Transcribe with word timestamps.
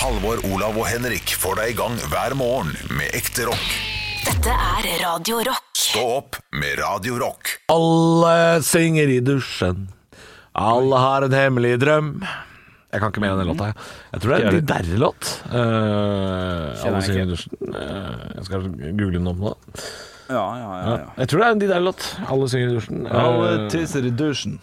Halvor, 0.00 0.40
Olav 0.48 0.76
og 0.80 0.86
Henrik 0.88 1.32
får 1.40 1.58
deg 1.60 1.72
i 1.72 1.76
gang 1.78 1.96
hver 2.12 2.34
morgen 2.38 2.70
med 2.96 3.12
ekte 3.16 3.44
rock. 3.48 3.66
Dette 4.24 4.52
er 4.54 4.86
Radio 5.02 5.40
Rock. 5.44 5.66
Stå 5.80 6.04
opp 6.20 6.38
med 6.56 6.78
Radio 6.80 7.18
Rock. 7.20 7.50
Alle 7.72 8.60
synger 8.64 9.10
i 9.12 9.18
dusjen. 9.24 9.88
Alle 10.56 11.00
har 11.00 11.26
en 11.26 11.36
hemmelig 11.36 11.74
drøm. 11.82 12.14
Jeg 12.90 13.02
kan 13.04 13.12
ikke 13.12 13.22
mer 13.22 13.34
enn 13.36 13.42
den 13.44 13.50
låta. 13.52 13.68
jeg. 13.70 13.88
Jeg 14.14 14.22
tror 14.22 14.32
det 14.32 14.38
er 14.40 14.48
en 14.48 14.56
De 14.56 14.62
Derre-låt. 14.72 15.28
Uh, 15.46 16.86
alle 16.88 17.02
synger 17.06 17.22
i 17.22 17.30
dusjen. 17.30 17.54
Uh, 17.70 18.24
jeg 18.38 18.48
skal 18.48 18.66
google 18.72 19.12
den 19.18 19.30
opp 19.30 19.44
nå. 19.44 19.52
Ja, 20.30 20.42
ja, 20.42 20.66
ja. 20.80 20.90
ja. 20.96 20.98
Jeg 21.20 21.30
tror 21.30 21.42
det 21.42 21.46
er 21.46 21.54
en 21.56 21.62
De 21.62 21.70
Derre-låt. 21.70 22.08
Alle 22.26 22.50
synger 22.50 22.72
i 22.72 22.76
dusjen. 22.80 23.06
Alle 23.10 23.54
Eh, 23.60 23.64
tisser 23.72 24.06
i 24.10 24.12
dusjen. 24.24 24.58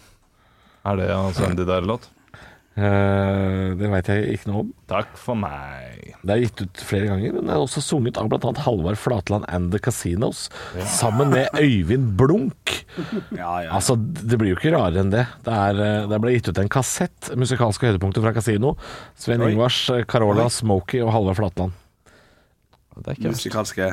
Er 0.88 1.00
det 1.00 1.08
altså 1.14 1.48
en 1.48 1.56
de 1.58 1.66
der 1.68 1.86
låt? 1.88 2.04
eh, 2.10 2.14
det 2.78 3.88
veit 3.90 4.08
jeg 4.12 4.36
ikke 4.36 4.50
noe 4.50 4.60
om. 4.62 4.68
Takk 4.90 5.16
for 5.18 5.38
meg. 5.38 6.12
Det 6.22 6.34
er 6.34 6.42
gitt 6.44 6.62
ut 6.62 6.82
flere 6.86 7.08
ganger, 7.10 7.32
men 7.34 7.48
det 7.48 7.54
er 7.54 7.62
også 7.62 7.82
sunget 7.82 8.20
av 8.20 8.28
bl.a. 8.30 8.52
Halvard 8.64 9.00
Flatland 9.00 9.48
and 9.50 9.72
The 9.74 9.80
Casinos, 9.82 10.46
sammen 10.86 11.32
med 11.34 11.48
Øyvind 11.58 12.12
Blunk. 12.20 12.76
ja, 13.40 13.52
ja. 13.64 13.72
Altså, 13.74 13.96
Det 13.98 14.38
blir 14.38 14.52
jo 14.52 14.60
ikke 14.60 14.74
rarere 14.76 15.02
enn 15.02 15.12
det. 15.14 15.26
Det, 15.46 15.54
er, 15.54 15.82
eh, 15.84 16.06
det 16.10 16.20
ble 16.22 16.36
gitt 16.36 16.52
ut 16.52 16.62
en 16.62 16.70
kassett, 16.72 17.32
musikalske 17.38 17.90
høydepunkter 17.90 18.24
fra 18.24 18.34
Casino. 18.36 18.76
Sven 19.18 19.42
Oi. 19.42 19.52
Ingvars, 19.54 19.82
eh, 19.94 20.06
Carola, 20.08 20.48
Smokey 20.52 21.02
og 21.04 21.12
Halvard 21.16 21.40
Flatland. 21.40 21.84
Det 22.98 23.14
er 23.14 23.30
Musikalske 23.30 23.92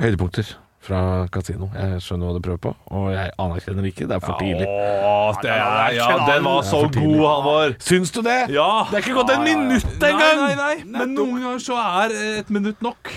Høydepunkter 0.00 0.56
fra 0.80 1.00
Casino. 1.32 1.68
Jeg 1.76 2.00
skjønner 2.04 2.30
hva 2.30 2.36
du 2.38 2.44
prøver 2.44 2.60
på, 2.64 2.72
og 2.96 3.08
jeg 3.12 3.32
anerkjenner 3.42 3.88
ikke. 3.90 4.06
Det 4.08 4.16
er 4.16 4.22
for 4.24 4.40
tidlig. 4.40 4.66
Åh, 4.66 5.40
det 5.44 5.50
er, 5.52 5.90
ja, 5.98 6.06
den 6.30 6.46
var 6.48 6.62
så 6.66 6.80
god, 6.86 7.18
Halvor. 7.20 7.74
Syns 7.84 8.14
du 8.16 8.22
det? 8.24 8.38
Ja. 8.54 8.70
Det 8.88 9.00
er 9.00 9.04
ikke 9.04 9.18
gått 9.20 9.34
en 9.34 9.44
minutt 9.44 10.06
engang! 10.08 10.40
nei, 10.40 10.54
nei, 10.54 10.74
nei. 10.80 10.96
men 10.96 11.14
noen 11.18 11.36
ganger 11.44 11.64
så 11.66 11.76
er 11.82 12.16
et 12.40 12.52
minutt 12.52 12.80
nok. 12.84 13.12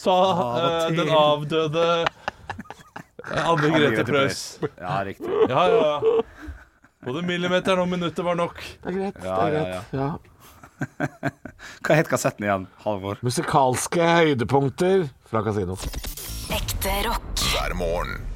Sa 0.00 0.16
eh, 0.56 0.94
den 0.96 1.10
avdøde 1.12 1.86
Anne 3.36 3.72
Grete 3.74 4.04
Preus. 4.08 4.44
Ja, 4.78 5.00
riktig. 5.04 5.28
Ja, 5.50 5.66
ja, 5.68 5.90
ja. 5.90 6.22
Både 7.04 7.22
millimeteren 7.24 7.82
og 7.82 7.88
minuttet 7.88 8.24
var 8.24 8.36
nok. 8.38 8.60
Det 8.60 8.92
er 8.92 8.96
greit. 8.96 9.20
Det 9.20 9.28
er 9.28 9.54
ja, 9.54 9.58
greit. 9.58 9.94
Ja. 9.96 10.08
Hva 11.84 11.98
het 11.98 12.08
kassetten 12.08 12.46
igjen, 12.46 12.66
Halvor? 12.84 13.20
Musikalske 13.26 14.00
høydepunkter 14.00 15.08
fra 15.28 15.42
Casino. 15.44 15.76
Ekte 16.50 16.96
rock. 17.08 17.30
hver 17.50 17.76
morgen. 17.76 18.29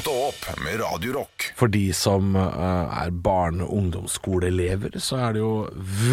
Stå 0.00 0.12
opp 0.30 0.44
med 0.64 0.78
Radio 0.80 1.12
Rock. 1.12 1.50
For 1.58 1.68
de 1.68 1.90
som 1.92 2.32
eh, 2.38 3.02
er 3.02 3.10
barne- 3.12 3.66
og 3.66 3.74
ungdomsskoleelever, 3.76 4.94
så 5.02 5.18
er 5.26 5.34
det 5.36 5.42
jo 5.42 5.50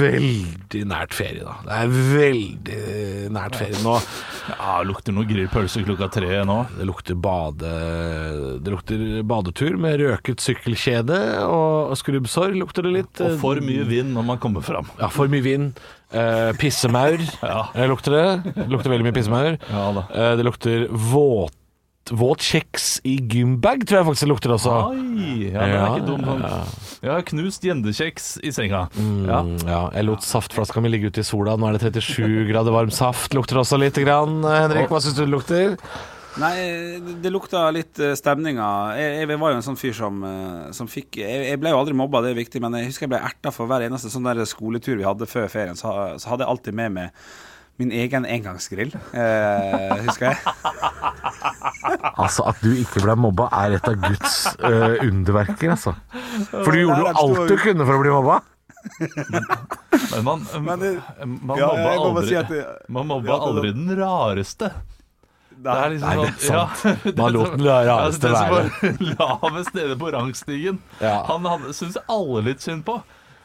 veldig 0.01 0.81
nært 0.89 1.13
ferie, 1.15 1.45
da. 1.45 1.53
Det 1.63 1.77
er 1.77 1.93
veldig 2.17 2.79
nært 3.37 3.55
ferie 3.55 3.79
nå. 3.85 3.93
Ja, 4.49 4.73
Lukter 4.87 5.15
noe 5.15 5.27
grillpølse 5.29 5.85
klokka 5.87 6.09
tre 6.17 6.41
nå. 6.47 6.57
Det 6.77 6.87
lukter 6.89 7.15
bade 7.19 7.71
Det 8.63 8.73
lukter 8.73 9.05
badetur 9.27 9.77
med 9.79 10.01
røket 10.03 10.43
sykkelkjede 10.43 11.19
og 11.47 11.95
skrubbsår 11.99 12.57
lukter 12.59 12.87
det 12.89 12.95
litt. 12.97 13.21
Og 13.23 13.37
for 13.43 13.61
mye 13.63 13.85
vind 13.87 14.11
når 14.17 14.27
man 14.33 14.41
kommer 14.43 14.65
fram. 14.67 14.89
Ja, 14.99 15.07
for 15.13 15.31
mye 15.31 15.45
vind. 15.45 15.79
Uh, 16.11 16.51
pissemaur 16.59 17.19
Ja. 17.43 17.65
eh, 17.75 17.87
lukter 17.91 18.15
det. 18.15 18.53
Det 18.55 18.67
lukter 18.71 18.91
veldig 18.91 19.07
mye 19.09 19.15
pissemaur. 19.15 19.57
Ja. 19.71 19.87
Eh, 20.11 20.35
det 20.39 20.45
lukter 20.47 20.87
våt 20.91 21.55
Våt 22.15 22.43
kjeks 22.45 22.97
i 23.07 23.17
gymbag, 23.19 23.83
tror 23.87 23.99
jeg 23.99 24.07
faktisk 24.07 24.25
det 24.25 24.31
lukter 24.31 24.53
også. 24.55 24.73
Oi, 24.93 25.49
ja, 25.51 25.59
men 25.59 25.73
det 25.73 25.79
er 25.79 25.95
ikke 25.95 26.07
dumt. 26.07 26.27
sånn. 26.27 26.75
Jeg 27.03 27.11
har 27.13 27.25
knust 27.31 27.65
gjendekjeks 27.67 28.27
i 28.47 28.53
senga. 28.55 28.83
Ja. 28.97 29.41
Mm, 29.43 29.55
ja, 29.67 29.81
jeg 29.95 30.07
lot 30.07 30.25
saftflaska 30.25 30.83
mi 30.83 30.91
ligge 30.93 31.11
ute 31.11 31.23
i 31.23 31.27
sola. 31.27 31.57
Nå 31.59 31.69
er 31.69 31.77
det 31.77 31.91
37 31.91 32.47
grader 32.51 32.75
varm 32.75 32.93
saft. 32.95 33.35
Lukter 33.37 33.59
også 33.61 33.79
lite 33.81 34.05
grann. 34.05 34.39
Henrik, 34.45 34.87
hva 34.91 35.01
syns 35.03 35.17
du 35.17 35.25
det 35.25 35.33
lukter? 35.33 35.75
Nei, 36.37 36.53
det 37.23 37.31
lukta 37.33 37.63
litt 37.73 37.97
eh, 38.03 38.13
stemninga. 38.17 38.67
Jeg, 38.99 39.13
jeg 39.23 39.39
var 39.41 39.53
jo 39.53 39.57
en 39.57 39.65
sånn 39.65 39.79
fyr 39.79 39.95
som, 39.97 40.19
eh, 40.21 40.67
som 40.77 40.89
fikk 40.91 41.17
jeg, 41.23 41.47
jeg 41.49 41.61
ble 41.61 41.71
jo 41.73 41.79
aldri 41.81 41.97
mobba, 41.97 42.21
det 42.21 42.35
er 42.35 42.37
viktig, 42.37 42.61
men 42.61 42.77
jeg 42.77 42.91
husker 42.91 43.07
jeg 43.07 43.15
ble 43.15 43.21
erta 43.25 43.53
for 43.55 43.69
hver 43.69 43.87
eneste 43.87 44.11
sånn 44.13 44.27
der 44.27 44.43
skoletur 44.45 44.99
vi 44.99 45.07
hadde 45.07 45.29
før 45.29 45.49
ferien. 45.49 45.79
Så, 45.79 45.89
så 46.21 46.29
hadde 46.29 46.45
jeg 46.45 46.53
alltid 46.53 46.77
med 46.77 46.93
meg 46.99 47.25
min 47.77 47.91
egen 47.93 48.25
engangsgrill, 48.25 48.93
eh, 49.13 49.95
husker 50.07 50.31
jeg. 50.31 50.37
Altså, 52.17 52.43
At 52.49 52.59
du 52.63 52.71
ikke 52.73 53.01
ble 53.03 53.13
mobba, 53.19 53.47
er 53.53 53.75
et 53.77 53.87
av 53.87 53.95
Guds 54.01 54.37
eh, 54.65 54.97
underverker, 55.05 55.69
altså. 55.75 55.93
For 56.51 56.73
du 56.73 56.79
gjorde 56.81 56.99
jo 57.03 57.11
alt 57.11 57.51
du 57.51 57.55
kunne 57.61 57.85
for 57.87 57.97
å 57.97 58.01
bli 58.01 58.13
mobba. 58.13 58.39
Men 60.11 60.23
man, 60.25 60.45
Men 60.67 60.79
det- 60.81 60.93
man 61.25 61.57
Ja, 61.59 61.69
mobba 61.69 61.95
aldri, 62.01 62.27
si 62.27 62.41
det- 62.53 62.65
man 62.89 63.07
mobba 63.07 63.27
Ja, 63.29 63.37
det- 63.37 63.47
aldri 63.51 63.73
den 63.77 63.95
rareste. 63.99 64.71
Det 65.57 65.73
er 65.73 65.89
liksom 65.89 66.09
Nei, 66.09 66.15
det 66.17 66.27
er 66.27 66.33
sånn, 66.45 66.73
sant. 66.77 67.05
ja, 67.07 67.13
Man 67.23 67.33
lot 67.33 67.51
den 67.57 67.65
rareste 67.65 68.27
det 68.27 68.37
som 68.37 68.51
være. 68.53 68.71
var 69.17 69.41
lavest 69.41 69.73
nede 69.73 69.95
på 69.97 70.11
rangstigen. 70.13 70.77
Ja. 71.01 71.15
Han 71.31 71.45
han 71.49 71.65
syns 71.73 71.97
alle 72.07 72.43
litt 72.51 72.61
synd 72.61 72.85
på. 72.85 72.99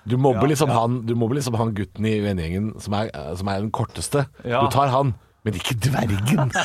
Du 0.08 0.16
mobber 0.18 0.48
liksom, 0.50 0.70
Han, 0.74 1.00
du 1.06 1.14
mobber 1.14 1.38
liksom 1.38 1.54
han 1.60 1.74
gutten 1.76 2.06
i 2.10 2.16
vennegjengen 2.24 2.72
som 2.82 2.94
er, 2.98 3.10
som 3.38 3.48
er 3.52 3.60
den 3.62 3.70
korteste. 3.70 4.24
Ja. 4.44 4.64
Du 4.64 4.72
tar 4.74 4.88
han, 4.90 5.14
men 5.46 5.54
ikke 5.58 5.76
dvergen. 5.78 6.50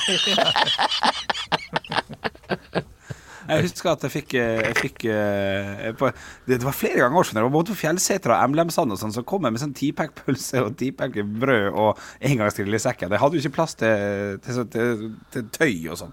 Jeg 3.47 3.63
husker 3.63 3.93
at 3.93 4.01
jeg 4.03 4.11
fikk, 4.11 4.33
eh, 4.35 4.57
jeg 4.65 4.75
fikk 4.75 5.03
eh, 5.07 5.85
på, 5.95 6.09
det, 6.49 6.57
det 6.59 6.65
var 6.67 6.75
flere 6.75 6.99
ganger 6.99 7.23
skjønner 7.29 7.45
du. 7.47 7.53
Både 7.53 7.71
på 7.71 7.77
Fjellseter 7.79 8.33
og 8.35 8.41
Emlemsand 8.43 8.91
og 8.91 8.99
sånn, 8.99 9.13
så 9.15 9.23
kom 9.23 9.47
jeg 9.47 9.55
med 9.55 9.61
sånn 9.61 9.71
tipack-pølse 9.77 10.65
og 10.65 10.73
tipack 10.81 11.15
brød 11.39 11.69
og 11.79 12.01
engangsgrill 12.27 12.75
i 12.75 12.81
sekken. 12.83 13.15
Jeg 13.15 13.21
hadde 13.23 13.39
jo 13.39 13.45
ikke 13.45 13.55
plass 13.55 13.77
til, 13.79 14.35
til, 14.43 14.57
så- 14.57 14.67
til, 14.73 15.05
til 15.31 15.47
tøy 15.55 15.87
og 15.93 15.95
sånn. 16.01 16.11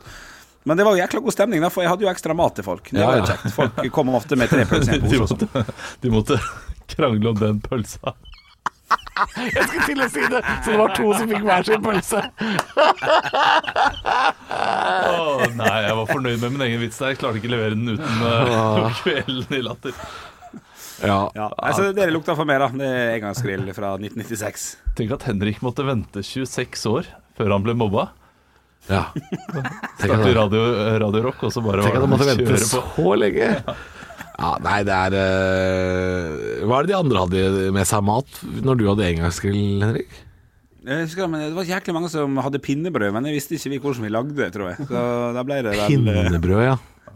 Men 0.65 0.79
det 0.79 0.87
var 0.87 0.95
jo 0.95 1.03
jækla 1.03 1.21
god 1.27 1.35
stemning, 1.35 1.61
da, 1.67 1.69
for 1.75 1.83
jeg 1.85 1.91
hadde 1.91 2.07
jo 2.07 2.13
ekstra 2.15 2.39
mat 2.39 2.55
til 2.57 2.65
folk. 2.71 2.87
Det 2.95 3.03
Ja, 3.03 3.09
var 3.11 3.19
jo 3.19 3.25
ja. 3.25 3.35
kjekt. 3.35 3.51
Folk 3.59 3.83
kom 3.99 4.15
ofte 4.17 4.39
med 4.39 4.49
tre 4.55 4.63
pølser 4.71 4.95
i 4.95 5.03
en 5.03 5.09
De 5.11 5.19
pose 5.19 5.27
og 5.27 5.35
sånn. 5.35 5.43
måtte, 5.51 5.75
de 6.07 6.15
måtte 6.15 6.39
krangle 6.93 7.33
om 7.33 7.41
den 7.41 7.61
pølsa. 7.65 8.15
Jeg 9.55 9.67
skulle 9.69 9.87
til 9.87 10.03
å 10.03 10.09
si 10.11 10.25
det, 10.31 10.41
så 10.65 10.73
det 10.73 10.79
var 10.81 10.95
to 10.97 11.07
som 11.15 11.31
fikk 11.31 11.45
hver 11.47 11.67
sin 11.67 11.83
pølse. 11.85 12.21
Åh, 14.55 15.45
nei, 15.55 15.77
jeg 15.87 15.97
var 16.01 16.11
fornøyd 16.11 16.43
med 16.43 16.55
min 16.57 16.65
egen 16.67 16.83
vits 16.83 16.99
der. 17.01 17.13
Jeg 17.15 17.21
klarte 17.23 17.41
ikke 17.41 17.51
å 17.53 17.55
levere 17.55 17.79
den 17.79 17.95
uten 17.95 18.25
uh, 18.25 18.91
kvelden 19.03 19.59
i 19.59 19.63
latter. 19.65 19.95
Ja. 21.03 21.19
Ja, 21.35 21.49
altså, 21.59 21.89
dere 21.95 22.15
lukta 22.15 22.37
for 22.39 22.49
meg, 22.49 22.61
da. 22.63 22.69
Det 22.75 22.91
er 22.91 23.15
engangsgrill 23.17 23.65
fra 23.77 23.95
1996. 23.99 24.69
Tenk 24.99 25.17
at 25.17 25.27
Henrik 25.31 25.63
måtte 25.65 25.87
vente 25.87 26.23
26 26.25 26.87
år 26.91 27.11
før 27.39 27.57
han 27.57 27.67
ble 27.67 27.75
mobba. 27.79 28.09
ja. 28.91 29.09
Tenk 29.15 29.67
Starte 30.05 30.21
at, 30.21 30.37
radio, 30.39 30.63
radio 31.03 31.25
Rock, 31.31 31.43
og 31.49 31.55
så 31.55 31.63
bare 31.65 31.87
tenk 31.87 31.99
at 31.99 32.05
han 32.07 32.13
måtte 32.15 32.31
vente 32.31 32.61
så 32.63 33.11
lenge. 33.19 33.51
Ja, 33.59 33.79
nei, 34.65 34.79
det 34.87 34.95
er 34.95 35.15
øh, 35.15 36.63
Hva 36.67 36.79
er 36.81 36.87
det 36.87 36.91
de 36.91 36.97
andre 36.99 37.25
hadde 37.25 37.73
med 37.77 37.87
seg 37.87 38.03
mat 38.07 38.41
når 38.67 38.81
du 38.81 38.87
hadde 38.91 39.11
engangsgrill, 39.13 39.85
Henrik? 39.85 40.17
Jeg 40.85 41.07
husker, 41.07 41.29
men 41.31 41.47
Det 41.47 41.55
var 41.57 41.69
jæklig 41.69 41.95
mange 41.97 42.11
som 42.13 42.35
hadde 42.45 42.61
pinnebrød, 42.61 43.15
men 43.15 43.31
jeg 43.31 43.39
visste 43.39 43.57
ikke 43.57 43.71
vi 43.73 43.79
hvordan 43.85 44.05
vi 44.05 44.11
lagde 44.13 44.35
det, 44.37 44.51
tror 44.53 44.73
jeg. 44.73 44.89
Så 44.91 45.05
da 45.37 45.45
ble 45.47 45.63
det 45.65 45.73
vel 45.79 45.95
Pinnebrød, 45.95 46.65
ja. 46.67 46.75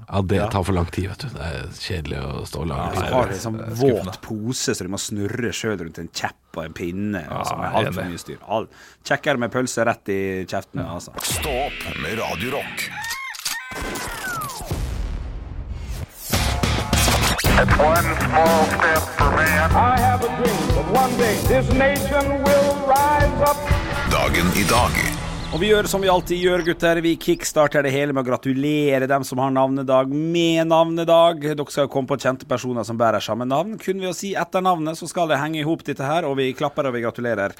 Ja, 0.08 0.22
Det 0.24 0.38
tar 0.54 0.64
for 0.64 0.72
lang 0.72 0.86
tid, 0.88 1.10
vet 1.10 1.20
du. 1.20 1.28
Det 1.34 1.48
er 1.50 1.66
kjedelig 1.76 2.20
å 2.24 2.44
stå 2.48 2.62
og 2.62 2.70
lage. 2.70 2.94
Så 2.96 3.10
har 3.12 3.32
en 3.34 3.42
sånn 3.42 3.58
våt 3.82 4.20
pose 4.24 4.72
så 4.72 4.86
du 4.86 4.92
må 4.94 5.00
snurre 5.02 5.52
sjøl 5.52 5.76
rundt 5.82 6.00
en 6.00 6.08
kjepp 6.08 6.56
og 6.56 6.64
en 6.64 6.76
pinne. 6.78 7.24
Ja, 7.26 7.42
altfor 7.68 8.00
enig. 8.06 8.14
mye 8.14 8.22
styr. 8.24 8.40
All, 8.48 8.70
kjekkere 9.04 9.42
med 9.44 9.52
pølse 9.52 9.84
rett 9.84 10.14
i 10.14 10.20
kjeften. 10.48 10.80
Altså. 10.86 11.12
Stå 11.28 11.52
opp 11.66 11.84
med 12.00 12.16
Radio 12.22 12.64
Dagen 24.12 24.46
i 24.54 24.62
dag. 24.70 24.94
Og 25.48 25.58
vi 25.58 25.70
gjør 25.72 25.88
som 25.90 26.04
vi 26.04 26.10
alltid 26.12 26.38
gjør, 26.38 26.62
gutter. 26.68 27.00
Vi 27.02 27.16
kickstarter 27.18 27.82
det 27.82 27.90
hele 27.90 28.14
med 28.14 28.22
å 28.22 28.28
gratulere 28.28 29.08
dem 29.10 29.24
som 29.26 29.42
har 29.42 29.50
navnedag 29.50 30.12
med 30.14 30.68
navnedag. 30.70 31.40
Dere 31.48 31.66
skal 31.66 31.88
jo 31.88 31.92
komme 31.96 32.06
på 32.12 32.20
kjente 32.22 32.46
personer 32.46 32.86
som 32.86 33.00
bærer 33.00 33.24
samme 33.26 33.48
navn. 33.48 33.74
Kun 33.82 33.98
ved 34.04 34.12
å 34.12 34.14
si 34.14 34.36
etter 34.38 34.62
navnet, 34.62 34.94
så 35.00 35.08
skal 35.10 35.26
det 35.32 35.40
henge 35.42 35.58
i 35.58 35.66
hop 35.66 35.82
dette 35.88 36.06
her, 36.06 36.28
og 36.30 36.36
vi 36.38 36.52
klapper 36.54 36.86
og 36.86 36.94
vi 36.94 37.02
gratulerer. 37.02 37.56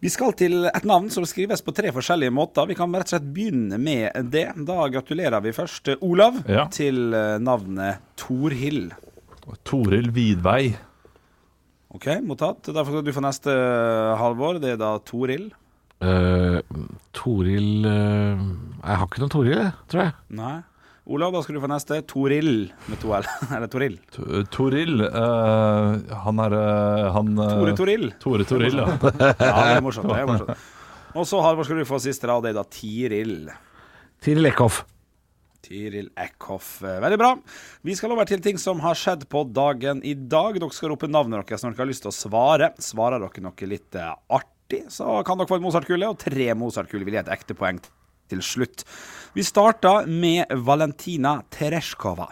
Vi 0.00 0.10
skal 0.10 0.34
til 0.34 0.64
et 0.64 0.88
navn 0.88 1.06
som 1.12 1.22
skrives 1.28 1.62
på 1.62 1.76
tre 1.76 1.92
forskjellige 1.94 2.34
måter. 2.34 2.66
Vi 2.66 2.74
kan 2.74 2.90
rett 2.98 3.06
og 3.06 3.14
slett 3.14 3.30
begynne 3.36 3.78
med 3.78 4.32
det. 4.32 4.48
Da 4.66 4.88
gratulerer 4.90 5.44
vi 5.44 5.54
først 5.54 5.92
Olav 6.00 6.42
Ja. 6.48 6.66
til 6.72 7.14
eh, 7.14 7.38
navnet 7.38 8.02
Torhild. 8.16 8.90
Toril 9.66 10.10
Vidvei. 10.14 10.74
OK, 11.90 12.06
mottatt. 12.22 12.70
Derfor 12.70 12.94
skal 12.94 13.06
du 13.06 13.14
få 13.16 13.24
neste 13.24 13.54
eh, 13.54 14.14
halvår. 14.20 14.60
Det 14.62 14.74
er 14.76 14.80
da 14.80 14.94
Toril. 15.06 15.50
Uh, 16.00 16.62
Toril 17.12 17.84
uh, 17.84 18.40
Jeg 18.40 18.96
har 18.96 19.04
ikke 19.04 19.20
noen 19.20 19.32
Toril, 19.34 19.64
tror 19.90 20.06
jeg. 20.06 20.14
Nei. 20.38 20.54
Olav, 21.10 21.32
da 21.34 21.40
skal 21.42 21.56
du 21.56 21.62
få 21.62 21.70
neste. 21.70 21.96
Toril 22.06 22.50
med 22.86 23.00
to 23.02 23.10
L. 23.16 23.26
Eller 23.56 23.70
Toril. 23.72 23.96
To, 24.14 24.26
Toril 24.52 25.00
eh, 25.08 26.18
Han 26.26 26.42
er 26.44 26.54
eh, 26.58 27.06
han 27.16 27.32
eh, 27.34 27.54
Tore 27.56 27.74
Toril. 27.80 28.06
Tore 28.22 28.46
Toril, 28.46 28.78
ja. 28.78 28.86
Ja, 29.18 29.32
det 29.34 29.80
er 29.80 29.82
morsomt. 29.84 30.10
Det 30.12 30.20
er 30.20 30.30
morsomt. 30.30 30.68
Og 31.10 31.26
så, 31.26 31.40
Halvor, 31.42 31.66
skal 31.66 31.80
du 31.80 31.88
få 31.88 31.98
siste, 32.02 32.28
rad. 32.30 32.44
Det 32.46 32.52
er 32.52 32.60
da 32.60 32.66
Tiril. 32.70 33.34
Tiril 34.22 34.52
Eckhoff. 34.52 34.84
Tiril 35.64 36.10
Eckhoff. 36.18 36.80
Veldig 36.82 37.18
bra. 37.20 37.34
Vi 37.86 37.94
skal 37.98 38.14
over 38.14 38.28
til 38.28 38.42
ting 38.44 38.58
som 38.60 38.80
har 38.84 38.98
skjedd 38.98 39.26
på 39.30 39.44
dagen 39.52 40.02
i 40.06 40.14
dag. 40.14 40.58
Dere 40.58 40.76
skal 40.76 40.94
rope 40.94 41.10
navnet 41.10 41.44
deres 41.44 41.64
når 41.64 41.76
dere 41.76 41.84
har 41.84 41.90
lyst 41.92 42.04
til 42.06 42.12
å 42.12 42.16
svare. 42.16 42.72
Svarer 42.82 43.22
dere 43.22 43.44
noe 43.44 43.70
litt 43.70 43.98
eh, 43.98 44.12
artig, 44.36 44.84
så 44.92 45.20
kan 45.26 45.40
dere 45.40 45.50
få 45.50 45.60
en 45.60 45.66
Mozart-kule, 45.66 46.10
og 46.10 46.20
tre 46.22 46.50
Mozart-kuler 46.58 47.06
vil 47.08 47.18
gi 47.18 47.22
et 47.22 47.32
ekte 47.36 47.56
poeng 47.58 47.80
til 48.30 48.44
slutt. 48.44 48.84
Vi 49.36 49.44
starta 49.46 50.00
med 50.06 50.50
Valentina 50.66 51.40
Tereshkova. 51.52 52.30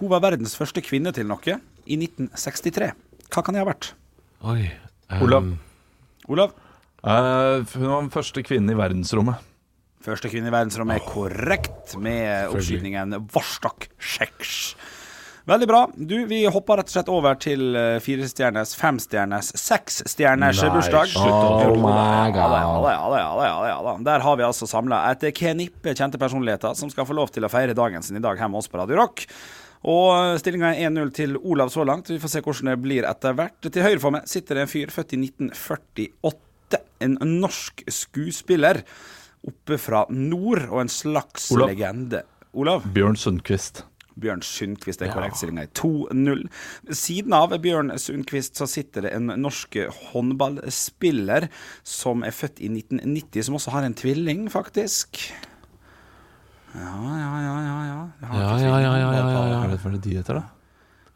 Hun 0.00 0.10
var 0.10 0.24
verdens 0.24 0.56
første 0.58 0.82
kvinne 0.84 1.14
til 1.14 1.28
noe 1.30 1.58
i 1.84 1.98
1963. 2.00 2.90
Hva 3.30 3.42
kan 3.44 3.54
det 3.54 3.62
ha 3.62 3.70
vært? 3.70 3.92
Oi. 4.44 4.68
Olav. 5.22 5.52
Olav? 6.32 6.54
Uh, 7.04 7.60
hun 7.76 7.90
var 7.90 8.00
den 8.00 8.14
første 8.14 8.42
kvinnen 8.44 8.72
i 8.72 8.78
verdensrommet. 8.78 9.53
Første 10.04 10.28
kvinne 10.28 10.50
i 10.50 10.52
verdensrommet 10.52 11.00
er 11.00 11.06
korrekt 11.08 11.94
med 11.96 12.50
oppskytingen 12.52 13.14
Varstak 13.32 13.86
6. 13.96 14.74
Veldig 15.48 15.68
bra. 15.68 15.80
Du, 15.96 16.14
Vi 16.28 16.42
hopper 16.48 16.80
rett 16.80 16.90
og 16.90 16.92
slett 16.92 17.08
over 17.12 17.38
til 17.40 17.76
eh, 17.76 17.96
firestjerners, 18.04 18.74
femstjerners, 18.80 19.50
seksstjerners 19.60 20.60
bursdag. 20.72 21.16
Oh 21.20 21.76
my 21.80 22.28
god. 22.36 24.04
Der 24.04 24.24
har 24.26 24.38
vi 24.40 24.46
altså 24.46 24.68
samla 24.68 25.00
et 25.14 25.24
knippe 25.40 25.96
kjente 25.96 26.20
personligheter 26.20 26.76
som 26.76 26.92
skal 26.92 27.08
få 27.08 27.16
lov 27.16 27.32
til 27.32 27.48
å 27.48 27.52
feire 27.52 27.76
dagen 27.76 28.04
sin 28.04 28.20
i 28.20 28.24
dag 28.24 28.40
hjemme 28.40 28.60
hos 28.60 28.68
oss 28.68 28.72
på 28.72 28.80
Radio 28.80 29.00
Rock. 29.00 29.24
Og 29.88 30.36
stillinga 30.40 30.74
er 30.74 30.92
1-0 30.92 31.16
til 31.16 31.36
Olav 31.40 31.72
så 31.72 31.84
langt. 31.84 32.12
Vi 32.12 32.20
får 32.20 32.36
se 32.36 32.44
hvordan 32.44 32.72
det 32.74 32.78
blir 32.84 33.08
etter 33.08 33.36
hvert. 33.36 33.60
Til 33.64 33.84
høyre 33.84 34.00
for 34.04 34.16
meg 34.16 34.28
sitter 34.28 34.60
det 34.60 34.68
en 34.68 34.72
fyr 34.76 34.92
født 34.92 35.16
i 35.16 35.24
1948. 35.26 36.80
En 37.04 37.20
norsk 37.40 37.84
skuespiller 37.92 38.84
oppe 39.48 39.78
fra 39.80 40.04
nord, 40.10 40.68
og 40.70 40.84
en 40.84 40.92
slags 40.92 41.50
Olav. 41.54 41.72
legende. 41.72 42.22
Olav? 42.54 42.86
Bjørn 42.94 43.18
Sundquist. 43.18 43.84
Bjørn 44.20 44.44
Sundquist 44.46 45.02
er 45.02 45.10
korrekt. 45.10 45.40
Stillinga 45.40 45.64
er 45.66 45.72
2-0. 45.74 46.44
Siden 46.94 47.34
av 47.34 47.54
Bjørn 47.62 47.90
Sundquist 47.98 48.60
så 48.60 48.68
sitter 48.70 49.08
det 49.08 49.14
en 49.16 49.32
norsk 49.42 49.80
håndballspiller 50.12 51.48
som 51.82 52.22
er 52.26 52.34
født 52.34 52.62
i 52.62 52.70
1990, 52.70 53.48
som 53.48 53.58
også 53.58 53.74
har 53.74 53.88
en 53.88 53.96
tvilling, 53.98 54.46
faktisk. 54.52 55.18
Ja, 56.74 56.94
ja, 56.94 57.32
ja, 57.42 57.56
ja. 57.62 57.80
ja. 57.88 57.98
Ja, 58.22 58.30
ja, 58.34 58.54
ja, 58.58 58.78
ja, 58.78 58.78
ja, 58.84 59.10
ja, 59.10 59.42
ja. 59.50 59.58
Hva 59.74 59.90
er 59.90 59.96
det 59.96 60.04
de 60.06 60.16
heter, 60.18 60.40
da? 60.40 60.46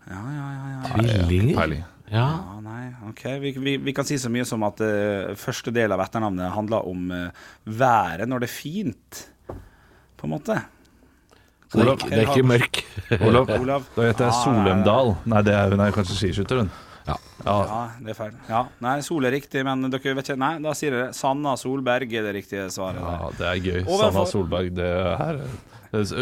ja, 0.08 0.20
ja, 0.32 0.50
ja, 0.56 0.66
ja. 0.74 1.24
Tvillinger? 1.26 1.86
Ja. 2.10 2.24
Ja, 2.40 2.56
nei, 2.64 2.86
ok. 3.10 3.22
Vi, 3.42 3.52
vi, 3.58 3.76
vi 3.88 3.92
kan 3.96 4.06
si 4.08 4.16
så 4.18 4.30
mye 4.32 4.46
som 4.48 4.62
at 4.68 4.80
uh, 4.80 5.34
første 5.36 5.72
del 5.74 5.92
av 5.92 6.00
etternavnet 6.06 6.54
handler 6.54 6.86
om 6.88 7.10
uh, 7.12 7.46
været 7.68 8.28
når 8.30 8.44
det 8.44 8.48
er 8.48 8.54
fint, 8.54 9.22
på 10.18 10.26
en 10.28 10.32
måte. 10.36 10.56
Så 11.68 11.78
det 11.82 11.84
er 11.84 11.94
ikke, 12.00 12.20
ikke 12.24 12.48
mørk. 12.48 12.78
Olav. 13.28 13.50
Olav. 13.60 13.88
Da 13.96 14.06
heter 14.08 14.24
jeg 14.24 14.32
Ah, 14.32 14.42
Solheimdal. 14.44 15.10
Nei, 15.28 15.42
det 15.44 15.52
er 15.58 15.74
hun 15.74 15.82
er 15.84 15.92
kanskje 15.92 16.16
skiskytter, 16.16 16.62
hun. 16.64 16.70
Ja. 17.08 17.14
Ja. 17.44 17.52
Ja, 17.68 17.80
det 18.04 18.10
er 18.12 18.16
feil. 18.18 18.32
Ja, 18.50 18.62
Nei, 18.84 18.94
Sol 19.04 19.24
er 19.28 19.32
riktig, 19.32 19.62
men 19.64 19.84
dere 19.88 20.12
vet 20.16 20.26
ikke 20.28 20.34
Nei, 20.40 20.50
da 20.64 20.72
sier 20.76 20.92
dere 20.92 21.12
Sanna 21.16 21.54
Solberg 21.60 22.10
er 22.18 22.26
det 22.26 22.34
riktige 22.36 22.66
svaret. 22.72 23.00
der. 23.00 23.20
ja, 23.22 23.30
det 23.38 23.46
er 23.48 23.62
gøy. 23.64 23.78
Overfor- 23.84 24.12
Sanna 24.12 24.24
Solberg, 24.32 24.72
det 24.76 24.88
her 25.22 25.38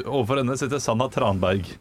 Overfor 0.06 0.38
henne 0.42 0.54
sitter 0.60 0.78
Sanna 0.82 1.08
Tranberg. 1.10 1.72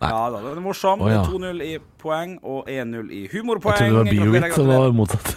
Ja 0.00 0.30
da, 0.30 0.40
det 0.44 0.50
er 0.52 0.60
morsom. 0.60 1.00
Oh, 1.00 1.08
ja. 1.10 1.22
2-0 1.24 1.62
i 1.64 1.78
poeng 2.02 2.36
og 2.44 2.66
1-0 2.68 3.12
i 3.16 3.22
humorpoeng. 3.32 3.78
Jeg 3.80 3.92
trodde 3.94 4.10
det 4.10 4.18
var 4.18 4.26
Biowit 4.26 4.54
som 4.58 4.66
var 4.68 4.90
motsatt. 4.92 5.36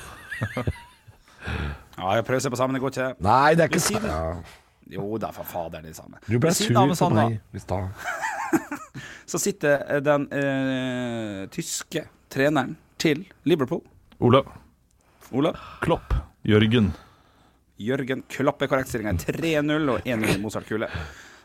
Ja, 2.00 2.16
jeg 2.16 2.26
prøver 2.28 2.40
å 2.40 2.44
se 2.44 2.52
på 2.54 2.60
sammen, 2.60 2.76
det 2.78 2.82
går 2.84 2.94
ikke. 2.96 3.08
Nei, 3.24 3.54
det 3.56 3.64
er 3.66 3.72
ikke 3.72 3.84
siden- 3.84 4.10
Ja. 4.10 4.42
Jo 4.90 5.18
da, 5.22 5.30
for 5.32 5.44
fader, 5.46 5.82
det 5.84 5.92
er 5.92 5.94
det 5.94 5.96
samme. 5.96 6.18
Du 6.26 6.40
ble 6.40 6.50
sur 6.52 6.74
på 6.74 6.96
Sanna 6.98 7.28
meg 7.30 7.42
i 7.54 7.60
stad. 7.60 7.90
Så 9.30 9.38
sitter 9.38 10.02
den 10.02 10.26
eh, 10.34 11.46
tyske 11.54 12.08
treneren 12.34 12.76
til 12.98 13.22
Liverpool, 13.46 13.84
Olav. 14.20 14.48
Olav. 15.32 15.56
Klopp. 15.84 16.16
Jørgen. 16.44 16.92
Jørgen 17.80 18.24
Klopp 18.28 18.62
er 18.66 18.68
korrekt. 18.68 18.90
Stillinga 18.90 19.14
er 19.14 19.38
3-0 19.38 19.92
og 19.94 20.02
1-0 20.10 20.34
i 20.34 20.40
Mozart-kule. 20.42 20.90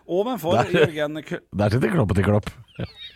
Ovenfor 0.05 0.59
Der. 0.61 0.71
Jørgen 0.93 1.23
K 1.25 1.39
Der 1.57 1.73
sitter 1.73 1.93
kloppet 1.95 2.19
i 2.21 2.25
klopp. 2.27 2.51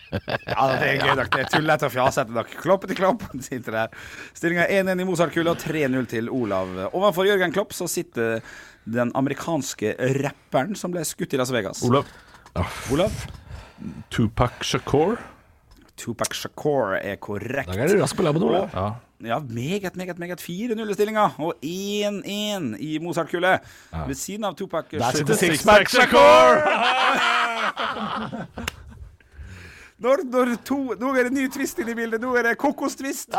Ja, 0.08 0.64
det 0.72 0.86
er 0.88 1.00
gøy 1.02 1.14
nok. 1.18 1.30
Det 1.34 1.42
er 1.42 1.50
tullete 1.52 1.84
og 1.88 1.92
fjasete 1.92 2.32
nok. 2.32 2.52
Kloppeti 2.62 2.96
klopp. 2.96 3.26
Sitter 3.44 3.76
der. 3.76 3.98
Stillinga 4.36 4.64
er 4.64 4.86
1-1 4.88 5.02
i 5.02 5.08
Mozart-kula 5.08 5.52
og 5.52 5.60
3-0 5.60 6.08
til 6.08 6.30
Olav. 6.32 6.72
Ovenfor 6.96 7.28
Jørgen 7.28 7.52
Klopp 7.52 7.76
så 7.76 7.88
sitter 7.92 8.40
den 8.88 9.12
amerikanske 9.18 9.92
rapperen 10.22 10.78
som 10.80 10.94
ble 10.94 11.04
skutt 11.04 11.36
i 11.36 11.40
Las 11.40 11.52
Vegas. 11.52 11.82
Olav. 11.84 12.08
Olav. 12.94 13.12
Tupac 14.14 14.64
Shakur. 14.64 15.18
Tupac 15.98 16.34
Shakur 16.38 16.94
er 17.00 17.16
korrekt. 17.20 17.68
Da 17.72 17.78
er 17.84 17.88
du 17.92 18.02
rask 18.02 18.16
på 18.16 18.22
labben, 18.26 18.42
Ole. 18.48 18.64
Ja. 18.74 18.88
Ja, 19.26 19.38
meget, 19.42 19.96
meget, 19.98 20.18
meget 20.22 20.40
4-0 20.40 20.90
i 20.90 20.94
stillinga. 20.94 21.24
Og 21.42 21.54
1-1 21.64 22.76
i 22.78 22.98
Mozart-kule. 23.02 23.56
Ved 24.06 24.14
siden 24.14 24.44
av 24.46 24.54
Tupac 24.54 24.84
Der 24.92 25.10
sitter 25.10 25.34
Shakur- 25.34 25.38
Sixpack 25.38 25.88
Shakur! 25.90 26.62
Når, 29.98 30.20
når 30.30 30.50
to, 30.64 30.76
nå 31.00 31.08
er 31.18 31.26
det 31.26 31.32
ny 31.34 31.48
twist 31.50 31.80
inn 31.82 31.88
i 31.90 31.94
bildet. 31.98 32.22
Nå 32.22 32.30
er 32.38 32.44
det 32.46 32.52
kokostvist. 32.62 33.32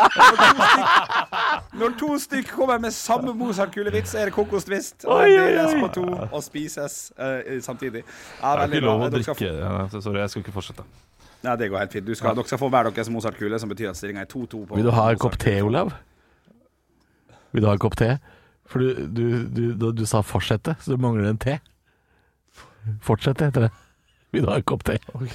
Når 1.80 1.94
to 1.96 2.10
stykk, 2.20 2.20
når 2.20 2.20
stykk 2.26 2.50
kommer 2.52 2.82
med 2.84 2.92
samme 2.92 3.32
Mozart-kulevits, 3.40 4.12
er 4.20 4.28
det 4.28 4.34
kokostvist. 4.36 5.06
Og 5.08 5.24
deles 5.32 5.78
på 5.80 5.88
to 5.96 6.04
og 6.36 6.44
spises 6.44 6.98
uh, 7.16 7.40
samtidig. 7.64 8.02
Ja, 8.42 8.56
Det 8.60 8.66
er 8.66 8.74
ikke 8.76 8.84
lov 8.90 9.06
å 9.06 9.10
drikke. 9.14 9.38
få- 9.40 9.48
Ja, 9.48 10.02
sorry, 10.04 10.20
jeg 10.20 10.34
skal 10.34 10.44
ikke 10.44 10.56
fortsette. 10.58 10.84
Nei, 11.44 11.56
det 11.56 11.70
går 11.72 11.80
helt 11.80 11.94
fint. 11.96 12.08
Du 12.08 12.16
skal, 12.16 12.36
Dere 12.36 12.50
skal 12.50 12.60
få 12.60 12.68
hver 12.72 12.90
deres 12.92 13.10
Mozart-kule, 13.10 13.60
som 13.60 13.72
betyr 13.72 13.94
at 13.94 13.98
stillinga 14.00 14.26
er 14.26 14.32
2-2. 14.32 14.66
Vil 14.76 14.88
du 14.90 14.92
ha 14.92 15.06
en 15.14 15.22
kopp 15.22 15.38
te, 15.40 15.54
Olav? 15.64 15.94
Vil 17.54 17.64
du 17.64 17.70
ha 17.70 17.78
en 17.78 17.82
kopp 17.82 17.96
te? 18.00 18.18
For 18.70 18.84
du, 18.84 19.08
du, 19.08 19.24
du, 19.48 19.64
du, 19.74 19.92
du 19.96 20.06
sa 20.06 20.22
'fortsette', 20.22 20.76
så 20.84 20.94
du 20.94 21.02
mangler 21.02 21.30
en 21.30 21.40
te. 21.42 21.58
Fortsette 23.02 23.48
heter 23.48 23.68
det. 23.68 23.72
Vil 24.32 24.46
du 24.46 24.52
ha 24.52 24.60
en 24.60 24.68
kopp 24.68 24.84
te? 24.84 25.00
Er 25.00 25.30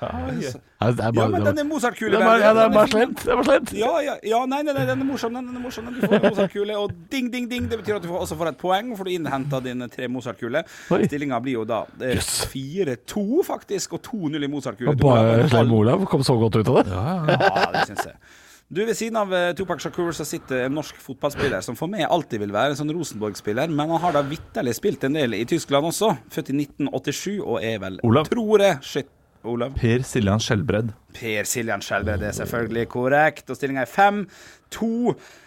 Ja, 0.00 1.10
bare, 1.10 1.28
men 1.32 1.44
den 1.46 1.58
er 1.62 1.64
Mozart-kule. 1.64 2.18
ja, 2.20 2.52
det 2.52 2.62
er 2.66 2.72
bare 2.74 2.86
fin. 2.86 2.92
slemt. 2.98 3.22
Det 3.24 3.32
er 3.32 3.38
bare 3.40 3.46
slemt. 3.48 3.72
Ja, 3.78 3.92
ja, 4.04 4.14
ja, 4.28 4.40
nei, 4.46 4.58
nei, 4.66 4.74
nei, 4.76 4.84
den 4.90 5.00
er 5.00 5.08
morsom. 5.08 5.32
Den, 5.38 5.46
den 5.48 5.56
er 5.56 5.64
morsom. 5.64 5.88
Du 5.94 6.02
får 6.04 6.18
en 6.18 6.26
Mozart-kule, 6.28 6.76
og 6.76 6.92
ding, 7.12 7.30
ding, 7.32 7.48
ding. 7.50 7.68
Det 7.70 7.78
betyr 7.80 7.96
at 7.96 8.04
du 8.04 8.10
får, 8.12 8.20
også 8.26 8.36
får 8.42 8.52
et 8.52 8.58
poeng, 8.60 8.92
for 8.98 9.08
du 9.08 9.14
innhenta 9.14 9.60
dine 9.64 9.88
tre 9.92 10.08
Mozart-kuler. 10.12 10.68
Oi. 10.92 11.02
Stillinga 11.08 11.40
blir 11.44 11.60
jo 11.62 11.64
da 11.68 11.84
eh, 12.00 12.16
Yes. 12.18 12.46
4-2, 12.52 13.26
faktisk, 13.48 13.96
og 13.96 14.04
2-0 14.10 14.44
i 14.44 14.50
Mozart-kule. 14.52 14.96
Bare 15.00 15.38
En 15.46 15.48
slem 15.52 15.72
Olav 15.80 16.04
kom 16.12 16.24
så 16.26 16.36
godt 16.40 16.60
ut 16.60 16.68
av 16.74 16.82
det. 16.82 16.90
Ja, 16.92 17.70
det 17.78 17.86
syns 17.92 18.10
jeg. 18.12 18.20
Du, 18.66 18.80
Ved 18.82 18.96
siden 18.98 19.14
av 19.20 19.30
eh, 19.30 19.52
Tupac 19.54 19.78
Shakur 19.78 20.08
så 20.10 20.24
sitter 20.26 20.64
en 20.66 20.72
norsk 20.74 20.96
fotballspiller 20.98 21.62
som 21.62 21.76
for 21.78 21.86
meg 21.86 22.02
alltid 22.10 22.40
vil 22.42 22.50
være 22.50 22.74
en 22.74 22.78
sånn 22.80 22.90
Rosenborg-spiller, 22.96 23.70
men 23.70 23.92
han 23.94 24.00
har 24.02 24.16
da 24.16 24.24
vitterlig 24.26 24.72
spilt 24.74 25.04
en 25.06 25.14
del 25.14 25.36
i 25.38 25.44
Tyskland 25.46 25.86
også. 25.86 26.08
Født 26.34 26.50
i 26.50 26.56
1987 26.64 27.36
og 27.46 27.60
er 27.62 27.78
vel, 27.84 28.00
Olav. 28.08 28.26
tror 28.26 28.64
jeg 28.64 28.80
Shit, 28.82 29.06
Olav. 29.48 29.74
Per 29.78 30.04
Siljan 30.06 30.42
Skjelbred. 30.42 30.92
Per 31.16 31.48
Siljan 31.48 31.82
Skjelbred 31.84 32.24
er 32.26 32.34
selvfølgelig 32.36 32.86
korrekt. 32.92 33.50
Og 33.50 33.58
stillinga 33.58 33.84
er 33.86 33.92
5-2. 33.92 34.90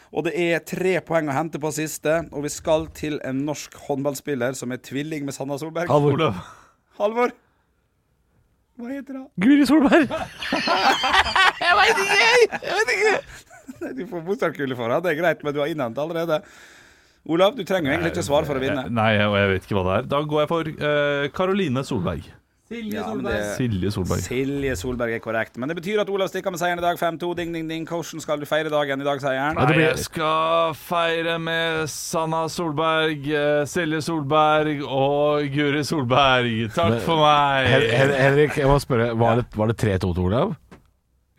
Og 0.10 0.26
det 0.26 0.34
er 0.42 0.64
tre 0.66 0.96
poeng 1.06 1.30
å 1.30 1.36
hente 1.36 1.62
på 1.62 1.72
siste. 1.76 2.16
Og 2.34 2.48
vi 2.48 2.54
skal 2.54 2.88
til 2.98 3.20
en 3.28 3.44
norsk 3.46 3.76
håndballspiller 3.88 4.58
som 4.58 4.74
er 4.74 4.82
tvilling 4.86 5.28
med 5.28 5.38
Sanna 5.38 5.60
Solberg. 5.62 5.92
Halvor. 5.92 6.18
Olav. 6.18 6.42
Halvor. 7.00 7.36
Hva 8.80 8.90
heter 8.94 9.20
han? 9.20 9.28
Guri 9.44 9.68
Solberg. 9.68 10.08
Jeg 11.66 11.78
vet 11.78 12.04
Nei, 13.80 13.94
Du 13.96 14.06
får 14.10 14.24
Mozart-kule 14.26 14.76
for 14.76 14.92
det. 14.92 15.02
det 15.06 15.12
er 15.12 15.20
greit, 15.20 15.44
men 15.44 15.56
du 15.56 15.60
har 15.62 15.72
innhentet 15.72 16.02
allerede. 16.04 16.40
Olav, 17.30 17.54
du 17.56 17.66
trenger 17.68 17.92
jo 17.92 17.96
egentlig 17.98 18.14
ikke 18.16 18.26
svar 18.26 18.48
for 18.48 18.58
å 18.58 18.64
vinne. 18.64 18.88
Nei, 18.96 19.12
og 19.26 19.36
jeg 19.38 19.50
vet 19.52 19.68
ikke 19.68 19.78
hva 19.78 19.84
det 19.86 19.96
er. 19.98 20.08
Da 20.16 20.22
går 20.32 20.42
jeg 20.42 20.50
for 20.50 20.72
Karoline 21.36 21.84
uh, 21.84 21.88
Solberg. 21.88 22.30
Ja, 22.70 23.04
det- 23.18 23.56
Silje 23.58 23.90
Solberg. 23.92 24.20
Silje 24.22 24.76
Solberg 24.78 25.14
er 25.16 25.20
korrekt. 25.20 25.58
Men 25.58 25.70
det 25.70 25.78
betyr 25.80 26.02
at 26.04 26.10
Olav 26.10 26.28
stikker 26.30 26.52
med 26.54 26.60
seieren 26.62 26.78
i 26.78 26.82
dag. 26.86 26.98
5-2. 27.00 27.36
Ding, 27.36 27.52
ding, 27.54 27.68
ding. 27.68 27.88
Hvordan 27.88 28.22
skal 28.22 28.38
du 28.40 28.46
feire 28.46 28.70
dagen 28.70 29.02
i 29.02 29.04
dag, 29.04 29.20
seieren? 29.20 29.56
Nei, 29.58 29.80
jeg 29.80 29.98
skal 30.04 30.76
feire 30.78 31.40
med 31.42 31.88
Sanna 31.90 32.44
Solberg, 32.48 33.26
eh, 33.26 33.66
Silje 33.66 34.02
Solberg 34.06 34.84
og 34.86 35.50
Guri 35.50 35.82
Solberg. 35.84 36.70
Takk 36.76 37.02
for 37.02 37.18
meg. 37.18 37.68
Hen- 37.74 37.90
Hen- 37.90 38.16
Henrik, 38.22 38.56
jeg 38.58 38.68
må 38.68 38.78
spørre, 38.80 39.18
var 39.18 39.36
det, 39.42 39.46
var 39.58 39.68
det 39.68 39.78
3-2 39.78 40.14
til 40.14 40.24
Olav? 40.30 40.56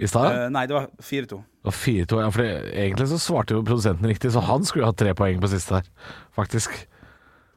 I 0.00 0.06
stad? 0.06 0.32
Uh, 0.32 0.48
nei, 0.48 0.66
det 0.66 0.74
var 0.74 0.86
4-2. 0.98 1.36
Det 1.62 1.68
var 1.68 1.72
4-2, 1.76 2.20
ja, 2.24 2.28
for 2.30 2.42
det, 2.42 2.74
egentlig 2.74 3.06
så 3.10 3.18
svarte 3.20 3.52
jo 3.52 3.62
produsenten 3.62 4.08
riktig, 4.08 4.32
så 4.32 4.40
han 4.42 4.64
skulle 4.64 4.82
jo 4.86 4.90
hatt 4.90 4.96
tre 4.96 5.12
poeng 5.14 5.38
på 5.42 5.46
siste 5.52 5.74
der, 5.76 5.82
faktisk. 6.34 6.70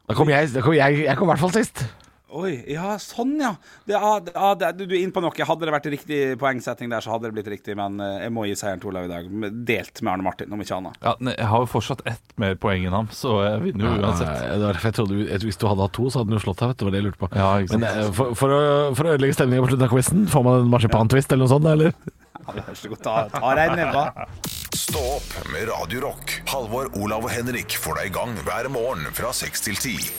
Da 0.09 0.13
kom 0.13 0.27
jeg, 0.27 0.51
da 0.53 0.59
kom 0.61 0.73
jeg, 0.75 1.05
jeg 1.05 1.15
kom 1.17 1.29
i 1.29 1.31
hvert 1.31 1.39
fall 1.39 1.53
sist. 1.55 1.85
Oi, 2.33 2.53
ja, 2.73 2.95
sånn 2.97 3.35
ja. 3.37 3.51
Det, 3.85 3.93
ja, 3.93 4.13
det, 4.25 4.31
ja 4.33 4.47
det, 4.57 4.69
du, 4.79 4.83
du 4.89 4.95
er 4.97 5.03
inne 5.03 5.13
på 5.13 5.21
noe. 5.21 5.29
Hadde 5.45 5.67
det 5.69 5.73
vært 5.75 5.89
riktig 5.93 6.19
poengsetting 6.41 6.89
der, 6.89 7.03
så 7.05 7.11
hadde 7.13 7.29
det 7.29 7.35
blitt 7.37 7.49
riktig. 7.53 7.75
Men 7.77 7.99
eh, 8.01 8.23
jeg 8.25 8.33
må 8.33 8.47
gi 8.49 8.55
seieren 8.57 8.81
til 8.81 8.89
Olav 8.89 9.05
i 9.05 9.11
dag. 9.11 9.27
Delt 9.69 10.01
med 10.01 10.13
Arne 10.15 10.25
Martin, 10.25 10.55
om 10.55 10.63
ikke 10.63 10.79
annet. 10.79 10.97
Ja, 11.05 11.13
nei, 11.21 11.35
jeg 11.37 11.49
har 11.51 11.61
jo 11.65 11.69
fortsatt 11.75 12.01
ett 12.09 12.33
mer 12.41 12.57
poeng 12.63 12.87
enn 12.89 12.95
ham, 12.97 13.11
så 13.13 13.35
jeg 13.45 13.61
vinner 13.67 13.85
jo 13.91 13.93
uansett. 14.01 14.31
Nei, 14.33 14.57
det 14.57 14.65
var 14.71 14.81
jeg 14.87 14.97
trodde 14.97 15.19
jeg- 15.27 15.43
Hvis 15.45 15.61
du 15.61 15.67
hadde 15.69 15.85
hatt 15.85 15.93
to, 15.99 16.07
så 16.09 16.23
hadde 16.23 16.33
du 16.33 16.41
slått 16.41 16.63
deg. 16.63 16.73
Vet 16.73 16.81
du, 16.81 16.83
det 16.83 16.89
var 16.89 16.95
det 16.97 17.01
jeg 17.03 17.07
lurte 17.11 17.21
på. 17.21 17.31
Ja. 17.37 17.51
Men 17.77 17.87
eh, 17.91 18.11
for, 18.17 18.33
for, 18.39 18.57
å, 18.57 18.65
for 18.97 19.05
å 19.11 19.13
ødelegge 19.13 19.37
stemningen 19.37 19.67
på 19.67 19.71
slutten 19.73 19.87
av 19.89 19.93
quizen, 19.93 20.25
får 20.33 20.47
man 20.49 20.61
en 20.65 20.73
marsipantvist 20.73 21.31
eller 21.37 21.45
noe 21.45 21.53
sånt? 21.53 21.69
eller? 21.69 21.93
Ja, 22.43 22.57
vær 22.57 22.75
så 22.75 22.89
god, 22.91 23.03
ta, 23.05 23.15
ta 23.31 23.53
deg 23.55 23.71
en 23.71 23.79
nebba. 23.83 24.27
Stå 24.73 24.99
opp 25.19 25.35
med 25.53 25.69
Radio 25.69 26.01
Rock. 26.09 26.33
Halvor, 26.49 26.89
Olav 26.99 27.23
og 27.29 27.31
Henrik 27.31 27.77
får 27.79 28.01
deg 28.01 28.09
i 28.09 28.15
gang 28.17 28.33
hver 28.43 28.67
morgen 28.73 29.05
fra 29.15 29.29
6 29.37 29.67
til 29.69 29.77
10. 29.77 30.09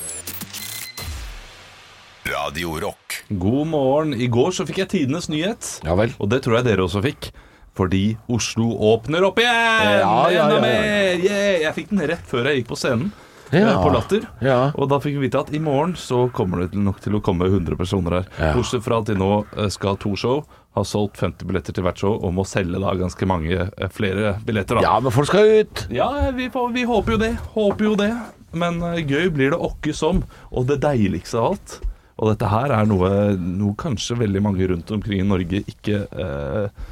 Radio 2.25 2.79
Rock. 2.81 3.25
God 3.29 3.67
morgen. 3.67 4.15
I 4.15 4.27
går 4.33 4.51
så 4.57 4.65
fikk 4.65 4.79
jeg 4.85 4.89
tidenes 4.95 5.27
nyhet. 5.29 5.67
Ja 5.85 5.93
vel. 5.99 6.15
Og 6.23 6.31
det 6.33 6.39
tror 6.45 6.57
jeg 6.59 6.67
dere 6.71 6.87
også 6.87 7.03
fikk. 7.05 7.29
Fordi 7.77 8.15
Oslo 8.31 8.69
åpner 8.93 9.27
opp 9.27 9.41
igjen! 9.43 9.51
Ja, 9.99 9.99
ja, 10.01 10.15
Enda 10.31 10.33
ja, 10.33 10.45
ja. 10.55 10.61
mer! 10.63 11.21
Yeah! 11.21 11.49
Jeg 11.67 11.75
fikk 11.77 11.91
den 11.91 12.05
rett 12.09 12.25
før 12.31 12.49
jeg 12.49 12.63
gikk 12.63 12.71
på 12.71 12.79
scenen. 12.81 13.11
Ja. 13.53 13.67
eh, 13.75 13.81
På 13.83 13.91
Latter. 13.93 14.25
Ja. 14.43 14.59
Og 14.79 14.89
da 14.93 15.01
fikk 15.03 15.19
vi 15.19 15.27
vite 15.27 15.43
at 15.43 15.51
i 15.55 15.61
morgen 15.63 15.93
så 16.01 16.23
kommer 16.35 16.63
det 16.65 16.79
nok 16.81 17.03
til 17.05 17.19
å 17.19 17.23
komme 17.27 17.49
100 17.51 17.77
personer 17.79 18.17
her. 18.21 18.29
Ja. 18.39 18.53
Bortsett 18.57 18.87
fra 18.87 19.03
at 19.03 19.11
de 19.11 19.17
nå 19.21 19.31
eh, 19.59 19.69
skal 19.75 19.93
ha 19.95 20.01
to 20.07 20.15
show, 20.19 20.45
har 20.79 20.87
solgt 20.89 21.19
50 21.21 21.51
billetter 21.51 21.77
til 21.77 21.85
hvert 21.87 22.01
show 22.01 22.15
og 22.17 22.33
må 22.39 22.47
selge 22.49 22.81
da 22.83 22.95
ganske 22.99 23.29
mange 23.29 23.59
eh, 23.69 23.91
flere 23.93 24.37
billetter. 24.47 24.79
da 24.81 24.87
Ja, 24.87 24.95
men 25.05 25.13
folk 25.15 25.29
skal 25.29 25.51
ut! 25.61 25.85
Ja, 25.93 26.09
vi, 26.39 26.49
får, 26.55 26.71
vi 26.79 26.87
håper 26.89 27.19
jo 27.19 27.21
det. 27.27 27.35
Håper 27.59 27.91
jo 27.91 27.97
det. 28.01 28.13
Men 28.55 28.79
gøy 29.03 29.29
blir 29.35 29.51
det 29.53 29.59
åkke 29.61 29.93
som. 29.99 30.23
Og 30.55 30.71
det 30.71 30.79
deiligste 30.87 31.43
av 31.43 31.57
alt 31.57 31.81
Og 32.19 32.31
dette 32.31 32.51
her 32.51 32.71
er 32.77 32.87
noe, 32.87 33.09
noe 33.39 33.75
kanskje 33.81 34.19
veldig 34.21 34.43
mange 34.45 34.69
rundt 34.71 34.91
omkring 34.95 35.21
i 35.25 35.27
Norge 35.27 35.65
ikke, 35.67 36.05
eh, 36.15 36.85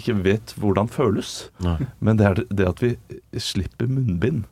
ikke 0.00 0.16
vet 0.24 0.54
hvordan 0.58 0.90
føles. 0.90 1.48
Nei. 1.62 1.78
Men 2.00 2.18
det 2.18 2.26
er 2.26 2.42
det 2.50 2.66
at 2.72 2.82
vi 2.82 2.96
slipper 3.38 3.86
munnbind. 3.90 4.44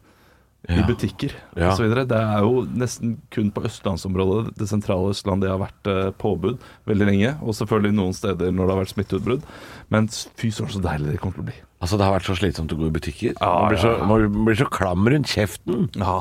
I 0.70 0.78
butikker 0.86 1.32
Ja. 1.58 1.72
osv. 1.72 1.88
Det 2.06 2.14
er 2.14 2.38
jo 2.44 2.60
nesten 2.78 3.16
kun 3.34 3.48
på 3.50 3.64
østlandsområdet, 3.66 4.54
det 4.54 4.68
sentrale 4.70 5.10
Østlandet, 5.10 5.48
det 5.48 5.50
har 5.50 5.58
vært 5.58 5.88
eh, 5.90 6.10
påbud 6.22 6.60
veldig 6.86 7.06
lenge. 7.08 7.32
Og 7.42 7.56
selvfølgelig 7.58 7.96
noen 7.96 8.14
steder 8.14 8.52
når 8.54 8.68
det 8.68 8.74
har 8.76 8.82
vært 8.84 8.92
smitteutbrudd. 8.94 9.42
Men 9.90 10.06
fy 10.38 10.52
søren, 10.54 10.70
så 10.70 10.82
deilig 10.84 11.10
det 11.10 11.18
kommer 11.18 11.34
til 11.40 11.42
å 11.42 11.48
bli. 11.50 11.56
Altså, 11.82 11.98
Det 11.98 12.06
har 12.06 12.14
vært 12.14 12.28
så 12.30 12.36
slitsomt 12.38 12.70
å 12.70 12.78
gå 12.78 12.86
i 12.86 12.94
butikker. 12.94 13.34
Ja, 13.40 13.50
man, 13.58 13.72
blir 13.72 13.82
så, 13.82 13.90
ja, 13.90 13.98
ja. 13.98 14.06
man 14.06 14.44
blir 14.46 14.60
så 14.62 14.68
klam 14.70 15.10
rundt 15.10 15.26
kjeften. 15.34 15.90
Ja, 15.98 16.20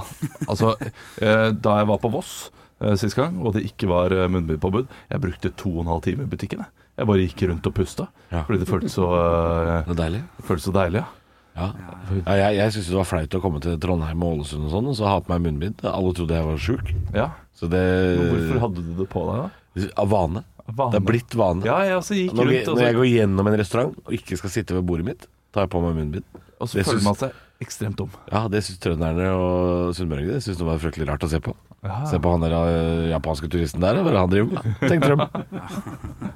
altså 0.49 0.73
eh, 1.21 1.51
Da 1.53 1.77
jeg 1.77 1.91
var 1.93 2.01
på 2.01 2.09
Voss 2.17 2.49
eh, 2.81 2.95
sist 2.99 3.15
gang, 3.15 3.39
og 3.45 3.53
det 3.55 3.63
ikke 3.69 3.87
var 3.91 4.11
eh, 4.15 4.27
munnbindpåbud 4.31 4.87
Jeg 5.11 5.21
brukte 5.23 5.51
to 5.55 5.69
og 5.77 5.83
en 5.85 5.91
halv 5.93 6.01
time 6.05 6.23
i 6.25 6.31
butikken. 6.31 6.59
Jeg, 6.65 6.87
jeg 6.97 7.07
bare 7.07 7.25
gikk 7.25 7.43
rundt 7.49 7.67
og 7.71 7.73
pusta, 7.77 8.07
Ja. 8.31 8.43
fordi 8.47 8.59
det 8.59 8.67
føltes 8.69 8.93
så, 8.99 9.07
uh, 9.07 9.93
deilig. 9.95 10.23
føltes 10.43 10.67
så 10.69 10.73
deilig. 10.75 11.01
Ja. 11.01 11.07
Ja. 11.55 11.67
Ja, 12.25 12.35
jeg 12.39 12.55
jeg 12.61 12.71
syntes 12.73 12.89
det 12.89 12.95
var 12.95 13.07
flaut 13.09 13.33
å 13.35 13.41
komme 13.43 13.59
til 13.63 13.77
Trondheim 13.83 14.21
og 14.23 14.37
Ålesund 14.39 14.65
og 14.69 14.71
sånn, 14.71 14.87
og 14.87 14.95
så 14.95 15.09
ha 15.09 15.17
på 15.19 15.33
meg 15.33 15.41
munnbind. 15.47 15.81
Alle 15.83 16.13
trodde 16.15 16.37
jeg 16.37 16.47
var 16.47 16.57
sjuk. 16.57 16.93
ja. 17.13 17.29
Så 17.53 17.67
det 17.69 17.81
Hvorfor 18.17 18.61
hadde 18.63 18.81
du 18.81 18.93
det 19.03 19.05
på 19.11 19.21
deg, 19.27 19.41
da? 19.43 19.89
Av 20.01 20.07
vane. 20.09 20.41
Vane. 20.71 20.91
Det 20.93 20.99
er 21.01 21.05
blitt 21.05 21.35
vane. 21.35 21.65
Ja, 21.67 21.75
jeg 21.83 22.31
Når, 22.33 22.47
rundt, 22.47 22.67
og 22.71 22.77
når 22.79 22.85
jeg 22.87 22.95
går 22.95 23.07
gjennom 23.11 23.47
en 23.51 23.57
restaurant 23.59 23.97
og 24.05 24.13
ikke 24.15 24.37
skal 24.39 24.49
sitte 24.53 24.73
ved 24.73 24.85
bordet 24.87 25.05
mitt, 25.05 25.27
tar 25.53 25.67
jeg 25.67 25.71
på 25.73 25.81
meg 25.83 25.97
munnbind. 25.99 26.23
og 26.59 26.69
så 26.69 26.79
det 26.79 26.85
føler 26.87 27.01
synes, 27.01 27.05
man 27.05 27.19
seg 27.19 27.31
ekstremt 27.61 27.97
dum. 27.99 28.09
Ja, 28.31 28.47
det 28.47 28.63
syns 28.65 28.79
trønderne 28.81 29.27
og 29.35 29.91
sunnmøringene 29.97 30.39
Det 30.39 30.43
syns 30.47 30.57
det 30.57 30.65
var 30.65 30.79
fryktelig 30.81 31.07
rart 31.11 31.27
å 31.27 31.29
se 31.29 31.39
på. 31.43 31.53
Ja. 31.81 31.95
Se 32.05 32.19
på 32.21 32.29
han 32.29 32.43
der 32.45 32.53
eh, 32.53 33.07
japanske 33.09 33.47
turisten 33.49 33.81
der, 33.81 33.97
hva 34.05 34.11
er 34.11 34.13
det 34.13 34.19
han 34.21 34.29
driver 34.29 34.51
med? 34.53 34.75
Tenkte 34.85 35.15
de. 35.15 35.25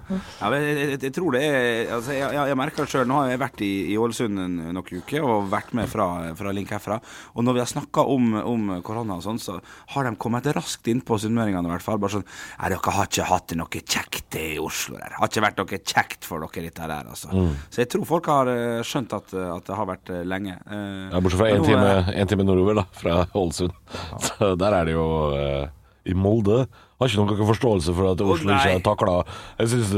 Ja, 0.06 0.50
men 0.52 0.62
jeg, 0.62 0.74
jeg, 0.78 0.98
jeg 1.02 1.14
tror 1.16 1.34
det 1.34 1.40
er 1.48 1.92
altså, 1.96 2.14
Jeg, 2.14 2.28
jeg, 2.36 2.50
jeg 2.52 2.58
merker 2.60 2.86
det 2.86 2.92
sjøl. 2.94 3.08
Nå 3.10 3.16
har 3.18 3.30
jeg 3.32 3.40
vært 3.42 3.62
i, 3.66 3.70
i 3.90 3.96
Ålesund 3.98 4.42
en- 4.42 4.58
noen 4.76 5.00
uker 5.02 5.26
og 5.26 5.48
vært 5.50 5.72
med 5.78 5.90
fra, 5.90 6.06
fra 6.38 6.54
Link 6.54 6.70
herfra. 6.74 6.98
Og 7.34 7.46
når 7.46 7.58
vi 7.58 7.62
har 7.64 7.70
snakka 7.72 8.04
om, 8.14 8.28
om 8.42 8.68
korona 8.86 9.18
og 9.18 9.24
sånn, 9.26 9.40
så 9.42 9.58
har 9.96 10.06
de 10.10 10.14
kommet 10.22 10.50
raskt 10.56 10.90
innpå 10.92 11.18
sunnmøringene 11.22 11.66
i 11.70 11.74
hvert 11.74 11.86
fall. 11.86 12.02
Bare 12.02 12.18
sånn 12.20 12.26
Nei, 12.26 12.70
dere 12.74 12.96
har 12.98 13.10
ikke 13.10 13.30
hatt 13.32 13.48
det 13.54 13.58
noe 13.62 13.82
kjekt 13.82 14.25
i 14.34 14.58
Oslo 14.60 14.98
der. 14.98 15.14
Har 15.20 15.30
ikke 15.30 15.44
vært 15.46 15.60
noe 15.62 15.78
kjekt 15.86 16.26
for 16.26 16.42
dere, 16.42 16.64
dette 16.66 16.88
der, 16.90 17.06
altså. 17.14 17.30
Så 17.70 17.84
jeg 17.84 17.90
tror 17.94 18.06
folk 18.10 18.26
har 18.32 18.50
eh, 18.50 18.82
skjønt 18.84 19.14
at, 19.14 19.34
at 19.38 19.68
det 19.70 19.76
har 19.78 19.86
vært 19.86 20.10
eh, 20.10 20.24
lenge. 20.26 20.56
Eh, 20.66 21.12
Ja, 21.14 21.20
bortsett 21.22 21.40
fra 21.44 21.52
én 21.54 21.64
time, 21.64 21.92
eh, 22.02 22.10
en 22.24 22.28
time 22.34 22.44
nordover, 22.48 22.76
da, 22.82 22.86
fra 22.98 23.20
Ålesund. 23.38 23.72
Så 24.26 24.56
der 24.58 24.74
er 24.80 24.86
det 24.90 24.96
jo 24.98 25.06
eh, 25.38 25.68
I 26.10 26.14
Molde 26.18 26.66
har 26.66 27.08
ikke 27.12 27.22
noen 27.22 27.48
forståelse 27.54 27.94
for 27.94 28.12
at 28.16 28.22
Oslo 28.26 28.52
ikke 28.56 28.74
har 28.74 28.84
takla 28.86 29.16
Jeg 29.60 29.72
syns 29.74 29.94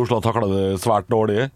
Oslo 0.00 0.18
har 0.18 0.24
takla 0.26 0.46
det 0.52 0.66
svært 0.82 1.08
dårlig. 1.12 1.48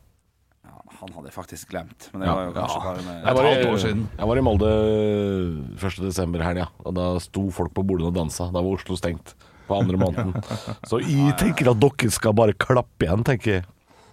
Han 1.03 1.11
hadde 1.17 1.31
jeg 1.33 1.35
faktisk 1.35 1.71
glemt. 1.73 2.05
Men 2.13 2.21
det 2.23 2.29
Ja, 2.29 2.35
var 2.39 2.45
jo 2.47 2.53
kanskje 2.55 2.77
ja. 2.79 2.83
bare 2.87 3.01
med 3.03 3.15
Jeg 3.17 3.23
Et 3.23 3.37
var, 3.37 3.47
halvt 3.49 3.65
år 3.67 3.75
i, 3.75 3.81
siden. 3.83 4.03
jeg 4.19 4.29
var 4.31 4.39
i 4.39 4.45
Molde 4.47 4.69
1. 5.83 5.97
desember-helga, 6.07 6.67
og 6.87 6.95
da 6.95 7.07
sto 7.25 7.49
folk 7.51 7.73
på 7.75 7.83
bordene 7.89 8.13
og 8.13 8.15
dansa. 8.21 8.47
Da 8.55 8.63
var 8.63 8.77
Oslo 8.79 8.95
stengt 9.01 9.33
på 9.69 9.79
andre 9.83 10.01
måneden. 10.01 10.35
Så 10.89 11.03
jeg 11.05 11.37
tenker 11.41 11.71
at 11.75 11.81
dere 11.83 12.11
skal 12.15 12.35
bare 12.39 12.57
klappe 12.59 13.07
igjen, 13.09 13.23
tenker 13.29 13.57
jeg. 13.59 13.69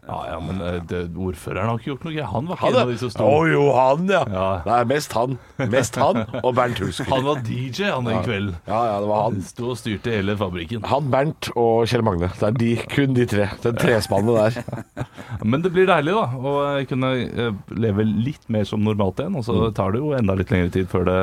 Ja, 0.09 0.15
ja, 0.25 0.37
men 0.41 0.57
eh, 0.65 0.79
det, 0.89 0.99
ordføreren 1.21 1.67
har 1.69 1.77
ikke 1.77 1.91
gjort 1.91 2.05
noe. 2.07 2.23
Han 2.31 2.47
var 2.49 2.57
ikke 2.57 2.65
Han, 2.65 2.73
en 2.73 2.81
av 2.81 2.89
de 2.89 2.95
som 2.97 3.09
Å 3.09 3.13
sto 3.13 3.25
jo, 3.45 3.59
han, 3.77 4.07
ja. 4.09 4.21
Ja. 4.33 4.45
Det 4.65 4.71
er 4.79 4.87
mest 4.89 5.11
han. 5.13 5.35
Mest 5.69 5.99
han 6.01 6.21
og 6.39 6.47
Bernt 6.57 6.79
Husky 6.81 7.05
Han 7.11 7.27
var 7.27 7.43
DJ 7.45 7.91
han 7.91 8.07
den 8.09 8.23
kvelden. 8.25 8.55
Ja, 8.65 8.79
ja, 8.87 8.95
det 9.03 9.09
var 9.11 9.21
han. 9.27 9.35
Han 9.37 9.45
sto 9.45 9.67
og 9.69 9.77
styrte 9.77 10.15
hele 10.15 10.33
fabrikken. 10.39 10.81
Han, 10.89 11.11
Bernt 11.13 11.51
og 11.53 11.85
Kjell 11.91 12.01
Magne. 12.07 12.31
Det 12.39 12.47
er 12.49 12.57
de, 12.57 12.71
kun 12.89 13.13
de 13.19 13.27
tre. 13.29 13.45
Den 13.67 13.77
trespannet 13.83 14.39
der. 14.57 15.05
Men 15.51 15.61
det 15.67 15.73
blir 15.77 15.85
deilig 15.91 16.17
da 16.17 16.25
å 16.41 16.55
eh, 16.71 16.81
kunne 16.89 17.13
eh, 17.29 17.53
leve 17.77 18.07
litt 18.09 18.49
mer 18.49 18.65
som 18.65 18.81
normalt 18.89 19.21
igjen. 19.21 19.37
Og 19.37 19.45
så 19.45 19.59
Mm. 19.59 19.73
tar 19.77 19.93
det 19.93 20.01
jo 20.01 20.15
enda 20.17 20.33
litt 20.41 20.49
lengre 20.55 20.73
tid 20.73 20.89
før 20.89 21.05
det, 21.05 21.19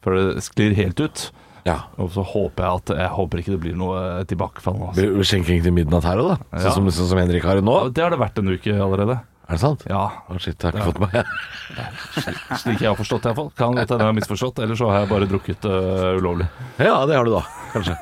før 0.00 0.16
det 0.16 0.46
sklir 0.48 0.78
helt 0.80 1.04
ut. 1.04 1.26
Ja. 1.66 1.76
Og 2.00 2.10
så 2.14 2.22
håper 2.24 2.64
jeg 2.64 2.80
at 2.80 2.92
Jeg 3.00 3.10
håper 3.16 3.42
ikke 3.42 3.52
det 3.56 3.60
blir 3.62 3.74
noe 3.78 3.98
eh, 4.20 4.22
tilbakefall. 4.30 4.78
Altså. 4.88 5.00
Blir 5.00 5.26
Skjenking 5.28 5.60
til 5.64 5.74
midnatt 5.76 6.06
her 6.08 6.22
òg, 6.22 6.32
da? 6.32 6.38
Ja. 6.54 6.62
Sånn 6.68 6.80
som, 6.80 6.92
sånn 7.02 7.10
som 7.12 7.20
Henrik 7.22 7.44
har 7.46 7.60
det 7.60 7.66
nå? 7.66 7.74
Ja, 7.84 7.92
Det 7.96 8.04
har 8.06 8.14
det 8.14 8.20
vært 8.22 8.40
en 8.40 8.52
uke 8.54 8.76
allerede. 8.76 9.18
Er 9.50 9.58
det 9.58 9.62
sant? 9.64 9.82
Ja, 9.90 10.04
Oh, 10.30 10.38
shit, 10.38 10.54
jeg 10.62 10.70
har 10.70 10.78
ikke 10.78 10.92
fått 10.92 11.00
med 11.02 11.10
meg 11.10 12.58
Slik 12.62 12.84
jeg 12.84 12.86
har 12.86 12.98
forstått 12.98 13.24
det 13.26 13.32
iallfall. 13.32 13.50
Kan 13.58 13.74
godt 13.74 13.90
hende 13.90 14.04
jeg 14.04 14.12
har 14.12 14.18
misforstått, 14.20 14.62
eller 14.62 14.78
så 14.78 14.92
har 14.92 15.02
jeg 15.02 15.10
bare 15.10 15.26
drukket 15.32 15.66
uh, 15.66 16.14
ulovlig. 16.20 16.46
Ja, 16.78 17.00
det 17.10 17.18
har 17.18 17.26
du 17.26 17.34
da, 17.34 17.42
kanskje. 17.74 17.98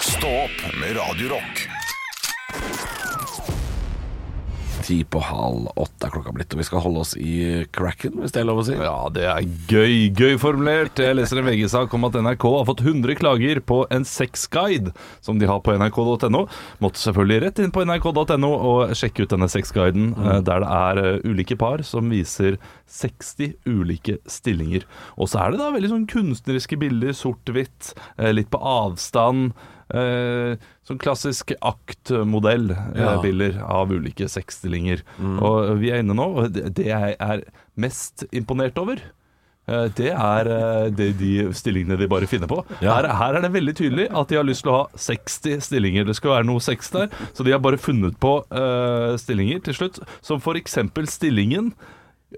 Stå 0.00 0.32
opp 0.46 0.66
med 0.80 0.96
Radio 0.96 1.36
Ti 4.82 4.98
på 5.06 5.20
halv 5.22 5.68
åtte 5.78 6.08
er 6.08 6.12
klokka 6.14 6.32
blitt, 6.34 6.54
og 6.54 6.62
vi 6.62 6.66
skal 6.66 6.82
holde 6.84 7.02
oss 7.04 7.14
i 7.18 7.64
cracken, 7.74 8.16
hvis 8.20 8.34
det 8.34 8.42
er 8.42 8.48
lov 8.48 8.62
å 8.62 8.66
si. 8.66 8.76
Ja, 8.78 8.96
det 9.14 9.26
er 9.30 9.46
gøy. 9.70 10.10
Gøy 10.18 10.38
formulert. 10.42 10.98
Jeg 10.98 11.16
leser 11.18 11.40
en 11.40 11.46
VG-sak 11.46 11.94
om 11.96 12.08
at 12.08 12.18
NRK 12.18 12.46
har 12.56 12.66
fått 12.68 12.84
100 12.84 13.18
klager 13.20 13.62
på 13.64 13.82
en 13.94 14.06
sexguide 14.08 14.94
som 15.22 15.38
de 15.40 15.48
har 15.50 15.62
på 15.64 15.76
nrk.no. 15.76 16.44
Måtte 16.82 17.02
selvfølgelig 17.02 17.42
rett 17.46 17.62
inn 17.62 17.74
på 17.74 17.84
nrk.no 17.86 18.52
og 18.52 18.94
sjekke 18.98 19.26
ut 19.26 19.34
denne 19.34 19.50
sexguiden, 19.52 20.12
mm. 20.16 20.30
der 20.48 20.64
det 20.64 20.70
er 20.78 21.02
eh, 21.02 21.20
ulike 21.28 21.58
par 21.60 21.82
som 21.86 22.10
viser 22.12 22.58
60 22.92 23.54
ulike 23.68 24.18
stillinger. 24.30 24.86
Og 25.16 25.30
så 25.32 25.44
er 25.44 25.52
det 25.52 25.62
da 25.62 25.70
veldig 25.74 25.92
sånn 25.92 26.08
kunstneriske 26.10 26.78
bilder, 26.80 27.14
sort-hvitt, 27.16 27.94
eh, 28.18 28.32
litt 28.34 28.50
på 28.52 28.60
avstand. 28.60 29.52
Eh, 29.92 30.56
sånn 30.88 31.00
klassisk 31.00 31.52
aktmodell-bilder 31.60 33.58
av 33.60 33.92
ulike 33.92 34.28
sexstillinger. 34.30 35.02
Og 35.20 35.74
vi 35.82 35.92
er 35.92 36.00
inne 36.02 36.16
nå, 36.16 36.28
og 36.40 36.54
det, 36.54 36.86
jeg 36.88 37.16
er 37.18 37.44
mest 37.80 38.24
imponert 38.32 38.78
over 38.80 39.00
eh, 39.68 39.86
det 39.98 40.10
er 40.12 40.50
eh, 40.50 40.88
det, 40.96 41.10
de 41.20 41.32
stillingene 41.56 41.98
de 42.00 42.08
bare 42.10 42.28
finner 42.30 42.50
på. 42.50 42.62
Ja. 42.80 42.96
Her, 42.96 43.10
her 43.20 43.38
er 43.38 43.44
det 43.44 43.52
veldig 43.54 43.76
tydelig 43.78 44.08
at 44.08 44.32
de 44.32 44.40
har 44.40 44.48
lyst 44.48 44.64
til 44.64 44.72
å 44.72 44.80
ha 44.80 45.04
60 45.06 45.64
stillinger. 45.68 46.08
Det 46.08 46.16
skal 46.18 46.38
være 46.38 46.48
noe 46.48 46.64
sex 46.64 46.92
der. 46.94 47.12
Så 47.36 47.44
de 47.44 47.52
har 47.54 47.62
bare 47.64 47.80
funnet 47.80 48.16
på 48.22 48.38
uh, 48.48 49.12
stillinger 49.20 49.62
til 49.68 49.76
slutt, 49.82 50.02
som 50.24 50.42
eksempel 50.56 51.08
stillingen 51.10 51.74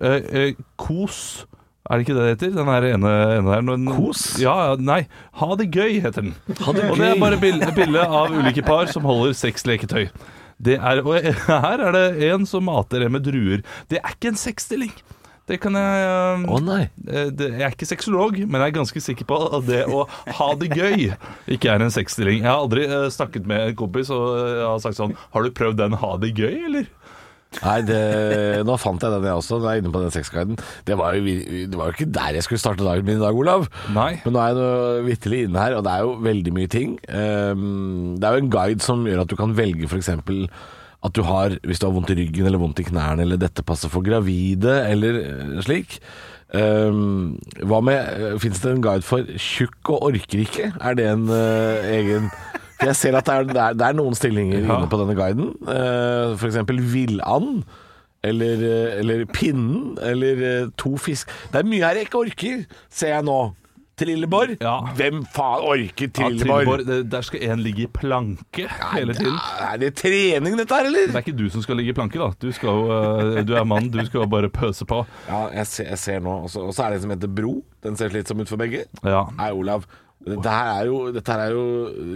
uh, 0.02 0.20
uh, 0.20 0.50
Kos. 0.80 1.46
Er 1.84 1.98
det 2.00 2.06
ikke 2.06 2.14
det 2.16 2.22
det 2.24 2.30
heter? 2.32 2.52
Den 2.56 2.70
her 2.72 2.86
ene, 2.94 3.10
ene. 3.38 3.56
Når 3.66 3.76
den- 3.76 3.90
Kos? 3.92 4.22
Ja, 4.40 4.74
nei. 4.80 5.02
Ha 5.40 5.48
det 5.60 5.66
gøy, 5.74 5.98
heter 6.00 6.22
den. 6.24 6.34
Ha 6.62 6.72
det 6.72 6.86
Og 6.90 6.96
det 6.96 7.10
er 7.10 7.20
bare 7.20 7.36
bilde, 7.42 7.68
bilde 7.76 8.00
av 8.06 8.32
ulike 8.32 8.64
par 8.64 8.86
som 8.88 9.04
holder 9.04 9.34
sexleketøy. 9.36 10.06
Det 10.64 10.78
er, 10.78 11.02
og 11.04 11.18
her 11.66 11.82
er 11.84 11.92
det 11.92 12.06
en 12.30 12.46
som 12.48 12.64
mater 12.64 13.04
en 13.04 13.12
med 13.12 13.26
druer. 13.26 13.60
Det 13.90 14.00
er 14.00 14.14
ikke 14.16 14.32
en 14.32 14.40
sexstilling. 14.40 14.94
Det 15.44 15.58
kan 15.60 15.74
jeg 15.76 16.04
um, 16.40 16.44
Å 16.56 16.58
nei. 16.64 16.82
eh, 17.04 17.26
det, 17.28 17.50
Jeg 17.58 17.66
er 17.66 17.74
ikke 17.74 17.84
sexolog, 17.90 18.38
men 18.48 18.62
jeg 18.62 18.70
er 18.70 18.76
ganske 18.78 19.00
sikker 19.04 19.26
på 19.28 19.36
at 19.58 19.66
det 19.68 19.82
å 19.92 20.06
ha 20.08 20.46
det 20.56 20.70
gøy 20.72 21.10
ikke 21.52 21.68
er 21.68 21.84
en 21.84 21.92
sexstilling. 21.92 22.38
Jeg 22.40 22.48
har 22.48 22.62
aldri 22.62 22.86
eh, 22.88 23.10
snakket 23.12 23.44
med 23.50 23.60
en 23.68 23.76
kompis 23.76 24.08
og 24.14 24.38
eh, 24.40 24.62
har 24.64 24.80
sagt 24.80 24.96
sånn 24.96 25.12
Har 25.34 25.44
du 25.44 25.52
prøvd 25.52 25.82
den 25.82 25.98
ha 26.00 26.14
det 26.22 26.32
gøy, 26.32 26.54
eller? 26.70 26.88
Nei, 27.62 27.78
det, 27.87 28.00
nå 28.66 28.76
fant 28.80 29.02
jeg 29.02 29.14
den 29.14 29.26
jeg 29.28 29.38
også. 29.38 29.58
Nå 29.61 29.68
er 29.68 29.76
jeg 29.76 29.84
inne 29.84 29.92
på 29.94 30.02
den 30.02 30.14
sexguiden. 30.14 30.58
Det 30.88 30.99
var, 30.99 31.16
jo, 31.16 31.37
det 31.70 31.78
var 31.78 31.90
jo 31.90 31.96
ikke 31.96 32.11
der 32.16 32.38
jeg 32.38 32.46
skulle 32.46 32.62
starte 32.62 32.87
dagen 32.87 33.06
min 33.06 33.20
i 33.20 33.23
dag, 33.23 33.37
Olav. 33.38 33.68
Nei. 33.94 34.12
Men 34.25 34.37
nå 34.37 34.42
er 34.42 34.61
jeg 34.61 35.06
vitterlig 35.08 35.42
inne 35.49 35.62
her, 35.62 35.78
og 35.78 35.87
det 35.87 35.94
er 35.94 36.04
jo 36.06 36.16
veldig 36.25 36.54
mye 36.58 36.73
ting. 36.73 36.96
Ehm, 37.08 38.14
det 38.18 38.28
er 38.28 38.37
jo 38.37 38.44
en 38.44 38.52
guide 38.54 38.84
som 38.84 39.06
gjør 39.08 39.25
at 39.25 39.30
du 39.30 39.38
kan 39.38 39.56
velge 39.56 39.88
f.eks. 39.90 40.12
at 41.04 41.16
du 41.16 41.25
har, 41.28 41.58
hvis 41.62 41.82
du 41.82 41.88
har 41.88 41.96
vondt 41.96 42.14
i 42.14 42.18
ryggen 42.23 42.49
eller 42.49 42.62
vondt 42.62 42.82
i 42.82 42.88
knærne, 42.88 43.26
eller 43.26 43.40
dette 43.40 43.66
passer 43.66 43.92
for 43.92 44.06
gravide, 44.06 44.80
eller 44.90 45.20
eh, 45.23 45.58
slik. 45.64 45.99
Um, 46.54 47.34
hva 47.66 47.80
med 47.82 48.37
Fins 48.38 48.61
det 48.62 48.70
en 48.70 48.82
guide 48.84 49.02
for 49.02 49.26
tjukk 49.42 49.90
og 49.90 50.04
orker 50.12 50.42
ikke? 50.44 50.68
Er 50.78 50.94
det 50.94 51.08
en 51.11 51.25
uh, 51.26 51.82
egen 51.90 52.28
Jeg 52.83 52.97
ser 52.97 53.16
at 53.16 53.25
det 53.28 53.35
er, 53.35 53.45
det 53.49 53.57
er, 53.62 53.75
det 53.78 53.87
er 53.88 53.97
noen 53.99 54.14
stillinger 54.19 54.61
Ja. 54.64 54.78
inne 54.81 54.88
på 54.90 54.99
denne 55.00 55.14
guiden. 55.19 55.52
Uh, 55.62 56.35
F.eks. 56.37 56.59
villand. 56.93 57.64
Eller, 58.25 58.57
eh, 58.64 59.00
eller 59.02 59.26
pinnen. 59.28 59.99
Eller 60.00 60.38
eh, 60.64 60.71
to 60.81 60.97
fisk. 60.97 61.28
Det 61.52 61.61
er 61.61 61.69
mye 61.69 61.85
her 61.85 61.99
jeg 62.00 62.07
ikke 62.09 62.23
orker, 62.25 62.62
ser 62.88 63.12
jeg 63.19 63.26
nå. 63.28 63.37
Trilleborg? 64.00 64.57
Ja. 64.64 64.78
Hvem 64.99 65.21
faen 65.31 65.61
orker 65.69 66.09
Ja. 66.09 66.31
Trilleborg, 66.33 66.87
det- 66.88 67.11
der 67.12 67.21
skal 67.23 67.43
en 67.52 67.61
ligge 67.62 67.85
i 67.85 67.87
planke 67.87 68.64
hele 68.95 69.12
tiden. 69.14 69.37
Ja, 69.37 69.75
er 69.75 69.76
det 69.78 69.95
trening, 70.00 70.57
dette 70.57 70.75
her, 70.75 70.87
eller? 70.88 71.07
Det 71.12 71.14
er 71.14 71.23
ikke 71.23 71.37
du 71.37 71.49
som 71.50 71.62
skal 71.62 71.76
ligge 71.76 71.90
i 71.93 71.99
planke, 72.00 72.19
da. 72.19 72.33
Du, 72.40 72.50
skal 72.50 72.81
eh, 73.37 73.43
du 73.45 73.54
er 73.54 73.64
mann, 73.64 73.90
du 73.93 74.00
skal 74.07 74.26
bare 74.26 74.49
pøse 74.49 74.85
på. 74.88 75.04
Ja, 75.28 75.45
jeg 75.61 75.66
ser, 75.66 75.85
jeg 75.93 75.99
ser 75.99 76.19
nå. 76.25 76.43
Og 76.49 76.50
så 76.75 76.83
er 76.87 76.90
det 76.90 76.97
en 76.97 77.02
som 77.02 77.11
heter 77.14 77.28
Bro. 77.28 77.62
Den 77.85 77.95
ser 78.00 78.09
litt 78.09 78.31
ut 78.33 78.49
for 78.49 78.57
begge. 78.57 78.87
Ja. 79.04 79.26
Nei, 79.37 79.50
Olav. 79.52 79.85
Dette 80.25 80.49
er 80.49 80.87
jo, 80.88 80.99
dette 81.12 81.35
er 81.37 81.52
jo 81.52 81.64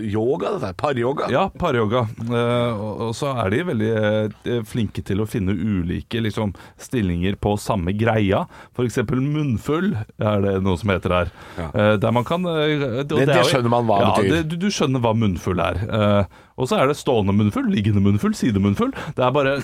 yoga, 0.09 0.55
dette 0.57 0.71
er 0.73 0.77
paryoga. 0.81 1.27
Ja, 1.33 1.43
paryoga. 1.61 2.07
Eh, 2.25 2.73
og, 2.73 3.03
og 3.09 3.13
så 3.19 3.35
er 3.45 3.53
de 3.53 3.61
veldig 3.69 3.91
eh, 3.99 4.63
flinke 4.69 5.05
til 5.05 5.21
å 5.21 5.27
finne 5.29 5.53
ulike 5.53 6.23
liksom, 6.25 6.55
stillinger 6.81 7.37
på 7.37 7.53
samme 7.61 7.93
greia. 8.01 8.47
F.eks. 8.73 9.03
munnfull 9.13 9.93
er 9.99 10.41
det 10.47 10.57
noe 10.65 10.81
som 10.81 10.95
heter 10.95 11.17
her. 11.19 11.33
Ja. 11.61 11.69
Eh, 11.69 11.93
der 12.01 12.17
man 12.17 12.25
kan 12.29 12.49
det, 12.49 13.05
Det- 13.13 13.27
det 13.29 13.37
er 13.37 13.45
skjønner 13.45 13.73
man 13.77 13.85
hva 13.91 14.01
ja, 14.01 14.11
betyr. 14.17 14.33
Det, 14.39 14.43
du, 14.55 14.57
du 14.65 14.69
skjønner 14.73 15.05
hva 15.05 15.13
munnfull 15.17 15.61
er. 15.61 15.85
Eh, 15.85 16.43
og 16.59 16.67
så 16.73 16.81
er 16.81 16.89
det 16.91 16.97
stående 16.99 17.37
munnfull, 17.37 17.69
liggende 17.71 18.01
munnfull, 18.03 18.33
sidemunnfull. 18.35 18.91
Det 19.15 19.23
er 19.29 19.35
bare 19.37 19.59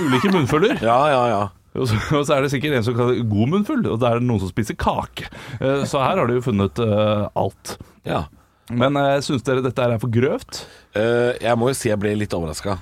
ulike 0.00 0.32
munnfuller. 0.34 0.78
Ja, 0.90 1.02
ja, 1.12 1.24
ja. 1.30 1.42
Og 1.78 1.86
så, 1.86 1.94
og 2.18 2.24
så 2.26 2.34
er 2.34 2.42
det 2.42 2.48
sikkert 2.50 2.74
en 2.80 2.82
som 2.82 2.96
kaller 2.98 3.20
god 3.30 3.50
munnfull, 3.52 3.84
og 3.86 4.00
det 4.02 4.08
er 4.08 4.18
noen 4.24 4.40
som 4.42 4.50
spiser 4.50 4.74
kake. 4.80 5.28
Eh, 5.60 5.84
så 5.86 6.00
her 6.02 6.18
har 6.18 6.26
de 6.26 6.40
jo 6.40 6.42
funnet 6.48 6.80
uh, 6.82 7.28
alt. 7.38 7.76
Ja. 8.08 8.26
Men 8.70 8.94
uh, 8.98 9.16
syns 9.24 9.42
dere 9.46 9.64
dette 9.64 9.82
er 9.82 9.98
for 10.02 10.12
grøvt? 10.14 10.64
Uh, 10.94 11.34
jeg 11.40 11.58
må 11.58 11.72
jo 11.72 11.78
si 11.78 11.90
jeg 11.90 12.00
ble 12.00 12.14
litt 12.18 12.36
overraska 12.36 12.78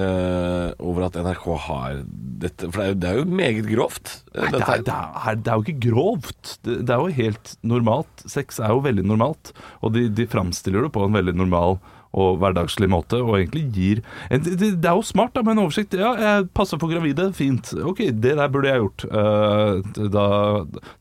over 0.00 1.02
at 1.04 1.16
NRK 1.18 1.46
har 1.66 1.96
dette. 2.40 2.68
For 2.72 2.80
det 2.80 2.86
er 2.86 2.92
jo, 2.92 2.98
det 3.02 3.08
er 3.10 3.18
jo 3.18 3.38
meget 3.40 3.68
grovt. 3.68 4.12
eh, 4.32 4.46
Nei, 4.46 4.50
det, 4.54 4.60
er, 4.62 4.84
det, 4.86 4.96
er, 4.96 5.38
det 5.40 5.52
er 5.52 5.58
jo 5.58 5.66
ikke 5.66 5.90
grovt. 5.90 6.52
Det, 6.64 6.76
er 6.86 7.02
jo 7.02 7.16
helt 7.18 7.54
normalt. 7.66 8.24
Sex 8.24 8.60
er 8.62 8.72
jo 8.72 8.84
veldig 8.86 9.04
normalt, 9.10 9.52
og 9.84 9.94
de, 9.96 10.06
de 10.14 10.28
framstiller 10.30 10.86
det 10.86 10.92
på 10.94 11.04
en 11.04 11.18
veldig 11.18 11.36
normal 11.36 11.78
og 12.10 12.40
hverdagslig 12.42 12.88
måte, 12.90 13.20
og 13.22 13.36
egentlig 13.38 13.62
gir 13.74 14.00
en, 14.30 14.42
det, 14.42 14.72
det 14.82 14.88
er 14.90 14.96
jo 14.98 15.04
smart 15.06 15.34
da, 15.36 15.44
med 15.46 15.54
en 15.54 15.62
oversikt. 15.66 15.94
Ja, 15.94 16.10
jeg 16.18 16.48
passer 16.56 16.80
for 16.82 16.90
gravide, 16.90 17.28
fint. 17.36 17.70
Ok, 17.86 18.02
det 18.10 18.34
der 18.40 18.50
burde 18.50 18.72
jeg 18.72 18.82
gjort 18.82 19.04
uh, 19.12 20.08
da, 20.10 20.24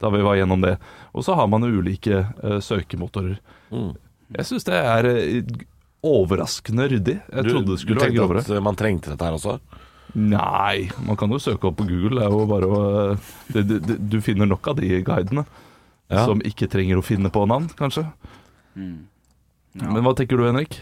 da 0.01 0.11
vi 0.13 0.21
var 0.27 0.37
gjennom 0.37 0.61
det. 0.67 0.75
Og 1.17 1.25
så 1.25 1.33
har 1.39 1.49
man 1.49 1.65
jo 1.65 1.81
ulike 1.81 2.21
uh, 2.43 2.59
søkemotorer. 2.61 3.39
Mm. 3.73 3.91
Jeg 4.37 4.45
syns 4.45 4.67
det 4.67 4.77
er 4.77 5.07
eh, 5.09 5.53
overraskende 6.05 6.85
ryddig. 6.91 7.17
Jeg 7.25 7.47
Du, 7.47 7.49
trodde 7.55 7.73
det 7.73 7.79
skulle 7.81 8.03
være 8.03 8.13
grovere. 8.13 8.43
Du 8.43 8.45
tenkte 8.45 8.59
at 8.61 8.67
man 8.69 8.77
trengte 8.77 9.13
dette 9.15 9.25
her 9.25 9.39
også? 9.39 9.57
Nei, 10.13 10.89
man 11.05 11.17
kan 11.17 11.33
jo 11.33 11.41
søke 11.41 11.69
opp 11.69 11.79
på 11.81 11.87
Google. 11.89 12.19
Det 12.19 12.27
er 12.27 12.37
jo 12.37 12.45
bare 12.49 12.69
å 12.69 12.83
det, 13.49 13.65
det, 13.65 13.79
det, 13.85 13.97
Du 14.13 14.19
finner 14.25 14.49
nok 14.49 14.69
av 14.71 14.77
de 14.81 15.01
guidene 15.05 15.45
Ja. 16.09 16.23
som 16.25 16.41
ikke 16.45 16.69
trenger 16.69 16.97
å 17.01 17.05
finne 17.05 17.29
på 17.33 17.43
navn, 17.49 17.67
kanskje. 17.77 18.05
Men 18.77 20.01
hva 20.05 20.15
tenker 20.17 20.39
du, 20.39 20.47
Henrik? 20.47 20.79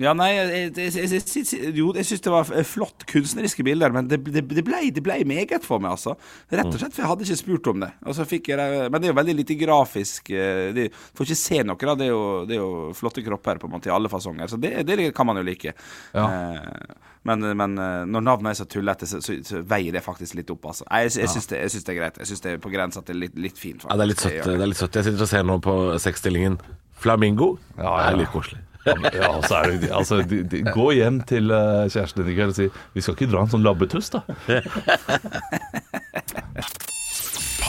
Ja, 0.00 0.14
nei, 0.16 0.30
jeg, 0.32 0.70
jeg, 0.78 1.10
jeg, 1.12 1.72
jo, 1.76 1.90
jeg 1.92 2.06
syns 2.08 2.22
det 2.24 2.32
var 2.32 2.48
flott 2.64 3.04
kunstneriske 3.10 3.64
bilder, 3.66 3.92
men 3.92 4.06
det, 4.08 4.16
det, 4.24 4.46
det, 4.48 4.64
ble, 4.64 4.78
det 4.96 5.02
ble 5.04 5.18
meget 5.28 5.66
for 5.66 5.82
meg, 5.82 5.92
altså. 5.98 6.14
Rett 6.48 6.70
og 6.70 6.78
slett, 6.80 6.94
for 6.96 7.04
jeg 7.04 7.10
hadde 7.10 7.26
ikke 7.26 7.36
spurt 7.42 7.68
om 7.74 7.84
det. 7.84 7.90
Og 8.08 8.16
så 8.16 8.24
fikk 8.28 8.48
jeg 8.54 8.88
Men 8.88 8.96
det 8.96 9.10
er 9.10 9.12
jo 9.12 9.18
veldig 9.20 9.34
lite 9.42 9.58
grafisk. 9.60 10.32
eh, 10.32 10.70
Det, 10.76 10.86
får 10.96 11.28
ikke 11.28 11.38
se 11.42 11.60
noe, 11.68 11.76
da. 11.76 11.98
Det 12.00 12.06
er, 12.08 12.14
jo, 12.14 12.22
det 12.48 12.56
er 12.56 12.62
jo 12.62 12.70
flotte 12.96 13.24
kropper 13.26 13.60
på 13.60 13.68
en 13.68 13.74
måte 13.76 13.92
i 13.92 13.94
alle 13.94 14.08
fasonger, 14.12 14.48
så 14.48 14.56
det, 14.60 14.72
det 14.88 15.10
kan 15.16 15.28
man 15.28 15.42
jo 15.42 15.44
like. 15.44 15.74
Ja. 16.16 16.24
Eh, 16.24 17.10
men, 17.28 17.44
men 17.60 17.76
eh, 17.76 18.06
når 18.08 18.24
navnet 18.24 18.54
er 18.54 18.60
så 18.62 18.68
tullete, 18.72 19.04
så, 19.10 19.20
så, 19.20 19.36
så 19.44 19.60
veier 19.68 19.92
det 19.92 20.00
faktisk 20.06 20.38
litt 20.40 20.48
opp, 20.56 20.64
altså. 20.72 20.88
Jeg, 20.88 21.12
jeg, 21.20 21.28
syns 21.34 21.50
det, 21.52 21.60
jeg 21.66 21.74
syns 21.76 21.84
det 21.90 21.92
er 21.92 22.00
greit. 22.00 22.22
Jeg 22.24 22.32
syns 22.32 22.44
det 22.46 22.56
er 22.56 22.64
på 22.64 22.72
grensa 22.72 23.04
til 23.04 23.20
litt, 23.26 23.36
litt 23.36 23.60
fint. 23.60 23.84
Ja, 23.84 24.00
det 24.00 24.06
er 24.06 24.12
litt 24.14 24.24
søtt. 24.24 24.40
Det 24.48 24.56
er 24.56 24.72
litt 24.72 24.80
søtt. 24.80 24.96
Jeg 24.96 25.10
sitter 25.10 25.28
og 25.28 25.32
ser 25.36 25.44
nå 25.52 25.60
på 25.68 25.76
sexstillingen 26.00 26.56
Flamingo. 27.00 27.52
Ja, 27.76 27.82
Det 27.82 27.92
ja. 27.92 28.10
er 28.14 28.20
litt 28.24 28.32
koselig. 28.32 28.64
Ja, 28.86 29.42
så 29.44 29.54
er 29.60 29.74
det, 29.76 29.90
altså, 29.92 30.22
de, 30.24 30.42
de, 30.48 30.62
Gå 30.72 30.90
hjem 30.96 31.20
til 31.28 31.50
eh, 31.52 31.90
kjæresten 31.92 32.24
din 32.24 32.32
i 32.32 32.36
kveld 32.38 32.54
og 32.54 32.56
si 32.56 32.68
Vi 32.94 33.00
skal 33.04 33.14
ikke 33.16 33.30
dra 33.32 33.44
en 33.44 33.52
sånn 33.52 33.66
labbetuss, 33.66 34.08
da. 34.14 34.20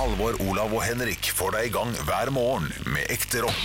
Halvor, 0.02 0.34
Olav 0.50 0.71
og 0.74 0.82
Henrik 0.82 1.30
får 1.36 1.50
deg 1.58 1.67
i 1.67 1.74
gang 1.76 1.91
hver 2.08 2.32
morgen 2.34 2.71
med 2.89 3.04
ekte 3.13 3.43
rock. 3.43 3.63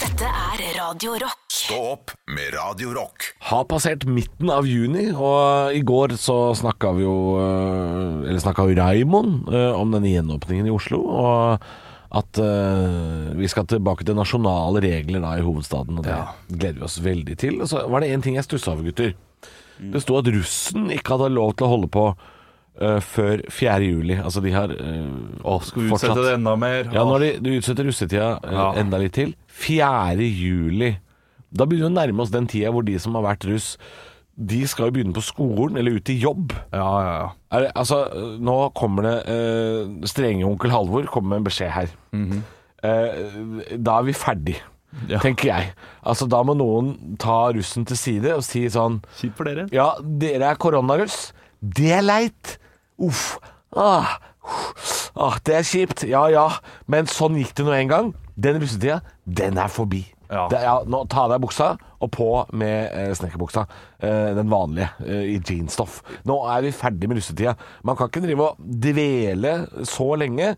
Dette 0.00 0.26
er 0.28 0.60
Radio 0.76 1.14
Rock. 1.22 1.38
Stå 1.52 1.76
opp 1.92 2.12
med 2.32 2.54
Radio 2.54 2.92
Rock. 2.96 3.30
Har 3.50 3.66
passert 3.68 4.06
midten 4.08 4.48
av 4.52 4.68
juni, 4.68 5.10
og 5.12 5.74
i 5.76 5.82
går 5.86 6.14
så 6.20 6.54
snakka 6.56 6.94
vi 6.96 7.04
jo 7.04 7.16
øh, 7.40 8.24
Eller 8.24 8.40
snakka 8.40 8.64
jo 8.68 8.76
Raimond 8.78 9.48
øh, 9.52 9.72
om 9.76 9.92
denne 9.92 10.08
gjenåpningen 10.12 10.68
i 10.68 10.72
Oslo, 10.74 11.00
og 11.04 11.64
at 12.10 12.40
uh, 12.42 13.30
vi 13.38 13.46
skal 13.50 13.66
tilbake 13.70 14.02
til 14.06 14.16
nasjonale 14.18 14.80
regler 14.82 15.22
da 15.22 15.36
i 15.38 15.44
hovedstaden, 15.46 16.00
og 16.00 16.04
det 16.08 16.16
gleder 16.50 16.80
vi 16.80 16.86
oss 16.88 16.96
veldig 17.04 17.36
til. 17.38 17.60
Og 17.62 17.68
så 17.70 17.84
var 17.86 18.02
det 18.02 18.08
én 18.10 18.22
ting 18.24 18.34
jeg 18.38 18.46
stussa 18.48 18.72
over, 18.74 18.88
gutter. 18.88 19.12
Det 19.80 20.02
sto 20.02 20.18
at 20.18 20.26
russen 20.34 20.90
ikke 20.92 21.14
hadde 21.16 21.30
lov 21.32 21.54
til 21.56 21.68
å 21.68 21.70
holde 21.76 21.88
på 21.94 22.08
uh, 22.10 22.98
før 23.00 23.44
4. 23.48 23.76
juli. 23.86 24.16
Altså 24.18 24.42
de 24.44 24.50
har 24.56 24.74
Å, 24.74 25.54
skal 25.62 25.84
vi 25.86 25.92
fortsatt- 25.92 26.10
utsette 26.16 26.26
det 26.26 26.34
enda 26.40 26.56
mer? 26.60 26.90
Ja, 26.92 27.06
når 27.06 27.24
de, 27.24 27.30
du 27.46 27.50
utsetter 27.60 27.86
russetida 27.88 28.32
Ja. 28.42 28.66
enda 28.82 28.98
litt 29.00 29.14
til. 29.16 29.36
4. 29.62 30.26
juli. 30.26 30.96
Da 31.50 31.64
begynner 31.66 31.88
vi 31.88 31.92
å 31.94 31.98
nærme 32.00 32.22
oss 32.26 32.30
den 32.34 32.46
tida 32.50 32.70
hvor 32.74 32.84
de 32.86 32.98
som 33.02 33.14
har 33.18 33.24
vært 33.30 33.46
russ, 33.48 33.76
de 34.40 34.62
skal 34.68 34.88
jo 34.88 34.94
begynne 34.96 35.12
på 35.16 35.20
skolen 35.24 35.76
eller 35.76 35.98
ut 35.98 36.08
i 36.08 36.16
jobb. 36.22 36.54
Ja, 36.72 36.86
ja, 37.04 37.12
ja. 37.20 37.28
Er, 37.58 37.66
altså, 37.76 37.98
nå 38.40 38.54
kommer 38.78 39.04
det 39.04 39.14
eh, 39.28 40.06
Strenge 40.08 40.46
onkel 40.48 40.72
Halvor 40.72 41.04
kommer 41.12 41.34
med 41.34 41.42
en 41.42 41.48
beskjed 41.50 41.70
her. 41.74 41.90
eh, 42.82 43.76
da 43.76 43.98
er 43.98 44.06
vi 44.08 44.14
ferdig, 44.16 44.56
Ja. 45.08 45.18
tenker 45.22 45.50
jeg. 45.52 45.72
Altså, 46.02 46.26
da 46.26 46.40
må 46.42 46.54
noen 46.56 47.16
ta 47.20 47.50
russen 47.54 47.84
til 47.86 47.96
side 48.00 48.32
og 48.34 48.42
si 48.42 48.64
sånn 48.72 49.00
Kjipt 49.20 49.36
for 49.36 49.44
dere. 49.50 49.68
ja, 49.72 49.90
dere 50.00 50.50
er 50.50 50.56
koronaruss. 50.58 51.32
Det 51.60 51.92
er 51.92 52.02
leit. 52.02 52.56
Uff. 52.98 53.38
Ah. 53.76 54.16
ah, 55.16 55.36
det 55.44 55.54
er 55.60 55.62
kjipt. 55.68 56.06
Ja 56.08 56.24
ja. 56.32 56.46
Men 56.90 57.06
sånn 57.06 57.36
gikk 57.38 57.52
det 57.60 57.66
nå 57.68 57.76
en 57.76 57.88
gang. 57.92 58.08
Den 58.40 58.58
russetida, 58.62 59.02
den 59.26 59.58
er 59.60 59.68
forbi. 59.68 60.06
Ja. 60.30 60.44
Det, 60.50 60.60
ja, 60.62 60.76
nå 60.86 61.02
Ta 61.10 61.24
av 61.26 61.32
deg 61.32 61.42
buksa, 61.42 61.72
og 62.00 62.10
på 62.14 62.28
med 62.56 62.92
eh, 62.94 63.10
snekkerbuksa. 63.18 63.64
Eh, 63.98 64.30
den 64.38 64.50
vanlige, 64.52 64.92
eh, 65.02 65.24
i 65.34 65.38
jeansstoff. 65.38 66.00
Nå 66.28 66.38
er 66.54 66.62
vi 66.66 66.74
ferdig 66.76 67.10
med 67.10 67.18
russetida. 67.18 67.56
Man 67.86 67.98
kan 67.98 68.10
ikke 68.10 68.22
drive 68.24 68.52
og 68.52 68.62
dvele 68.86 69.56
så 69.88 70.12
lenge. 70.20 70.54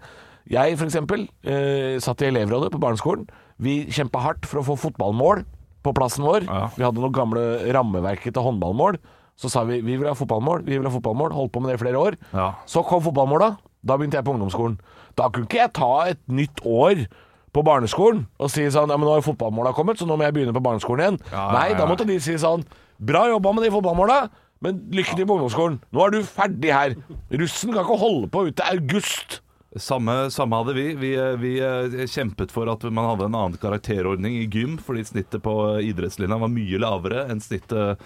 Jeg 0.53 0.77
for 0.77 0.89
eksempel 0.91 1.25
eh, 1.47 1.97
satt 2.03 2.23
i 2.23 2.29
elevrådet 2.29 2.73
på 2.75 2.83
barneskolen. 2.83 3.25
Vi 3.63 3.83
kjempa 3.95 4.23
hardt 4.25 4.47
for 4.49 4.61
å 4.61 4.67
få 4.67 4.79
fotballmål 4.89 5.45
på 5.83 5.95
plassen 5.97 6.27
vår. 6.27 6.47
Ja. 6.47 6.69
Vi 6.77 6.85
hadde 6.85 7.03
noen 7.03 7.15
gamle 7.17 7.43
rammeverket 7.75 8.35
til 8.35 8.45
håndballmål. 8.45 9.01
Så 9.41 9.49
sa 9.51 9.65
vi 9.67 9.81
vi 9.83 9.97
vil 9.97 10.07
ha 10.11 10.15
fotballmål, 10.15 10.67
vi 10.67 10.77
vil 10.77 10.87
ha 10.87 10.93
fotballmål. 10.93 11.33
Holdt 11.35 11.55
på 11.55 11.63
med 11.63 11.73
det 11.73 11.81
i 11.81 11.83
flere 11.87 12.01
år. 12.01 12.19
Ja. 12.35 12.53
Så 12.69 12.85
kom 12.87 13.03
fotballmåla. 13.05 13.55
Da 13.83 13.97
begynte 13.99 14.21
jeg 14.21 14.27
på 14.27 14.35
ungdomsskolen. 14.37 14.77
Da 15.19 15.29
kunne 15.33 15.49
ikke 15.49 15.63
jeg 15.63 15.75
ta 15.79 15.93
et 16.13 16.21
nytt 16.31 16.61
år 16.69 17.07
på 17.53 17.63
barneskolen 17.67 18.23
og 18.41 18.51
si 18.53 18.65
sånn 18.73 18.89
Ja, 18.91 18.97
men 18.97 19.07
nå 19.07 19.13
har 19.15 19.21
jo 19.21 19.27
fotballmåla 19.31 19.75
kommet, 19.77 20.01
så 20.01 20.07
nå 20.09 20.17
må 20.17 20.25
jeg 20.25 20.35
begynne 20.37 20.55
på 20.57 20.63
barneskolen 20.65 21.03
igjen. 21.05 21.19
Ja, 21.33 21.49
Nei, 21.53 21.67
ja, 21.73 21.79
da 21.83 21.89
måtte 21.91 22.07
de 22.09 22.17
si 22.23 22.37
sånn 22.41 22.65
Bra 23.03 23.27
jobba 23.29 23.53
med 23.57 23.65
de 23.67 23.71
fotballmåla, 23.75 24.19
men 24.63 24.77
lykke 24.95 25.17
til 25.19 25.27
på 25.27 25.35
ungdomsskolen. 25.35 25.81
Nå 25.91 26.05
er 26.05 26.13
du 26.15 26.21
ferdig 26.23 26.71
her. 26.71 26.93
Russen 27.35 27.73
kan 27.75 27.83
ikke 27.83 27.97
holde 27.99 28.29
på 28.31 28.45
ut 28.47 28.55
til 28.61 28.69
august. 28.77 29.41
Samme, 29.81 30.31
samme 30.31 30.57
hadde 30.61 30.73
vi. 30.77 30.83
Vi, 31.01 31.11
eh, 31.17 31.37
vi 31.41 31.53
eh, 31.61 32.07
kjempet 32.07 32.51
for 32.53 32.69
at 32.69 32.83
man 32.93 33.07
hadde 33.09 33.25
en 33.31 33.37
annen 33.39 33.57
karakterordning 33.57 34.35
i 34.43 34.45
gym, 34.53 34.75
fordi 34.77 35.05
snittet 35.09 35.41
på 35.47 35.55
eh, 35.79 35.87
idrettslinja 35.89 36.37
var 36.43 36.51
mye 36.53 36.81
lavere 36.83 37.23
enn 37.33 37.41
snittet 37.41 38.03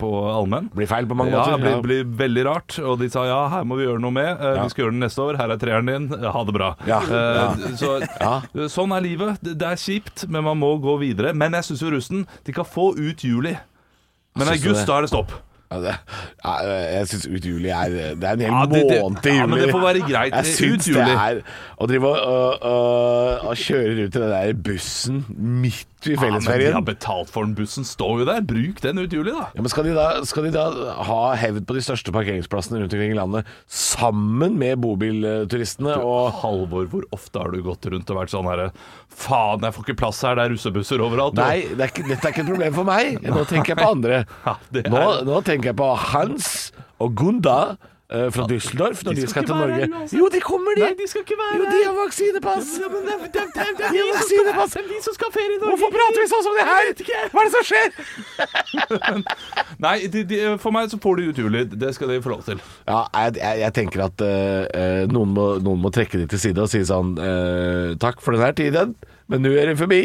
på 0.00 0.10
allmenn. 0.32 0.70
Blir 0.72 0.88
feil 0.88 1.08
på 1.10 1.16
mange 1.18 1.34
Ja, 1.34 1.42
måter. 1.44 1.58
det 1.60 1.74
blir, 1.82 1.82
blir 2.04 2.14
veldig 2.22 2.44
rart. 2.48 2.78
Og 2.80 2.96
de 3.02 3.10
sa 3.12 3.26
ja, 3.28 3.40
her 3.52 3.68
må 3.68 3.76
vi 3.76 3.84
gjøre 3.84 4.00
noe 4.00 4.16
med. 4.16 4.30
Ja. 4.40 4.64
Vi 4.64 4.72
skal 4.72 4.86
gjøre 4.86 4.96
det 4.96 5.02
neste 5.04 5.26
år. 5.26 5.38
Her 5.42 5.52
er 5.52 5.60
treeren 5.60 5.90
din. 5.92 6.08
Ha 6.24 6.44
det 6.48 6.56
bra. 6.56 6.72
Ja. 6.88 7.02
Så, 7.76 7.98
Ja. 8.20 8.32
Sånn 8.72 8.96
er 8.96 9.04
livet. 9.04 9.44
Det, 9.44 9.60
er 9.60 9.76
kjipt, 9.80 10.24
men 10.28 10.44
man 10.48 10.58
må 10.60 10.72
gå 10.80 10.96
videre. 11.02 11.34
Men 11.36 11.52
jeg 11.58 11.68
syns 11.68 11.84
jo 11.84 11.92
russen 11.92 12.24
De 12.46 12.54
kan 12.56 12.64
få 12.68 12.90
ut 12.96 13.24
juli. 13.24 13.54
Men 14.40 14.48
august, 14.54 14.86
da 14.88 14.98
er 14.98 15.04
det 15.04 15.12
stopp. 15.12 15.36
Jeg 15.70 17.06
syns 17.08 17.26
Ut 17.30 17.44
juli 17.46 17.68
er 17.70 17.88
Det 18.18 18.24
er 18.24 18.32
en 18.32 18.40
hel 18.40 18.50
Ja, 18.52 18.64
det- 18.66 18.90
det- 18.90 19.02
måned 19.02 19.22
til 19.22 19.30
juli. 19.32 19.38
ja, 19.40 19.46
men 19.46 19.58
det 19.60 19.70
får 19.70 19.80
være 19.80 20.00
greit. 20.10 20.34
Jeg 20.34 20.46
syns 20.46 20.84
det 20.84 20.96
er 20.96 21.40
Å 21.80 21.86
drive 21.86 22.06
og, 22.08 22.18
og, 22.20 22.62
og, 22.62 23.48
og 23.48 23.56
kjøre 23.56 23.94
rundt 24.02 24.16
i 24.16 24.18
den 24.18 24.30
der 24.30 24.52
bussen 24.52 25.24
midt 25.38 25.86
i 26.08 26.14
Ja, 26.14 26.20
men 26.30 26.40
de 26.62 26.70
har 26.72 26.82
betalt 26.86 27.28
for 27.30 27.44
den 27.44 27.54
bussen. 27.58 27.84
Står 27.84 28.20
jo 28.22 28.24
der. 28.28 28.40
Bruk 28.40 28.80
den 28.80 28.98
ut 29.02 29.12
juli, 29.12 29.32
da. 29.34 29.48
ja, 29.54 29.60
men 29.60 29.68
skal 29.72 29.84
de, 29.84 29.92
da, 29.96 30.06
skal 30.24 30.46
de 30.46 30.52
da 30.54 30.64
ha 31.08 31.18
hevd 31.36 31.66
på 31.68 31.74
de 31.76 31.82
største 31.84 32.12
parkeringsplassene 32.14 32.80
rundt 32.80 32.94
omkring 32.96 33.12
i 33.12 33.18
landet 33.18 33.46
sammen 33.68 34.56
med 34.60 34.78
bobilturistene 34.80 35.96
og 36.00 36.32
Halvor, 36.40 36.86
hvor 36.92 37.04
ofte 37.12 37.42
har 37.42 37.52
du 37.52 37.60
gått 37.66 37.84
rundt 37.92 38.10
og 38.10 38.20
vært 38.22 38.32
sånn 38.32 38.48
herre 38.48 38.70
Faen, 39.10 39.60
jeg 39.66 39.74
får 39.76 39.84
ikke 39.88 39.98
plass 40.00 40.22
her, 40.24 40.36
det 40.38 40.44
er 40.46 40.54
russebusser 40.54 41.02
overalt. 41.04 41.36
og- 41.36 41.44
Nei, 41.44 41.62
det 41.74 41.80
er 41.84 41.90
ikke, 41.92 42.06
dette 42.08 42.24
er 42.28 42.32
ikke 42.32 42.44
et 42.46 42.50
problem 42.52 42.74
for 42.74 42.84
meg. 42.88 43.20
Nå 43.22 43.44
tenker 43.50 43.74
jeg 43.74 43.80
på 43.82 43.90
andre. 43.90 44.24
Ja, 44.46 44.54
er- 44.80 44.90
Nå, 44.90 45.04
nå 45.26 45.40
tenker 45.44 45.70
jeg 45.72 45.76
på 45.76 45.90
Hans 45.96 46.72
og 47.00 47.14
Gunda 47.18 47.76
fra 48.34 48.46
Düsseldorf 48.50 49.04
når 49.06 49.14
de 49.20 49.26
skal, 49.30 49.44
til 49.46 49.54
Norge. 49.54 49.88
Jo, 50.18 50.28
de 50.34 50.40
kommer, 50.42 50.74
de. 50.74 50.82
Nei, 50.82 50.94
de 50.98 51.06
skal 51.10 51.22
ikke 51.22 51.38
være 51.38 51.60
jo, 51.60 51.66
de 51.70 51.82
har 51.86 51.94
vaksinepass. 52.00 52.72
Ja, 52.82 52.88
men 52.90 53.04
det, 53.06 53.14
er- 53.14 53.28
det, 53.36 53.44
det, 53.54 53.66
det, 53.78 53.90
De 53.94 54.00
vi 54.90 55.00
som 55.04 55.14
skal- 55.14 55.30
ha 55.30 55.34
ferie 55.36 55.54
i 55.54 55.60
Norge. 55.60 55.70
Hvorfor 55.70 55.90
prater 55.94 56.20
vi 56.20 56.28
sånn 56.32 56.44
som 56.46 56.54
det 56.58 56.66
her? 56.70 56.84
Hva 57.30 57.40
er 57.40 57.46
det 57.46 57.54
som 57.54 57.64
skjer? 57.70 57.88
Nei, 59.86 59.94
for 60.62 60.74
meg 60.74 60.90
så 60.92 60.98
får 61.02 61.20
de 61.20 61.28
uturlyd. 61.30 61.76
Det 61.80 61.92
skal 61.96 62.10
de 62.12 62.18
lov 62.34 62.42
til. 62.46 62.60
Ja, 62.88 63.04
jeg, 63.30 63.72
tenker 63.76 64.06
at 64.08 64.24
eh, 64.24 64.64
eh, 64.74 65.04
noen, 65.10 65.34
må, 65.34 65.92
trekke 65.94 66.20
de 66.20 66.26
til 66.30 66.42
side 66.42 66.64
og 66.64 66.70
si 66.72 66.82
sånn 66.86 67.14
eh, 67.20 67.94
Takk 68.00 68.20
for 68.24 68.36
denne 68.36 68.52
tiden, 68.56 68.94
men 69.30 69.44
nå 69.44 69.54
er 69.54 69.70
det 69.72 69.78
forbi. 69.80 70.02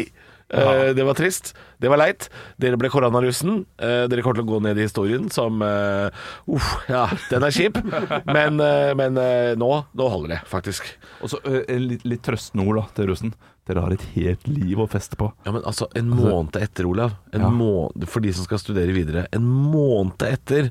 Eh, 0.48 0.92
det 0.94 1.02
var 1.04 1.16
trist. 1.18 1.54
Det 1.82 1.90
var 1.90 1.98
leit. 1.98 2.28
Dere 2.62 2.78
ble 2.78 2.90
koronarussen. 2.92 3.64
Eh, 3.82 4.04
dere 4.06 4.22
kommer 4.22 4.38
til 4.38 4.46
å 4.46 4.50
gå 4.52 4.60
ned 4.62 4.78
i 4.78 4.84
historien 4.86 5.26
som 5.34 5.58
uh, 5.64 6.06
Uff, 6.46 6.68
ja, 6.88 7.08
den 7.32 7.42
er 7.48 7.50
kjip. 7.56 7.80
Men, 8.36 8.60
eh, 8.62 8.92
men 8.98 9.18
eh, 9.18 9.52
nå, 9.58 9.70
nå 9.98 10.08
holder 10.12 10.36
det, 10.36 10.40
faktisk. 10.50 10.86
Og 11.24 11.32
så 11.32 11.40
eh, 11.50 11.74
litt, 11.82 12.06
litt 12.06 12.22
trøstende 12.26 12.66
ord 12.66 12.78
da, 12.80 12.86
til 12.96 13.10
russen. 13.10 13.34
Dere 13.66 13.82
har 13.82 13.94
et 13.96 14.06
helt 14.14 14.46
liv 14.46 14.78
å 14.78 14.86
feste 14.90 15.18
på. 15.18 15.32
Ja, 15.42 15.50
men 15.56 15.64
altså, 15.66 15.88
en 15.98 16.12
måned 16.14 16.54
etter, 16.60 16.86
Olav. 16.86 17.16
En 17.34 17.42
Ja. 17.42 17.50
måned, 17.50 18.06
for 18.06 18.22
de 18.22 18.30
som 18.36 18.46
skal 18.46 18.62
studere 18.62 18.94
videre. 18.94 19.26
En 19.34 19.42
måned 19.42 20.22
etter 20.22 20.70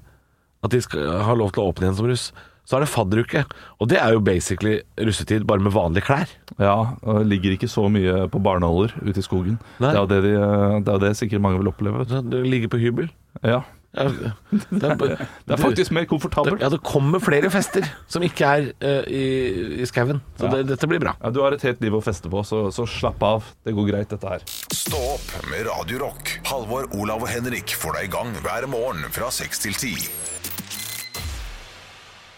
at 0.64 0.72
de 0.72 0.80
skal 0.82 1.20
ha 1.28 1.36
lov 1.36 1.52
til 1.52 1.66
å 1.66 1.74
åpne 1.74 1.90
igjen 1.90 1.98
som 2.00 2.08
russ, 2.08 2.30
så 2.66 2.78
er 2.80 2.86
det 2.86 2.90
fadderuke. 2.92 3.46
Og 3.80 3.90
det 3.92 4.00
er 4.02 4.16
jo 4.16 4.24
basically 4.26 4.80
russetid, 5.00 5.46
bare 5.48 5.62
med 5.64 5.76
vanlige 5.76 6.06
klær. 6.08 6.32
Ja, 6.58 6.76
og 7.02 7.22
det 7.22 7.30
ligger 7.32 7.56
ikke 7.56 7.70
så 7.72 7.88
mye 7.94 8.26
på 8.34 8.42
barneholder 8.46 8.96
ute 9.06 9.22
i 9.22 9.26
skogen. 9.26 9.60
Nei. 9.80 9.94
Det 9.94 9.96
er 9.96 10.02
jo 10.02 10.12
det, 10.12 10.22
de, 10.26 10.84
det 10.88 10.94
er 10.98 11.02
det 11.08 11.16
sikkert 11.22 11.46
mange 11.46 11.62
vil 11.62 11.70
oppleve. 11.72 12.06
Det 12.10 12.44
ligger 12.50 12.74
på 12.76 12.82
hybel. 12.82 13.10
Ja, 13.46 13.64
Ja, 13.96 14.10
det, 14.12 14.84
er, 14.84 14.98
Det 15.48 15.54
er 15.56 15.60
faktisk 15.62 15.94
mer 15.96 16.04
komfortabelt. 16.04 16.60
Ja, 16.60 16.68
det 16.74 16.82
kommer 16.84 17.22
flere 17.24 17.48
fester 17.54 17.86
som 18.12 18.26
ikke 18.28 18.44
er 18.44 18.66
uh, 18.84 19.08
i, 19.08 19.22
i 19.80 19.86
skauen. 19.88 20.20
Så 20.36 20.50
Ja. 20.50 20.52
det, 20.58 20.66
dette 20.74 20.90
blir 20.92 21.00
bra. 21.00 21.14
Ja, 21.22 21.32
du 21.32 21.40
har 21.46 21.56
et 21.56 21.64
helt 21.64 21.80
liv 21.80 21.96
å 21.96 22.02
feste 22.04 22.28
på, 22.28 22.44
så, 22.44 22.66
så 22.76 22.84
slapp 22.92 23.24
av. 23.24 23.48
Det 23.64 23.72
går 23.78 23.88
greit, 23.94 24.10
dette 24.12 24.28
her. 24.34 24.44
Stå 24.76 25.00
opp 25.14 25.30
med 25.48 25.64
Radio 25.70 26.02
Rock. 26.04 26.36
Halvor, 26.52 26.90
Olav 27.00 27.24
og 27.24 27.32
Henrik 27.32 27.72
får 27.80 28.02
deg 28.02 28.10
i 28.10 28.14
gang 28.18 28.36
hver 28.44 28.68
morgen 28.68 29.08
fra 29.16 29.32
6 29.32 29.64
til 29.64 29.80
10. 29.80 30.10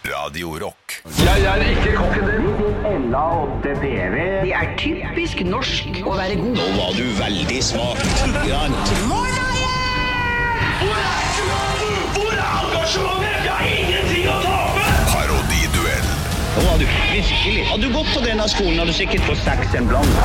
Radio 0.07 0.55
Rock. 0.59 1.03
Det 1.03 1.27
er 4.53 4.77
typisk 4.79 5.41
norsk 5.43 5.87
å 6.07 6.13
være 6.15 6.35
god. 6.39 6.55
Nå 6.55 6.67
var 6.77 6.93
du 6.95 7.03
veldig 7.17 7.63
smak. 7.63 7.97
engasjementet? 7.97 8.97
Hvor 12.15 12.31
er 12.31 12.51
engasjementet? 12.61 13.43
Jeg 13.43 13.51
har 13.51 13.65
ingenting 13.67 14.27
å 14.31 14.39
tape! 14.45 14.85
Parodiduell. 15.11 16.07
Nå 16.55 16.61
var 16.69 16.77
du 16.79 16.85
virkelig. 16.87 17.67
Hadde 17.73 17.83
du 17.83 17.91
gått 17.99 18.07
på 18.15 18.23
denne 18.23 18.47
skolen, 18.53 18.79
hadde 18.79 18.91
du 18.95 18.99
sikkert 19.01 19.23
fått 19.27 19.43
seks 19.43 19.75
en 19.81 19.91
blant. 19.91 20.15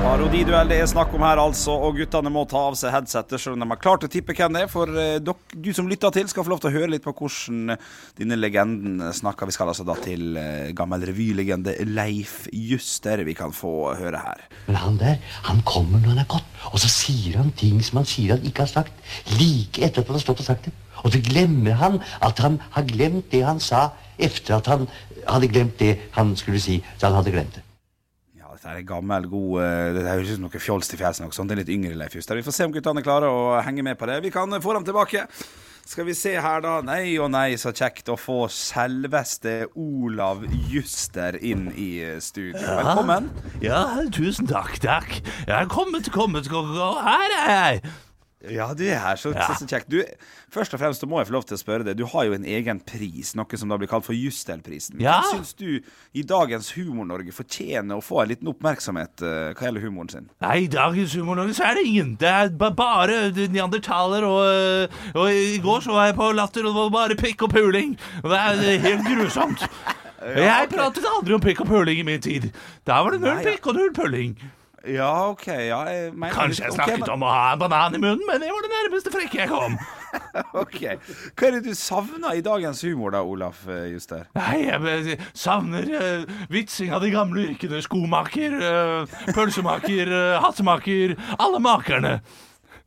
Parodiduell 0.00 0.70
det 0.72 0.78
er 0.80 0.88
snakk 0.88 1.12
om 1.14 1.22
her, 1.22 1.38
altså. 1.38 1.74
Og 1.86 1.98
guttene 2.00 2.30
må 2.32 2.42
ta 2.48 2.60
av 2.70 2.74
seg 2.78 2.90
headsetet 2.94 3.38
selv 3.38 3.54
om 3.54 3.60
de 3.62 3.66
har 3.70 3.78
klart 3.78 4.06
å 4.06 4.08
tippe 4.10 4.34
hvem 4.34 4.56
det 4.56 4.64
er. 4.64 4.70
For 4.72 4.90
eh, 4.98 5.20
dok, 5.22 5.52
du 5.52 5.68
som 5.76 5.86
lytter 5.90 6.10
til, 6.16 6.26
skal 6.30 6.46
få 6.46 6.50
lov 6.50 6.62
til 6.62 6.70
å 6.70 6.74
høre 6.74 6.88
litt 6.94 7.04
på 7.04 7.12
hvordan 7.14 7.76
denne 8.18 8.38
legenden 8.40 9.12
snakker. 9.14 9.46
Vi 9.46 9.54
skal 9.54 9.70
altså 9.70 9.86
da 9.86 9.94
til 10.02 10.40
eh, 10.40 10.72
gammel 10.74 11.06
revylegende 11.12 11.76
Leif 11.86 12.48
Juster. 12.50 13.22
Vi 13.28 13.36
kan 13.38 13.54
få 13.54 13.92
høre 14.00 14.24
her. 14.24 14.42
Men 14.66 14.80
han 14.82 14.98
der, 15.04 15.22
han 15.46 15.62
kommer 15.68 16.02
når 16.02 16.14
han 16.14 16.24
er 16.24 16.30
gått, 16.34 16.50
og 16.72 16.82
så 16.82 16.90
sier 16.90 17.38
han 17.38 17.54
ting 17.60 17.78
som 17.84 18.02
han 18.02 18.10
sier 18.10 18.34
han 18.34 18.50
ikke 18.50 18.66
har 18.66 18.74
sagt, 18.74 19.08
like 19.36 19.78
etter 19.78 20.02
at 20.02 20.10
han 20.10 20.18
har 20.18 20.26
stått 20.26 20.42
og 20.42 20.50
sagt 20.50 20.70
det. 20.70 20.76
Og 21.04 21.14
så 21.14 21.22
glemmer 21.30 21.78
han 21.80 22.02
at 22.18 22.42
han 22.42 22.58
har 22.74 22.90
glemt 22.90 23.30
det 23.30 23.46
han 23.46 23.62
sa, 23.62 23.92
etter 24.18 24.58
at 24.58 24.74
han 24.74 24.88
hadde 25.26 25.54
glemt 25.54 25.78
det 25.78 25.98
han 26.18 26.34
skulle 26.40 26.62
si, 26.62 26.82
så 26.96 27.12
han 27.12 27.20
hadde 27.20 27.38
glemt 27.38 27.60
det. 27.60 27.69
Dette 28.60 28.76
er 28.76 28.82
gammel, 28.84 29.24
god 29.32 29.62
eh, 29.64 29.94
Det 29.96 30.02
høres 30.04 30.34
ut 30.34 30.36
som 30.36 30.42
noe 30.44 30.60
fjols 30.60 30.90
til 30.90 31.00
fjeset. 31.00 31.32
Sånt. 31.32 31.48
Det 31.48 31.54
er 31.56 31.62
litt 31.62 31.72
yngre 31.72 31.96
Leif 31.96 32.12
Juster. 32.18 32.36
Vi 32.36 32.44
får 32.44 32.52
se 32.52 32.66
om 32.68 32.74
guttene 32.74 33.00
klarer 33.00 33.32
å 33.32 33.54
henge 33.64 33.80
med 33.86 33.96
på 33.96 34.04
det. 34.10 34.18
Vi 34.20 34.32
kan 34.34 34.52
få 34.60 34.74
dem 34.76 34.84
tilbake. 34.84 35.24
Skal 35.88 36.04
vi 36.04 36.12
se 36.14 36.34
her, 36.36 36.60
da. 36.60 36.74
Nei 36.84 37.16
og 37.16 37.30
nei, 37.32 37.54
så 37.56 37.72
kjekt 37.72 38.12
å 38.12 38.18
få 38.20 38.42
selveste 38.52 39.64
Olav 39.80 40.44
Juster 40.68 41.40
inn 41.40 41.70
i 41.72 41.88
eh, 42.04 42.20
studio. 42.20 42.60
Velkommen. 42.60 43.32
Ja, 43.64 43.80
tusen 44.12 44.50
takk, 44.50 44.76
takk. 44.84 45.16
Jeg 45.46 45.56
er 45.56 45.72
kommet, 45.72 46.12
kommet, 46.12 46.52
og 46.52 47.00
her 47.08 47.36
er 47.40 47.56
jeg. 47.56 47.84
Ja, 48.48 48.70
du 48.72 48.86
er 48.88 48.96
her. 49.02 49.18
Så, 49.20 49.34
ja. 49.36 49.50
så 49.52 49.66
kjekt. 49.68 49.90
Du, 49.92 50.00
først 50.52 50.72
og 50.72 50.80
fremst 50.80 51.04
må 51.08 51.18
jeg 51.20 51.28
få 51.28 51.34
lov 51.34 51.44
til 51.48 51.58
å 51.58 51.60
spørre 51.60 51.84
deg. 51.84 51.98
Du 51.98 52.06
har 52.08 52.24
jo 52.24 52.36
en 52.36 52.46
egen 52.48 52.80
pris, 52.80 53.34
noe 53.36 53.60
som 53.60 53.68
da 53.68 53.76
blir 53.80 53.90
kalt 53.90 54.06
for 54.06 54.16
Justelprisen. 54.16 54.96
Ja. 55.02 55.18
Syns 55.28 55.52
du 55.58 55.82
i 56.16 56.24
dagens 56.24 56.70
Humor-Norge 56.78 57.34
fortjener 57.36 58.00
å 58.00 58.04
få 58.04 58.22
en 58.22 58.30
liten 58.32 58.48
oppmerksomhet 58.48 59.20
uh, 59.20 59.50
hva 59.52 59.68
gjelder 59.68 59.84
humoren 59.84 60.12
sin? 60.14 60.30
Nei, 60.40 60.56
i 60.64 60.70
dagens 60.72 61.16
humornorge 61.18 61.56
så 61.58 61.68
er 61.68 61.76
det 61.76 61.86
ingen. 61.90 62.14
Det 62.20 62.30
er 62.30 62.52
ba 62.60 62.70
bare 62.76 63.18
neandertaler, 63.52 64.24
og, 64.24 65.00
og 65.12 65.26
i 65.36 65.58
går 65.60 65.84
så 65.84 65.98
var 65.98 66.08
jeg 66.08 66.16
på 66.20 66.30
Latter, 66.36 66.64
og 66.64 66.72
det 66.72 66.86
var 66.86 66.94
bare 66.96 67.18
pikk 67.20 67.44
og 67.44 67.52
puling. 67.52 67.98
Og 68.22 68.30
det 68.32 68.40
er 68.40 68.86
helt 68.86 69.04
grusomt. 69.08 69.66
Jeg 70.20 70.68
pratet 70.68 71.06
aldri 71.08 71.32
om 71.32 71.40
pikk 71.40 71.62
og 71.64 71.70
puling 71.70 72.02
i 72.02 72.04
min 72.04 72.20
tid. 72.20 72.50
Da 72.84 72.98
var 73.00 73.14
det 73.16 73.22
null 73.22 73.38
ja. 73.38 73.44
pikk 73.46 73.70
og 73.70 73.78
null 73.78 73.92
puling. 73.96 74.34
Ja, 74.88 75.28
OK. 75.28 75.46
Ja, 75.46 75.82
jeg 75.92 76.12
mener 76.14 76.32
Kanskje 76.32 76.64
jeg 76.64 76.72
snakket 76.72 76.94
snakket 76.96 77.00
men- 77.04 77.14
om 77.18 77.24
å 77.26 77.32
ha 77.34 77.52
en 77.52 77.58
banan 77.60 77.94
i 77.94 77.98
munnen, 78.00 78.22
men 78.26 78.40
det 78.40 78.48
var 78.48 78.64
det 78.64 78.70
nærmeste 78.72 79.12
frekke 79.12 79.42
jeg 79.42 79.48
kom. 79.50 79.78
Ok. 80.58 80.80
Hva 81.38 81.46
er 81.46 81.52
det 81.54 81.60
du 81.68 81.74
savner 81.78 82.34
i 82.34 82.40
dagens 82.42 82.80
humor, 82.82 83.12
da, 83.14 83.20
Olaf 83.22 83.60
eh, 83.70 83.92
Juster? 83.92 84.24
Nei, 84.34 84.64
jeg 84.66 85.18
savner 85.38 85.86
uh, 85.86 86.32
vitsing 86.50 86.90
av 86.96 87.04
de 87.04 87.12
gamle 87.14 87.44
yrkene. 87.52 87.78
Skomaker, 87.84 88.56
uh, 88.58 89.20
pølsemaker, 89.36 90.10
uh, 90.10 90.40
hattemaker. 90.44 91.14
Alle 91.38 91.60
makerne. 91.62 92.16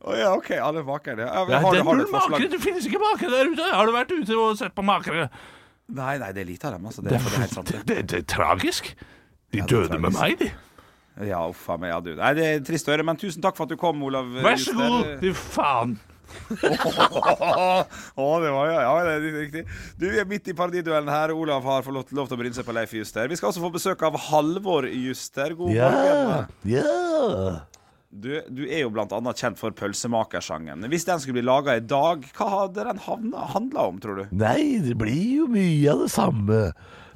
Å 0.04 0.18
ja, 0.18 0.34
OK. 0.36 0.50
Alle 0.60 0.82
makerne. 0.84 1.24
Ja, 1.30 1.46
har, 1.48 1.64
det 1.72 1.80
er 1.80 1.88
null 1.88 2.04
makere. 2.12 2.50
Det 2.52 2.60
finnes 2.60 2.90
ikke 2.90 3.00
makere 3.00 3.32
der 3.38 3.54
ute. 3.54 3.70
Har 3.72 3.88
du 3.88 3.94
vært 3.96 4.12
ute 4.12 4.36
og 4.36 4.58
sett 4.60 4.76
på 4.76 4.84
makere? 4.84 5.30
Nei, 5.96 6.18
nei, 6.20 6.30
det 6.36 6.44
er 6.44 6.50
lite 6.52 6.68
av 6.68 6.76
dem. 6.76 6.84
Altså. 6.92 7.06
Det, 7.06 7.14
er, 7.16 7.24
det 7.24 7.38
er 7.38 7.44
helt 7.46 7.56
sant. 7.56 7.72
Det, 7.72 7.82
det, 7.88 7.98
det 8.12 8.20
er 8.20 8.28
tragisk. 8.34 8.92
De 9.54 9.62
Ja, 9.62 9.64
døde 9.70 9.94
tragisk. 9.94 10.04
med 10.04 10.20
meg, 10.20 10.36
de. 10.44 10.52
Ja, 11.22 11.44
uff 11.46 11.68
a 11.70 11.76
meg. 11.78 11.92
Ja, 11.92 12.00
du. 12.02 12.14
Nei, 12.18 12.32
det 12.34 12.48
er 12.48 12.64
trist 12.66 12.88
å 12.88 12.94
høre, 12.94 13.06
men 13.06 13.18
tusen 13.20 13.44
takk 13.44 13.54
for 13.58 13.68
at 13.68 13.74
du 13.74 13.78
kom, 13.78 14.02
Olav. 14.06 14.32
Vær 14.42 14.58
så 14.58 14.74
god, 14.74 15.14
du 15.22 15.30
faen. 15.36 15.94
Å, 16.64 18.26
det 18.42 18.50
var 18.50 18.70
ja, 18.70 18.78
ja, 18.82 18.92
det 19.04 19.12
er 19.12 19.36
riktig. 19.36 19.62
Du 20.00 20.06
er 20.08 20.26
midt 20.26 20.48
i 20.50 20.54
paradiduellen 20.56 21.12
her. 21.12 21.34
Olav 21.36 21.62
har 21.68 21.84
fått 21.86 22.10
lov, 22.16 22.26
til 22.26 22.36
å 22.36 22.40
bryne 22.40 22.56
seg 22.56 22.66
på 22.66 22.74
Leif 22.74 22.94
Juster. 22.96 23.28
Vi 23.30 23.38
skal 23.38 23.52
også 23.52 23.62
få 23.62 23.70
besøk 23.76 24.02
av 24.08 24.18
Halvor 24.30 24.88
Juster. 24.88 25.54
God 25.58 25.70
morgen. 25.76 26.50
Yeah. 26.66 27.62
Du, 28.14 28.30
du 28.46 28.62
er 28.68 28.84
jo 28.84 28.92
annet 28.94 29.40
kjent 29.42 29.58
for 29.58 29.74
pølsemakersangen. 29.74 30.86
Hvis 30.90 31.06
den 31.08 31.22
skulle 31.22 31.40
bli 31.40 31.46
laga 31.46 31.78
i 31.78 31.82
dag, 31.82 32.26
hva 32.36 32.50
hadde 32.52 32.86
den 32.86 33.02
handla 33.02 33.88
om, 33.88 33.98
tror 34.02 34.22
du? 34.22 34.26
Nei, 34.38 34.78
det 34.84 34.94
blir 34.98 35.40
jo 35.42 35.48
mye 35.50 35.94
av 35.94 36.04
det 36.04 36.12
samme. 36.14 36.60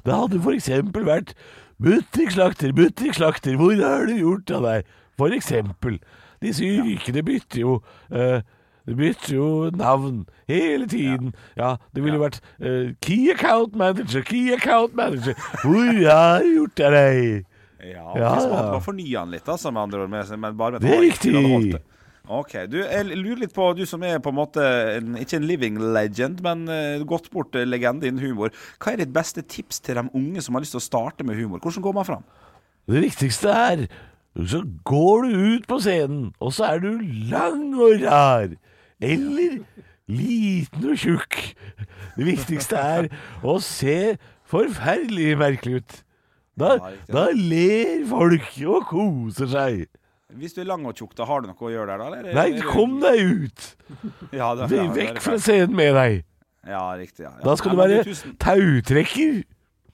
Det 0.03 0.15
hadde 0.15 0.41
eksempel 0.55 1.07
vært 1.07 1.35
Buttrikkslakter, 1.83 2.73
buttrikkslakter, 2.75 3.55
hvor 3.59 3.75
har 3.79 4.07
du 4.09 4.17
gjort 4.19 4.51
av 4.51 4.65
deg? 4.67 4.95
For 5.19 5.35
eksempel. 5.35 5.99
Disse 6.43 6.67
yrkene 6.67 7.23
bytter 7.27 7.61
jo 7.63 7.75
eh, 8.11 8.41
det 8.89 8.95
bytter 8.97 9.35
jo 9.35 9.47
navn 9.77 10.23
hele 10.49 10.87
tiden. 10.89 11.33
Ja, 11.59 11.75
det 11.93 12.01
ville 12.01 12.17
vært 12.17 12.39
uh, 12.57 12.95
Key 13.05 13.27
Account 13.29 13.75
Manager, 13.77 14.23
Key 14.25 14.55
Account 14.55 14.95
Manager. 14.97 15.35
Hvor 15.61 15.91
har 16.07 16.41
du 16.41 16.55
gjort 16.55 16.81
av 16.87 16.95
deg? 16.95 17.45
Ja, 17.85 18.07
Ja, 18.17 18.31
Hvis 18.33 18.47
man 18.49 18.57
hadde 18.57 18.81
fornya 18.83 19.21
den 19.27 19.35
litt, 19.35 19.45
altså, 19.45 19.71
med 19.71 19.83
andre 19.83 20.01
ord. 20.03 20.09
Men 20.09 20.57
bare 20.57 20.79
med 20.79 20.87
Det 20.87 20.95
er 20.95 21.05
riktig. 21.05 21.83
Ok, 22.29 22.51
du, 22.69 22.77
Jeg 22.83 23.07
lurer 23.17 23.39
litt 23.41 23.53
på, 23.55 23.71
du 23.73 23.81
som 23.89 24.03
er 24.05 24.19
på 24.21 24.29
en 24.29 24.37
måte 24.37 24.61
en, 24.99 25.15
ikke 25.17 25.39
en 25.39 25.47
living 25.49 25.79
legend, 25.95 26.43
men 26.45 26.67
uh, 26.69 27.01
gått 27.09 27.31
bort 27.33 27.57
uh, 27.57 27.63
legende 27.65 28.05
innen 28.05 28.21
humor. 28.21 28.53
Hva 28.77 28.93
er 28.93 29.01
ditt 29.01 29.15
beste 29.15 29.41
tips 29.41 29.81
til 29.81 29.97
de 29.97 30.05
unge 30.13 30.43
som 30.45 30.53
har 30.53 30.61
lyst 30.61 30.75
til 30.77 30.81
å 30.81 30.85
starte 30.85 31.25
med 31.25 31.39
humor? 31.39 31.57
Hvordan 31.63 31.87
går 31.87 31.97
man 31.97 32.05
fram? 32.05 32.27
Det 32.89 33.01
viktigste 33.01 33.53
er 33.53 33.87
Så 34.45 34.61
går 34.85 35.25
du 35.25 35.37
ut 35.55 35.65
på 35.67 35.79
scenen, 35.81 36.29
og 36.39 36.53
så 36.53 36.69
er 36.69 36.83
du 36.85 37.01
lang 37.31 37.73
og 37.73 38.05
rar. 38.05 38.53
Eller 39.01 39.57
liten 40.09 40.85
og 40.85 41.01
tjukk. 41.01 41.39
Det 42.13 42.27
viktigste 42.27 42.77
er 42.77 43.09
å 43.41 43.57
se 43.63 44.19
forferdelig 44.49 45.33
merkelig 45.37 45.81
ut. 45.81 45.97
Da, 46.59 46.75
da 47.09 47.29
ler 47.33 48.05
folk 48.09 48.53
og 48.67 48.85
koser 48.93 49.49
seg. 49.49 49.87
Hvis 50.37 50.53
du 50.53 50.61
er 50.61 50.67
lang 50.69 50.83
og 50.85 50.93
tjukk, 50.93 51.15
da 51.17 51.25
har 51.25 51.41
du 51.41 51.49
noe 51.49 51.57
å 51.57 51.71
gjøre 51.73 51.95
der, 51.95 52.01
da? 52.01 52.19
Eller? 52.19 52.35
Nei, 52.37 52.61
kom 52.61 52.99
deg 53.01 53.21
ut! 53.25 53.63
Ja, 54.35 54.51
det, 54.59 54.67
Vekk 54.93 55.21
fra 55.25 55.37
scenen 55.41 55.73
med 55.77 55.95
deg. 55.97 56.19
Ja, 56.69 56.83
riktig. 56.99 57.23
Ja. 57.25 57.31
Da 57.41 57.55
skal 57.57 57.73
du 57.73 57.79
være 57.79 58.03
tautrekker. 58.43 59.39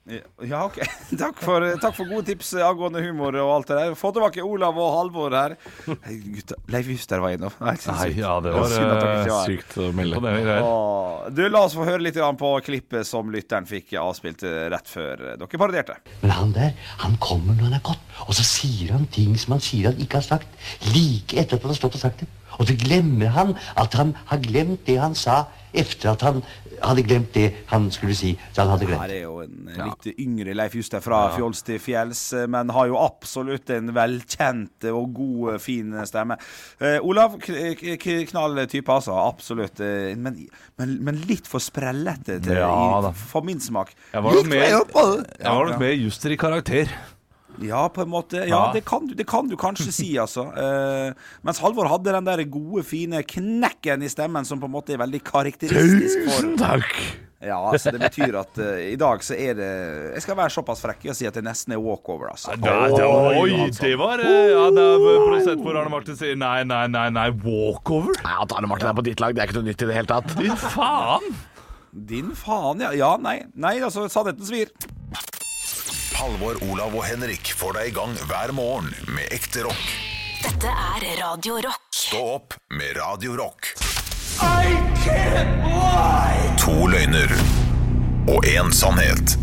Ja, 0.06 0.66
ok. 0.66 0.76
Takk 1.18 1.40
for, 1.42 1.64
takk 1.82 1.96
for 1.98 2.06
gode 2.06 2.28
tips 2.28 2.52
angående 2.62 3.02
humor 3.02 3.34
og 3.42 3.50
alt 3.56 3.72
det 3.72 3.78
der. 3.80 3.96
Få 3.98 4.12
tilbake 4.14 4.44
Olav 4.46 4.78
og 4.78 4.92
Halvor 4.94 5.34
her. 5.34 5.56
Hey, 6.06 6.20
Gutta, 6.36 6.60
Leif 6.70 6.92
Juster 6.94 7.24
var 7.24 7.34
innom. 7.34 7.56
Nei, 7.58 7.74
Nei, 7.90 8.10
ja, 8.20 8.36
det 8.44 8.54
var 8.54 8.76
eh, 8.78 9.26
var. 9.32 9.50
Sykt 9.50 9.74
å 9.82 9.90
melde. 9.98 10.22
Du, 11.34 11.42
La 11.50 11.64
oss 11.66 11.74
få 11.78 11.88
høre 11.90 12.04
litt 12.06 12.22
på 12.38 12.52
klippet 12.68 13.10
som 13.10 13.34
lytteren 13.34 13.66
fikk 13.70 13.96
avspilt 14.02 14.46
rett 14.46 14.94
før 14.94 15.26
dere 15.42 15.50
parodierte. 15.58 15.98
Men 16.22 16.36
han 16.38 16.54
der, 16.54 16.78
han 17.02 17.18
kommer 17.24 17.58
når 17.58 17.72
han 17.72 17.78
er 17.80 17.86
gått, 17.90 18.06
og 18.28 18.38
så 18.38 18.46
sier 18.46 18.94
han 18.94 19.10
ting 19.10 19.34
som 19.42 19.58
han 19.58 19.66
sier 19.66 19.90
han 19.90 20.06
ikke 20.06 20.22
har 20.22 20.30
sagt, 20.36 20.66
like 20.94 21.34
etter 21.34 21.58
at 21.58 21.66
han 21.66 21.74
har 21.74 21.82
stått 21.82 21.98
og 21.98 22.06
sagt 22.06 22.22
det. 22.22 22.30
Og 22.60 22.70
så 22.70 22.78
glemmer 22.80 23.34
han 23.36 23.58
at 23.76 23.98
han 23.98 24.14
har 24.30 24.44
glemt 24.46 24.86
det 24.88 25.00
han 25.02 25.18
sa 25.18 25.46
etter 25.76 26.14
at 26.14 26.24
han 26.24 26.44
hadde 26.82 27.04
glemt 27.08 27.34
det 27.36 27.46
han 27.72 27.90
skulle 27.94 28.16
si, 28.18 28.34
så 28.54 28.64
han 28.64 28.74
hadde 28.76 28.88
Her 28.90 28.96
glemt. 28.96 29.12
er 29.16 29.22
jo 29.24 29.40
en 29.44 29.70
litt 29.86 30.06
litt 30.06 30.20
yngre 30.22 30.56
Leif 30.58 30.76
Juster 30.78 31.04
fra 31.04 31.22
fjols 31.36 31.64
til 31.66 31.80
fjells, 31.82 32.22
eh, 32.34 32.48
men 32.52 32.70
har 32.76 32.90
jo 32.92 32.98
absolutt 33.02 33.70
en 33.76 33.94
velkjent 33.96 34.88
og 34.92 35.14
god, 35.16 35.60
fin 35.64 35.94
stemme. 36.08 36.38
Uh, 36.82 36.98
Olav, 37.06 37.38
knall 37.42 38.62
type, 38.72 38.92
altså. 38.92 39.16
Absolutt. 39.16 39.80
eh, 39.80 40.16
Men, 40.16 40.48
men, 40.78 40.98
men 41.04 41.22
litt 41.30 41.48
for 41.48 41.64
sprellete 41.64 42.40
Ja 42.46 43.12
for 43.16 43.46
min 43.46 43.60
smak. 43.60 43.94
Jeg 44.14 44.24
var 44.24 44.34
nok 44.34 44.48
mer, 44.52 44.66
jeg 44.66 45.52
var 45.52 45.70
nok 45.72 45.80
mer 45.80 45.94
juster 45.96 46.34
i 46.34 46.40
karakter. 46.40 46.92
Ja, 47.64 47.86
på 47.90 48.02
en 48.04 48.10
måte. 48.12 48.42
Ja, 48.44 48.66
Ja. 48.66 48.72
Det, 48.74 48.84
kan, 48.86 49.06
du- 49.08 49.14
det 49.16 49.28
kan 49.28 49.48
du 49.48 49.56
kanskje 49.56 49.92
si, 49.94 50.10
altså. 50.20 50.48
Eh, 50.66 51.14
mens 51.46 51.60
Halvor 51.62 51.88
hadde 51.92 52.12
den 52.16 52.26
der 52.26 52.44
gode, 52.50 52.84
fine 52.84 53.22
knekken 53.24 54.04
i 54.04 54.10
stemmen 54.10 54.46
som 54.46 54.60
på 54.60 54.66
en 54.66 54.74
måte 54.74 54.94
er 54.96 54.98
veldig 55.04 55.22
karakteristisk 55.24 56.26
for 56.26 56.42
Tusen 56.42 56.58
takk. 56.60 56.92
Ja, 57.46 57.60
altså 57.70 57.92
det 57.94 58.00
betyr 58.02 58.34
at 58.40 58.58
uh, 58.58 58.78
i 58.82 58.96
dag 58.98 59.22
så 59.22 59.36
er 59.38 59.54
det 59.60 59.68
Jeg 60.16 60.22
skal 60.24 60.38
være 60.40 60.50
såpass 60.56 60.80
frekk 60.82 61.04
og 61.12 61.18
si 61.20 61.28
at 61.30 61.36
det 61.38 61.44
nesten 61.46 61.76
er 61.76 61.82
walkover, 61.84 62.32
altså. 62.32 62.56
Oi, 62.56 63.68
det 63.76 63.92
var 64.00 64.24
uh, 64.24 64.32
Ja, 64.50 64.64
det 64.74 64.86
er 64.88 65.28
prosent 65.28 65.62
hvor 65.62 65.78
Arne 65.78 65.92
Martin 65.94 66.18
sier 66.18 66.40
nei, 66.40 66.64
nei, 66.66 66.88
nei, 66.90 67.04
nei, 67.14 67.28
walkover? 67.44 68.18
Nei, 68.24 68.34
At 68.42 68.56
Arne 68.56 68.72
Martin 68.72 68.90
er 68.90 68.98
på 68.98 69.06
ditt 69.06 69.22
lag, 69.22 69.36
det 69.38 69.44
er 69.44 69.52
ikke 69.52 69.60
noe 69.60 69.68
nytt 69.70 69.84
i 69.86 69.92
det 69.92 70.00
hele 70.00 70.10
tatt. 70.10 70.34
Din 70.40 70.58
faen! 70.64 71.30
Din 72.10 72.34
faen, 72.40 72.82
ja. 72.88 72.90
Ja, 72.98 73.14
nei. 73.22 73.38
Nei, 73.54 73.76
altså, 73.86 74.08
sannheten 74.10 74.48
svir. 74.50 74.72
Halvor, 76.16 76.56
Olav 76.72 76.94
og 76.96 77.04
Henrik 77.04 77.50
får 77.60 77.74
deg 77.76 77.90
i 77.90 77.94
gang 77.96 78.14
hver 78.30 78.52
morgen 78.56 78.88
med 79.12 79.28
ekte 79.36 79.66
rock. 79.66 79.88
Dette 80.40 80.70
er 80.72 81.04
Radio 81.20 81.58
Rock. 81.66 81.82
Stå 81.92 82.22
opp 82.38 82.56
med 82.72 82.96
Radio 82.96 83.36
Rock. 83.36 83.74
To 86.62 86.76
løgner 86.88 87.34
og 88.32 88.48
én 88.48 88.72
sannhet. 88.72 89.36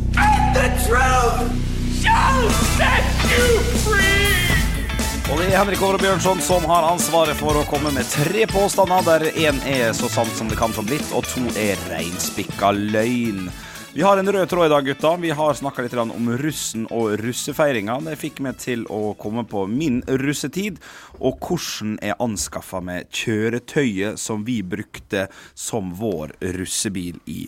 Og 5.29 5.41
det 5.41 5.51
er 5.51 5.59
Henrik 5.59 5.83
Over 5.85 6.01
Bjørnson 6.01 6.41
som 6.45 6.65
har 6.71 6.89
ansvaret 6.89 7.37
for 7.37 7.59
å 7.61 7.67
komme 7.69 7.93
med 7.93 8.09
tre 8.15 8.47
påstander, 8.49 9.05
der 9.11 9.29
én 9.45 9.61
er 9.69 9.93
så 9.97 10.09
sant 10.13 10.33
som 10.41 10.49
det 10.49 10.57
kan 10.61 10.73
få 10.73 10.87
blitt, 10.89 11.13
og 11.13 11.29
to 11.29 11.45
er 11.53 11.77
reinspikka 11.93 12.73
løgn. 12.81 13.53
Vi 13.95 14.03
har 14.03 14.17
en 14.17 14.33
rød 14.33 14.49
tråd 14.49 14.67
i 14.67 14.69
dag, 14.69 14.85
gutta. 14.85 15.17
Vi 15.17 15.31
har 15.31 15.55
snakka 15.55 15.83
litt 15.85 15.95
om 16.01 16.31
russen 16.41 16.87
og 16.89 17.11
russefeiringa. 17.21 17.99
Det 18.07 18.15
fikk 18.17 18.39
meg 18.41 18.57
til 18.57 18.87
å 18.89 19.13
komme 19.21 19.45
på 19.45 19.67
min 19.69 19.99
russetid, 20.09 20.79
og 21.21 21.37
hvordan 21.45 21.99
jeg 22.01 22.17
anskaffa 22.25 22.81
meg 22.81 23.11
kjøretøyet 23.13 24.17
som 24.17 24.47
vi 24.49 24.63
brukte 24.65 25.27
som 25.53 25.93
vår 25.99 26.33
russebil 26.57 27.21
i 27.29 27.45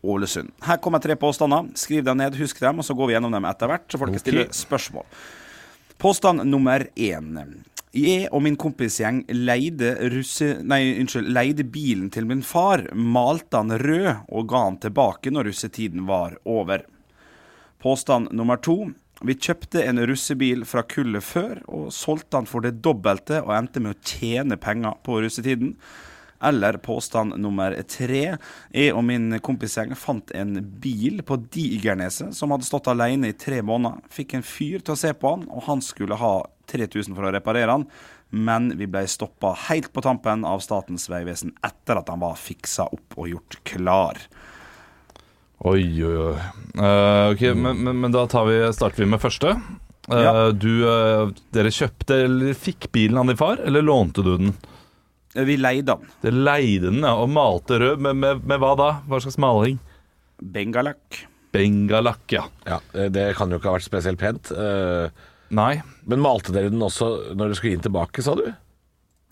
Ålesund. 0.00 0.48
Her 0.64 0.80
kommer 0.80 1.04
tre 1.04 1.18
påstander. 1.20 1.68
Skriv 1.76 2.08
dem 2.08 2.22
ned, 2.22 2.40
husk 2.40 2.64
dem, 2.64 2.80
og 2.80 2.88
så 2.88 2.96
går 2.96 3.10
vi 3.10 3.18
gjennom 3.18 3.36
dem 3.36 3.50
etter 3.52 3.68
hvert, 3.68 3.84
så 3.92 4.00
folk 4.00 4.16
okay. 4.16 4.24
stille 4.24 4.46
spørsmål. 4.56 5.04
Påstand 6.00 6.40
nummer 6.48 6.86
én. 6.96 7.36
Jeg 7.90 8.28
og 8.30 8.44
min 8.46 8.54
kompisgjeng 8.54 9.24
leide, 9.34 9.96
russe, 10.12 10.52
nei, 10.62 10.92
unnskyld, 11.00 11.32
leide 11.34 11.64
bilen 11.66 12.10
til 12.14 12.28
min 12.28 12.44
far, 12.46 12.84
malte 12.94 13.58
han 13.58 13.74
rød 13.82 14.28
og 14.30 14.46
ga 14.52 14.60
han 14.68 14.78
tilbake 14.84 15.32
når 15.34 15.50
russetiden 15.50 16.04
var 16.06 16.36
over. 16.46 16.84
Påstand 17.82 18.30
nummer 18.36 18.60
to. 18.62 18.92
Vi 19.26 19.34
kjøpte 19.34 19.82
en 19.84 19.98
russebil 20.06 20.62
fra 20.68 20.84
kullet 20.86 21.24
før, 21.26 21.58
og 21.66 21.90
solgte 21.92 22.38
han 22.38 22.46
for 22.48 22.64
det 22.64 22.78
dobbelte 22.84 23.42
og 23.42 23.56
endte 23.58 23.82
med 23.82 23.96
å 23.96 24.06
tjene 24.06 24.60
penger 24.60 24.94
på 25.04 25.18
russetiden. 25.24 25.74
Eller 26.42 26.78
påstand 26.80 27.36
nummer 27.36 27.74
tre. 27.88 28.22
Jeg 28.72 28.94
og 28.96 29.04
min 29.04 29.34
kompisgjeng 29.44 29.92
fant 29.98 30.32
en 30.32 30.54
bil 30.80 31.20
på 31.26 31.36
Digerneset 31.52 32.32
som 32.36 32.54
hadde 32.54 32.68
stått 32.68 32.88
alene 32.88 33.32
i 33.32 33.36
tre 33.36 33.60
måneder. 33.60 34.00
Fikk 34.12 34.38
en 34.38 34.46
fyr 34.46 34.80
til 34.80 34.96
å 34.96 35.00
se 35.00 35.12
på 35.12 35.34
han, 35.34 35.44
og 35.52 35.66
han 35.68 35.84
skulle 35.84 36.16
ha 36.20 36.34
3000 36.72 37.16
for 37.16 37.28
å 37.28 37.34
reparere 37.34 37.76
han. 37.76 37.84
Men 38.30 38.70
vi 38.78 38.86
ble 38.86 39.02
stoppa 39.10 39.52
helt 39.66 39.90
på 39.92 40.04
tampen 40.06 40.46
av 40.46 40.62
Statens 40.64 41.08
vegvesen 41.10 41.52
etter 41.66 41.98
at 41.98 42.08
han 42.12 42.22
var 42.22 42.38
fiksa 42.38 42.86
opp 42.94 43.18
og 43.18 43.28
gjort 43.32 43.58
klar. 43.66 44.22
Oi, 45.66 45.82
oi, 46.06 46.16
oi. 46.16 46.36
Uh, 46.78 47.34
ok, 47.34 47.42
men, 47.52 47.82
men, 47.84 47.98
men 48.00 48.14
da 48.14 48.24
tar 48.30 48.46
vi, 48.48 48.62
starter 48.72 49.04
vi 49.04 49.10
med 49.12 49.20
første. 49.20 49.58
Uh, 50.08 50.20
Ja. 50.24 50.32
Du, 50.56 50.70
uh, 50.86 51.34
dere 51.52 51.74
kjøpte 51.74 52.22
eller 52.24 52.56
fikk 52.56 52.88
bilen 52.94 53.20
av 53.20 53.28
din 53.28 53.38
far, 53.38 53.60
eller 53.66 53.84
lånte 53.84 54.24
du 54.24 54.30
den? 54.38 54.54
Vi 55.34 55.56
leide 55.60 55.94
den. 55.94 56.14
Det 56.24 56.32
leide 56.34 56.88
den 56.90 57.04
ja, 57.06 57.14
og 57.14 57.30
malte 57.30 57.78
rød, 57.78 58.00
med, 58.02 58.18
med, 58.18 58.40
med 58.50 58.62
hva 58.62 58.72
da? 58.78 58.88
Hva 59.06 59.20
slags 59.22 59.38
maling? 59.40 59.78
Bengalakk. 60.40 61.20
Bengalakk, 61.54 62.24
ja. 62.34 62.46
Ja, 62.66 62.80
Det 63.10 63.28
kan 63.38 63.50
jo 63.50 63.60
ikke 63.60 63.70
ha 63.70 63.76
vært 63.78 63.86
spesielt 63.86 64.20
pent. 64.22 64.50
Uh, 64.54 65.10
Nei. 65.54 65.80
Men 66.10 66.22
malte 66.22 66.54
dere 66.54 66.70
den 66.72 66.82
også 66.82 67.34
når 67.34 67.44
dere 67.50 67.58
skulle 67.58 67.78
inn 67.78 67.86
tilbake, 67.86 68.22
sa 68.26 68.34
du? 68.38 68.48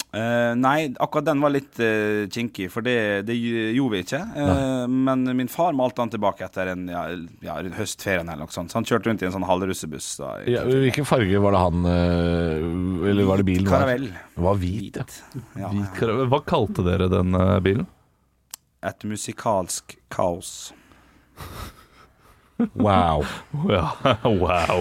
Eh, 0.08 0.52
nei, 0.56 0.94
akkurat 0.96 1.26
den 1.26 1.42
var 1.44 1.52
litt 1.52 1.76
uh, 1.84 2.24
kinkig, 2.32 2.70
for 2.72 2.86
det, 2.86 3.26
det 3.28 3.34
gjorde 3.36 3.92
vi 3.92 4.00
ikke. 4.06 4.22
Uh, 4.32 4.86
men 4.88 5.26
min 5.36 5.50
far 5.52 5.76
malte 5.76 6.00
han 6.00 6.12
tilbake 6.14 6.46
etter 6.46 6.72
en 6.72 6.86
ja, 6.88 7.02
ja, 7.44 7.58
høstferien 7.76 8.24
eller 8.28 8.48
noe 8.48 8.54
sånt. 8.54 8.72
Så 8.72 8.80
han 8.80 8.88
kjørte 8.88 9.10
rundt 9.10 9.26
i 9.26 9.28
en 9.28 9.36
sånn 9.36 9.46
halvrussebuss. 9.48 10.08
Ja, 10.48 10.64
hvilken 10.64 11.08
farge 11.08 11.44
var 11.44 11.54
det 11.54 11.60
han 11.66 11.92
eh, 11.92 13.10
Eller 13.10 13.28
var 13.28 13.42
det 13.42 13.46
bilen? 13.50 13.68
Karavell. 13.68 14.08
Det 14.08 14.48
var 14.48 14.58
hvit, 14.64 14.96
ja. 14.96 15.06
Ja, 15.60 15.70
Hvit 15.76 15.94
karavell. 16.00 16.32
Hva 16.32 16.42
kalte 16.56 16.86
dere 16.86 17.12
den 17.12 17.36
eh, 17.36 17.54
bilen? 17.64 17.88
et 18.86 19.04
musikalsk 19.04 19.96
kaos. 20.12 20.72
Wow. 22.74 23.22
Ja, 23.70 23.84
wow. 24.24 24.80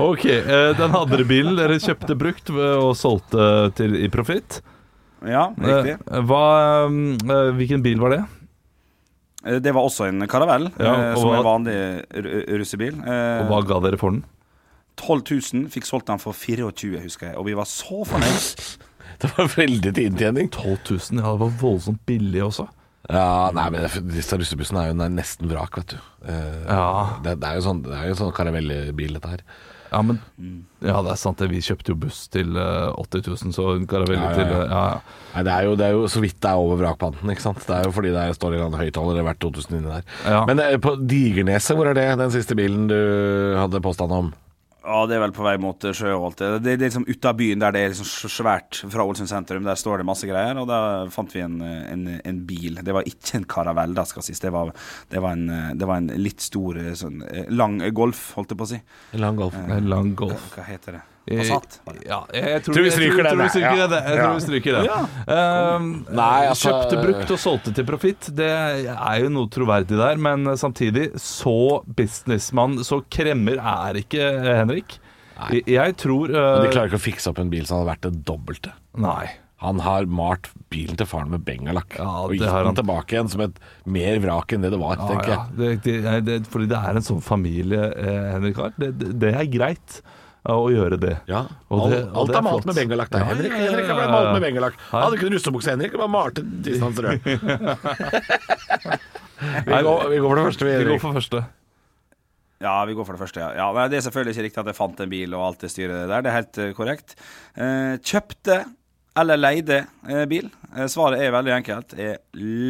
Ok, 0.00 0.24
eh, 0.24 0.70
den 0.78 0.94
andre 0.96 1.26
bilen 1.28 1.58
dere 1.58 1.76
kjøpte 1.82 2.16
brukt 2.16 2.48
og 2.54 2.94
solgte 2.96 3.68
til, 3.76 3.96
i 4.00 4.08
profitt. 4.12 4.60
Ja, 5.28 5.48
riktig. 5.58 5.98
Eh, 6.08 6.22
Hva, 6.24 6.42
eh, 6.88 7.50
hvilken 7.58 7.84
bil 7.84 8.00
var 8.00 8.14
det? 8.16 8.22
Det 9.62 9.70
var 9.72 9.86
også 9.86 10.08
en 10.08 10.24
karavell, 10.28 10.66
Ja, 10.80 11.14
som 11.16 11.28
hva- 11.30 11.38
en 11.38 11.46
vanlig 11.46 11.76
russebil. 12.58 12.96
Og 13.04 13.52
hva 13.52 13.60
ga 13.68 13.78
dere 13.84 14.00
for 14.00 14.10
den? 14.16 14.24
12 14.98 15.22
000, 15.54 15.68
fikk 15.70 15.86
solgt 15.86 16.08
den 16.10 16.18
for 16.18 16.34
24, 16.34 16.98
husker 17.04 17.28
jeg. 17.30 17.36
Og 17.38 17.46
vi 17.46 17.54
var 17.54 17.68
så 17.70 18.00
fornøyd. 18.08 18.78
Det 19.22 19.30
var 19.36 19.48
veldig 19.50 19.92
til 19.94 20.08
inntjening. 20.12 20.48
12 20.54 20.74
000, 21.12 21.22
ja 21.22 21.30
det 21.34 21.40
var 21.40 21.54
voldsomt 21.60 22.00
billig 22.06 22.42
også. 22.44 22.68
Ja, 23.08 23.48
nei, 23.56 23.70
men 23.72 23.86
disse 24.12 24.36
russebussene 24.36 24.82
er 24.84 24.90
jo 24.92 25.08
nesten 25.08 25.48
vrak, 25.48 25.78
vet 25.80 25.94
du. 25.94 25.98
Eh, 26.28 26.66
Ja. 26.68 27.16
det, 27.24 27.38
det 27.40 27.48
er 27.48 27.56
jo 27.56 27.64
sånn, 27.64 27.82
det 27.86 27.96
er 27.96 28.10
jo 28.10 28.18
sånn 28.20 28.34
karamellbil, 28.36 29.14
dette 29.16 29.30
her. 29.32 29.42
Ja, 29.88 30.02
men 30.04 30.18
Ja, 30.84 30.98
det 31.00 31.14
er 31.14 31.16
sant 31.16 31.38
det. 31.40 31.46
Vi 31.48 31.62
kjøpte 31.64 31.94
jo 31.94 31.96
buss 31.96 32.26
til 32.28 32.52
eh, 32.60 32.90
80 33.00 33.22
000, 33.30 33.54
så 33.56 33.70
en 33.72 33.86
Caravelle 33.88 34.20
Ja, 34.20 34.28
ja, 34.28 34.36
ja. 34.36 34.36
til 34.36 34.50
eh, 34.58 34.74
ja. 34.74 34.82
Nei, 35.32 35.44
det 35.48 35.54
er, 35.54 35.62
jo, 35.64 35.76
det 35.80 35.86
er 35.86 35.94
jo 35.96 36.02
så 36.12 36.20
vidt 36.20 36.36
det 36.44 36.50
er 36.50 36.60
over 36.60 36.76
vrakpanten, 36.82 37.32
ikke 37.32 37.46
sant. 37.46 37.62
Det 37.64 37.72
er 37.78 37.88
jo 37.88 37.94
fordi 37.96 38.12
det 38.12 38.26
står 38.36 38.52
en 38.52 38.60
eller 38.66 38.74
Hvert 38.76 38.84
høyttaler 38.90 39.24
verdt 39.30 39.40
2000 39.46 39.78
inni 39.78 39.88
der. 39.94 40.04
Ja. 40.28 40.42
Men 40.50 40.60
eh, 40.66 40.76
på 40.84 40.92
Digerneset, 41.08 41.72
hvor 41.80 41.88
er 41.88 41.96
det? 41.96 42.04
Den 42.20 42.34
siste 42.36 42.58
bilen 42.60 42.84
du 42.92 42.98
hadde 43.56 43.80
påstand 43.80 44.12
om? 44.12 44.28
Ja, 44.88 45.02
det 45.08 45.18
er 45.18 45.22
vel 45.26 45.34
på 45.36 45.44
vei 45.44 45.54
mot 45.60 45.84
eh, 45.84 45.92
Sjøholt. 45.96 46.40
Det, 46.40 46.62
det 46.64 46.72
er 46.74 46.84
liksom 46.86 47.04
ute 47.08 47.28
av 47.28 47.36
byen 47.36 47.60
der 47.60 47.74
det 47.74 47.82
er 47.84 47.92
liksom 47.92 48.30
svært 48.32 48.80
fra 48.88 49.04
Ålesund 49.04 49.28
sentrum. 49.28 49.66
Der 49.68 49.76
står 49.78 50.00
det 50.00 50.08
masse 50.08 50.28
greier, 50.28 50.56
og 50.62 50.68
da 50.70 50.80
fant 51.12 51.34
vi 51.36 51.44
en, 51.44 51.58
eh, 51.64 51.82
en, 51.92 52.06
en 52.18 52.40
bil. 52.48 52.80
Det 52.84 52.96
var 52.96 53.08
ikke 53.08 53.42
en 53.42 53.48
karavell, 53.56 53.92
da 53.98 54.06
skal 54.08 54.24
sies. 54.24 54.40
Det 54.40 54.52
var, 54.54 54.72
det 55.12 55.22
var, 55.24 55.36
en, 55.36 55.52
eh, 55.52 55.68
det 55.76 55.90
var 55.90 56.00
en 56.00 56.10
litt 56.16 56.44
stor, 56.44 56.80
sånn 56.98 57.20
lang 57.52 57.80
golf, 57.92 58.30
holdt 58.38 58.54
jeg 58.54 58.62
på 58.62 58.68
å 58.70 58.72
si. 58.72 58.80
En 59.12 59.24
lang 59.26 59.38
golf. 59.38 59.60
Eh, 59.66 59.78
lang 59.84 60.14
golf. 60.18 60.50
Hva 60.56 60.66
heter 60.70 60.98
det? 60.98 61.04
Passat. 61.28 61.78
Ja, 62.06 62.20
jeg, 62.32 62.62
tror, 62.64 62.74
Tror 62.78 62.86
vi 62.86 62.92
stryker 62.94 63.22
den, 63.26 63.32
tror 63.32 63.42
vi 63.42 63.48
stryker 63.52 63.80
ja. 63.82 63.88
det. 63.92 64.00
Jeg 64.06 64.18
tror 64.18 64.34
vi 64.38 64.44
stryker 64.46 64.78
det. 64.78 64.98
Um, 65.28 65.88
Nei, 66.08 66.46
altså- 66.48 66.72
Kjøpte 66.72 67.02
brukt 67.02 67.34
og 67.34 67.42
solgte 67.42 67.74
til 67.76 67.88
profitt. 67.88 68.30
Det 68.38 68.50
er 68.50 69.18
jo 69.22 69.32
noe 69.34 69.50
troverdig 69.52 69.98
der, 70.00 70.16
men 70.16 70.46
samtidig 70.60 71.10
så 71.20 71.82
businessmann, 71.98 72.78
så 72.86 73.02
kremmer 73.12 73.60
er 73.60 74.00
ikke 74.00 74.22
eh, 74.22 74.54
Henrik. 74.62 74.98
Nei. 75.38 75.60
jeg 75.70 75.94
tror 76.00 76.32
uh, 76.34 76.38
Men 76.58 76.64
de 76.64 76.72
klarer 76.72 76.90
ikke 76.90 76.98
å 76.98 77.04
fikse 77.04 77.30
opp 77.30 77.38
en 77.38 77.50
bil 77.52 77.66
som 77.68 77.78
hadde 77.78 77.92
vært 77.92 78.08
det 78.08 78.24
dobbelte. 78.26 78.72
Nei. 78.98 79.28
Han 79.62 79.80
har 79.82 80.06
malt 80.06 80.46
bilen 80.70 80.98
til 80.98 81.06
faren 81.08 81.32
med 81.32 81.42
bengalakk 81.46 81.96
Ja, 81.98 82.06
og 82.22 82.34
gitt 82.34 82.44
den 82.44 82.68
han. 82.70 82.76
tilbake 82.78 83.16
igjen 83.16 83.30
som 83.32 83.42
et 83.42 83.56
mer 83.90 84.20
vrak 84.22 84.54
enn 84.54 84.62
det 84.62 84.70
det 84.70 84.78
var, 84.78 85.00
Ja, 85.00 85.08
tenker 85.10 85.32
ja. 85.32 85.38
jeg. 85.50 85.80
Det, 85.82 86.02
det, 86.04 86.20
det, 86.28 86.36
fordi 86.52 86.68
det 86.70 86.78
er 86.78 87.00
en 87.00 87.06
sånn 87.08 87.24
familie, 87.24 87.88
eh, 87.90 88.28
Henrik 88.36 88.60
har. 88.62 88.76
Det, 88.78 88.92
det, 89.00 89.10
det 89.18 89.32
er 89.34 89.50
greit 89.50 89.98
å 90.46 90.70
gjøre 90.72 90.98
det. 91.00 91.16
Ja, 91.28 91.46
Og 91.70 91.90
det- 91.90 92.04
alt, 92.04 92.12
og 92.12 92.16
alt 92.16 92.28
det 92.28 92.34
er 92.34 92.38
er 92.38 92.42
malt 92.42 92.64
med 92.66 92.74
bengalakk 92.76 93.10
der. 93.10 93.18
Ja, 93.18 93.24
Henrik, 93.24 93.52
ja, 93.52 93.58
ja, 93.58 93.70
Henrik 93.70 93.86
har 93.86 93.96
blitt 93.98 94.10
malt 94.10 94.32
med 94.32 94.42
bengalakk. 94.42 94.74
Han 94.90 95.02
hadde 95.02 95.16
ikke 95.18 95.32
russebukse, 95.34 95.70
Henrik. 95.74 95.92
Bare 95.98 96.08
malte 96.08 96.42
distans 96.62 96.96
rød. 96.98 97.20
vi, 99.66 99.82
går, 99.82 100.08
vi 100.08 100.18
går 100.18 100.28
for 100.28 100.36
det 100.36 100.46
første, 100.48 100.64
vi. 100.64 100.76
Vi 100.78 100.90
går 100.92 101.00
for 101.00 101.12
første. 101.18 101.44
Ja, 102.58 102.84
vi 102.84 102.94
går 102.98 103.06
for 103.06 103.14
det 103.14 103.22
første, 103.22 103.38
ja. 103.38 103.52
ja 103.54 103.88
det 103.88 104.00
er 104.00 104.02
selvfølgelig 104.08 104.34
ikke 104.34 104.46
riktig 104.48 104.62
at 104.64 104.70
jeg 104.72 104.78
fant 104.78 105.00
en 105.00 105.10
bil 105.12 105.34
og 105.38 105.44
alt 105.46 105.60
det 105.62 105.70
styret 105.70 106.08
der. 106.10 106.24
Det 106.24 106.30
er 106.30 106.38
helt 106.40 106.58
eh, 106.58 106.72
korrekt. 106.74 107.14
Eh, 107.54 107.94
kjøpte 108.02 108.64
eller 109.20 109.40
leide 109.40 109.78
eh, 110.08 110.24
bil? 110.30 110.48
Eh, 110.76 110.86
svaret 110.90 111.22
er 111.24 111.32
veldig 111.34 111.52
enkelt. 111.58 111.94
Jeg 111.98 112.18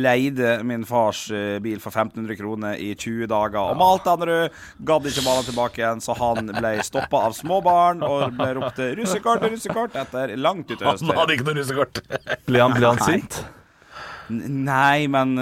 leide 0.05 0.59
min 0.67 0.85
fars 0.89 1.27
eh, 1.35 1.59
bil 1.65 1.81
for 1.83 1.93
1500 1.95 2.39
kroner 2.39 2.79
i 2.81 2.93
20 2.95 3.29
dager 3.31 3.59
og 3.63 3.79
malte 3.81 4.15
han 4.15 4.25
rød. 4.31 4.57
Gadd 4.91 5.11
ikke 5.11 5.25
male 5.27 5.45
tilbake 5.49 5.83
igjen, 5.83 6.03
så 6.05 6.17
han 6.19 6.51
ble 6.55 6.73
stoppa 6.87 7.25
av 7.29 7.37
småbarn 7.37 8.03
og 8.07 8.35
ble 8.39 8.51
ropt 8.61 8.81
'russekort, 8.99 9.45
russekort' 9.51 9.99
etter 9.99 10.35
langt 10.39 10.71
ut 10.71 10.81
i 10.81 10.89
Han 10.89 11.15
hadde 11.21 11.37
ikke 11.39 11.49
noe 11.51 11.59
russekort. 11.61 12.03
Ble 12.49 12.65
han, 12.65 12.77
ble 12.79 12.93
han 12.95 13.03
sint? 13.05 13.41
Nei, 14.29 15.07
men 15.09 15.33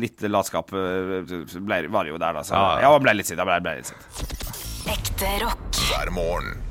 litt 0.00 0.20
latskap 0.28 0.68
ble, 0.70 1.80
var 1.88 2.04
det 2.04 2.12
jo 2.12 2.20
der, 2.20 2.36
da. 2.36 2.44
Så, 2.44 2.52
Ja, 2.54 2.80
ja, 2.82 2.92
ja. 2.92 3.00
ble 3.00 3.16
litt 3.16 3.30
sint. 3.30 3.40
Ble 3.40 3.76
litt 3.80 3.92
sint. 3.92 4.44
Ekte 4.92 5.38
rock. 5.44 5.82
hver 5.88 6.12
morgen. 6.12 6.63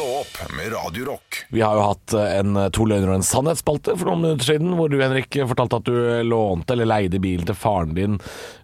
Stå 0.00 0.20
opp 0.20 0.56
med 0.56 0.72
Radio 0.72 1.04
Rock. 1.04 1.44
Vi 1.48 1.60
har 1.60 1.74
jo 1.76 1.80
hatt 1.84 2.12
eh, 2.16 2.38
en 2.38 2.56
To 2.72 2.86
løgner 2.88 3.10
og 3.10 3.18
en 3.18 3.24
sannhetsspalte 3.26 3.92
for 4.00 4.08
noen 4.08 4.22
minutter 4.22 4.48
siden, 4.54 4.70
hvor 4.78 4.88
du, 4.88 4.94
Henrik, 4.96 5.36
fortalte 5.50 5.76
at 5.76 5.90
du 5.90 6.22
lånte 6.24 6.72
eller 6.72 6.88
leide 6.88 7.20
bilen 7.20 7.44
til 7.44 7.58
faren 7.58 7.92
din, 7.98 8.16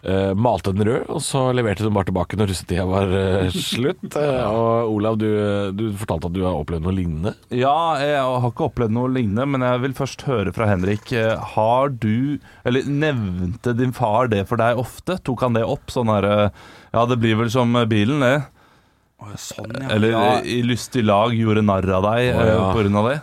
uh, 0.06 0.32
malte 0.32 0.72
den 0.72 0.86
rød, 0.88 1.10
og 1.12 1.20
så 1.20 1.42
leverte 1.52 1.84
du 1.84 1.90
den 1.90 1.98
bare 1.98 2.08
tilbake 2.08 2.40
når 2.40 2.48
russetida 2.54 2.86
var 2.88 3.12
uh, 3.12 3.52
slutt. 3.52 4.08
Eh, 4.16 4.48
og 4.48 4.94
Olav, 4.94 5.18
du, 5.20 5.28
du 5.76 5.84
fortalte 6.00 6.30
at 6.30 6.36
du 6.38 6.40
har 6.46 6.56
opplevd 6.56 6.86
noe 6.86 6.96
lignende. 6.96 7.34
Ja, 7.52 7.98
jeg 8.00 8.16
har 8.16 8.48
ikke 8.48 8.70
opplevd 8.70 8.96
noe 8.96 9.12
lignende, 9.12 9.44
men 9.52 9.66
jeg 9.66 9.82
vil 9.84 9.96
først 9.98 10.24
høre 10.30 10.54
fra 10.56 10.70
Henrik. 10.70 11.12
Eh, 11.12 11.36
Har 11.52 11.92
du, 11.92 12.38
eller 12.64 12.88
nevnte 12.88 13.76
din 13.76 13.92
far 13.96 14.32
det 14.32 14.46
for 14.48 14.62
deg 14.62 14.80
ofte? 14.80 15.18
Tok 15.26 15.44
han 15.44 15.58
det 15.58 15.66
opp? 15.68 15.92
Sånn 15.92 16.08
her 16.14 16.30
eh, 16.30 16.68
Ja, 16.96 17.04
det 17.04 17.20
blir 17.20 17.36
vel 17.42 17.52
som 17.52 17.76
bilen, 17.90 18.24
det. 18.24 18.38
Sånn, 19.40 19.72
ja. 19.80 19.88
Eller 19.94 20.12
ja. 20.12 20.26
eh, 20.36 20.50
i 20.58 20.60
lystig 20.66 21.04
lag 21.06 21.32
gjorde 21.34 21.64
narr 21.64 21.88
av 21.96 22.04
deg 22.04 22.28
eh, 22.28 22.52
ja. 22.52 22.60
av 22.68 23.08
det? 23.08 23.16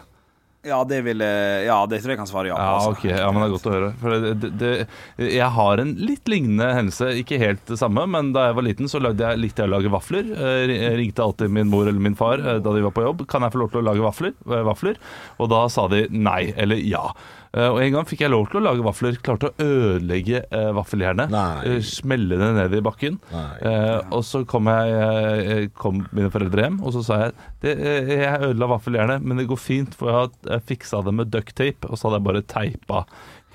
Ja, 0.63 0.77
det 0.87 1.01
vil 1.03 1.19
Ja, 1.19 1.81
det 1.91 1.99
tror 1.99 2.13
jeg 2.13 2.19
kan 2.21 2.29
svare 2.29 2.47
ja 2.47 2.55
på. 2.55 2.63
Ja, 2.63 2.75
altså. 2.79 2.91
ok, 2.95 3.03
ja, 3.11 3.27
men 3.35 3.43
det 3.43 3.47
er 3.49 3.53
godt 3.53 3.67
å 3.67 3.73
høre. 3.73 3.89
For 3.99 4.15
det, 4.15 4.31
det, 4.39 4.51
det, 4.61 5.27
jeg 5.35 5.49
har 5.57 5.81
en 5.83 5.91
litt 5.99 6.31
lignende 6.31 6.69
hendelse, 6.71 7.09
ikke 7.19 7.39
helt 7.41 7.65
det 7.67 7.77
samme, 7.81 8.05
men 8.09 8.31
da 8.35 8.47
jeg 8.47 8.57
var 8.57 8.67
liten, 8.69 8.89
så 8.89 9.01
lagde 9.03 9.27
jeg, 9.27 9.41
likte 9.43 9.65
jeg 9.65 9.69
å 9.69 9.73
lage 9.75 9.91
vafler. 9.93 10.31
Eh, 10.33 10.71
Jeg 10.71 10.97
ringte 11.01 11.25
alltid 11.27 11.51
min 11.53 11.69
mor 11.71 11.83
eller 11.91 11.99
min 12.07 12.17
far 12.17 12.41
da 12.41 12.57
de 12.63 12.85
var 12.87 12.95
på 12.95 13.05
jobb. 13.05 13.25
Kan 13.29 13.43
jeg 13.45 13.53
få 13.57 13.63
lov 13.65 13.73
til 13.75 13.83
å 13.83 13.87
lage 13.91 14.07
vafler? 14.07 14.35
Vafler? 14.71 14.99
Og 15.43 15.51
da 15.51 15.65
sa 15.71 15.89
de 15.91 16.05
nei, 16.15 16.53
eller 16.55 16.79
ja. 16.79 17.09
Eh, 17.53 17.67
Og 17.69 17.77
en 17.83 17.91
gang 17.93 18.07
fikk 18.09 18.23
jeg 18.25 18.31
lov 18.33 18.47
til 18.49 18.61
å 18.61 18.63
lage 18.65 18.85
vafler. 18.85 19.17
Klarte 19.21 19.51
å 19.51 19.53
ødelegge 19.61 20.41
eh, 20.49 20.69
vaffeljernet. 20.73 21.29
Eh, 21.69 21.77
Smelle 21.85 22.39
det 22.41 22.49
ned 22.57 22.73
i 22.79 22.81
bakken. 22.85 23.19
Og 24.13 24.23
så 24.25 24.41
kom, 24.49 24.65
jeg, 24.73 25.69
kom 25.77 26.01
mine 26.11 26.31
foreldre 26.33 26.65
hjem, 26.65 26.79
og 26.83 26.95
så 26.97 27.03
sa 27.05 27.19
jeg 27.27 27.37
det, 27.63 27.75
jeg 28.09 28.41
ødela 28.49 28.71
vaffeljernet, 28.73 29.21
men 29.23 29.37
det 29.41 29.47
går 29.51 29.61
fint, 29.61 29.93
for 29.97 30.09
jeg 30.09 30.17
har 30.17 30.57
jeg 30.57 30.67
fiksa 30.73 31.03
det 31.05 31.13
med 31.19 31.31
ducktape. 31.33 31.89
Og 31.89 31.97
så 31.99 32.09
hadde 32.09 32.19
jeg 32.21 32.27
bare 32.31 32.43
teipa 32.55 33.03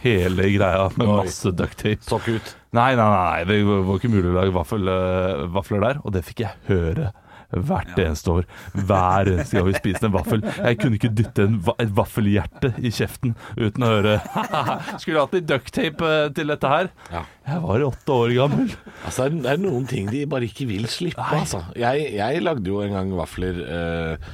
hele 0.04 0.46
greia 0.54 0.84
med 0.94 1.08
masse 1.24 1.50
ducktape. 1.58 2.06
Ut. 2.38 2.54
Nei, 2.78 2.92
nei, 2.94 3.08
nei, 3.08 3.44
det 3.48 3.62
var 3.66 3.96
ikke 3.98 4.12
mulig 4.12 4.30
å 4.30 4.36
lage 4.38 4.54
vafler 4.54 5.82
der, 5.88 5.98
og 6.04 6.14
det 6.14 6.22
fikk 6.28 6.44
jeg 6.46 6.54
høre. 6.70 7.10
Hvert 7.48 7.94
eneste 7.96 8.28
år. 8.32 8.44
Hver 8.74 9.30
eneste 9.32 9.56
gang 9.56 9.66
vi 9.70 9.76
spiste 9.78 10.04
en 10.08 10.12
vaffel. 10.12 10.42
Jeg 10.58 10.78
kunne 10.82 10.98
ikke 10.98 11.10
dytte 11.16 11.46
en, 11.48 11.54
et 11.80 11.92
vaffelhjerte 11.96 12.74
i 12.84 12.90
kjeften 12.92 13.32
uten 13.56 13.86
å 13.86 13.92
høre 13.94 14.16
Skulle 15.00 15.22
hatt 15.22 15.32
litt 15.38 15.46
ducktape 15.48 16.10
eh, 16.12 16.28
til 16.36 16.52
dette 16.52 16.68
her. 16.74 16.90
Ja. 17.14 17.22
Jeg 17.48 17.62
var 17.64 17.86
åtte 17.88 18.18
år 18.26 18.34
gammel. 18.36 18.74
Altså, 19.04 19.28
det 19.30 19.38
er- 19.38 19.42
det 19.48 19.54
er 19.54 19.62
noen 19.64 19.86
ting 19.88 20.10
de 20.12 20.26
bare 20.28 20.44
ikke 20.50 20.66
vil 20.68 20.84
slippe, 20.92 21.24
altså. 21.32 21.62
Jeg, 21.78 22.10
jeg 22.18 22.42
lagde 22.44 22.68
jo 22.68 22.82
en 22.84 22.92
gang 22.98 23.14
vafler 23.16 23.62
eh, 23.64 24.28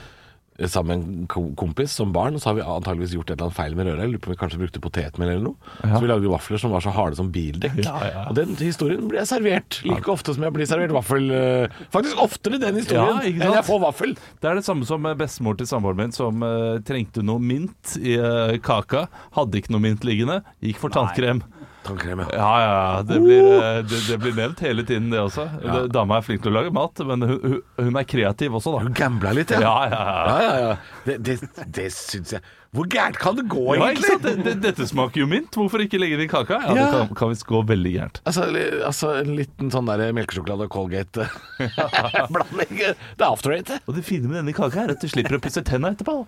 sammen 0.70 1.00
med 1.00 1.34
en 1.34 1.54
kompis 1.58 1.92
som 1.98 2.12
barn, 2.14 2.36
og 2.36 2.42
så 2.42 2.52
har 2.52 2.58
vi 2.58 2.62
antageligvis 2.62 3.14
gjort 3.16 3.32
et 3.32 3.34
eller 3.34 3.48
annet 3.48 3.56
feil 3.56 3.74
med. 3.74 3.88
Jeg 3.90 4.10
lurer 4.12 4.22
på 4.22 4.30
om 4.30 4.34
vi 4.34 4.38
kanskje 4.38 4.60
brukte 4.60 4.82
potetmel 4.82 5.32
eller 5.32 5.42
noe. 5.48 5.72
Så 5.82 6.02
vi 6.04 6.10
lagde 6.10 6.30
vafler 6.30 6.62
som 6.62 6.74
var 6.74 6.84
så 6.84 6.92
harde 6.94 7.18
som 7.18 7.32
bildekk. 7.34 7.80
Ja, 7.82 7.96
ja. 8.06 8.22
Og 8.30 8.38
den 8.38 8.54
historien 8.60 9.08
blir 9.10 9.22
jeg 9.22 9.30
servert 9.32 9.80
like 9.86 10.12
ofte 10.12 10.36
som 10.36 10.46
jeg 10.46 10.54
blir 10.54 10.70
servert 10.70 10.94
vaffel. 10.94 11.26
eh, 11.34 11.82
faktisk 11.94 12.22
oftere 12.22 12.60
den 12.62 12.78
historien 12.78 13.18
Ja, 13.18 13.48
enn 13.48 13.58
jeg 13.58 13.66
får 13.66 13.82
vaffel. 13.82 14.14
Det 14.14 14.50
er 14.50 14.60
det 14.60 14.66
samme 14.68 14.86
som 14.86 15.06
eh, 15.10 15.18
bestemor 15.18 15.58
til 15.58 15.68
samboeren 15.70 16.04
min 16.04 16.14
som 16.14 16.42
uh, 16.46 16.78
trengte 16.86 17.24
noe 17.26 17.42
mint 17.42 17.96
i 17.98 18.14
uh, 18.20 18.54
kaka. 18.62 19.08
Hadde 19.34 19.58
ikke 19.58 19.74
noe 19.74 19.82
mint 19.82 20.06
liggende. 20.06 20.42
Gikk 20.62 20.82
for 20.82 20.94
tannkrem. 20.94 21.42
Tannkrem, 21.84 22.18
ja. 22.18 22.26
Ja, 22.32 22.62
ja. 22.62 23.02
Det 23.02 23.20
blir, 23.20 23.44
eh, 23.54 23.82
det, 23.84 24.08
det 24.08 24.18
blir 24.18 24.32
nevnt 24.32 24.60
hele 24.64 24.84
tiden, 24.84 25.10
det 25.12 25.20
også. 25.20 25.44
Ja. 25.64 25.86
dama 25.92 26.16
er 26.18 26.24
flink 26.24 26.40
til 26.44 26.52
å 26.54 26.56
lage 26.56 26.72
mat, 26.72 27.00
men 27.04 27.26
hun, 27.28 27.58
hun, 27.76 27.96
er 28.00 28.06
kreativ 28.08 28.56
også, 28.56 28.72
da. 28.72 28.84
Hun 28.86 28.94
gambla 28.96 29.34
litt, 29.36 29.52
ja. 29.52 29.60
Ja, 29.60 29.74
ja, 29.92 30.00
ja. 30.00 30.22
ja, 30.24 30.38
ja, 30.44 30.54
ja. 30.64 30.76
Det, 31.04 31.18
det, 31.26 31.34
det 31.76 31.86
syns 31.92 32.32
jeg 32.32 32.40
Hvor 32.74 32.88
gærent 32.90 33.18
kan 33.20 33.36
det 33.36 33.44
gå, 33.52 33.64
egentlig? 33.76 34.56
dette 34.64 34.88
smaker 34.88 35.20
jo 35.20 35.28
mint. 35.30 35.52
Hvorfor 35.60 35.84
ikke 35.84 36.00
legge 36.00 36.16
det 36.22 36.26
i 36.26 36.32
kaka? 36.32 36.62
Ja. 36.64 36.72
Det 36.78 36.86
kan, 36.94 37.12
kan 37.20 37.34
visst 37.34 37.44
gå 37.48 37.60
veldig 37.68 37.92
gærent. 37.98 38.22
Altså, 38.24 38.48
altså 38.88 39.12
en 39.20 39.34
liten 39.36 39.72
sånn 39.74 39.90
der 39.92 40.08
melkesjokolade 40.16 40.66
og 40.66 40.72
Colgate-blanding. 40.74 42.72
det 42.80 42.96
er 43.20 43.28
after 43.28 43.54
eight. 43.54 43.76
Og 43.84 43.98
det 43.98 44.06
fine 44.08 44.30
med 44.30 44.40
denne 44.40 44.56
kaka 44.56 44.86
er 44.86 44.96
at 44.96 45.04
du 45.04 45.08
slipper 45.12 45.36
å 45.36 45.44
pusse 45.44 45.62
tenna 45.66 45.92
etterpå. 45.92 46.22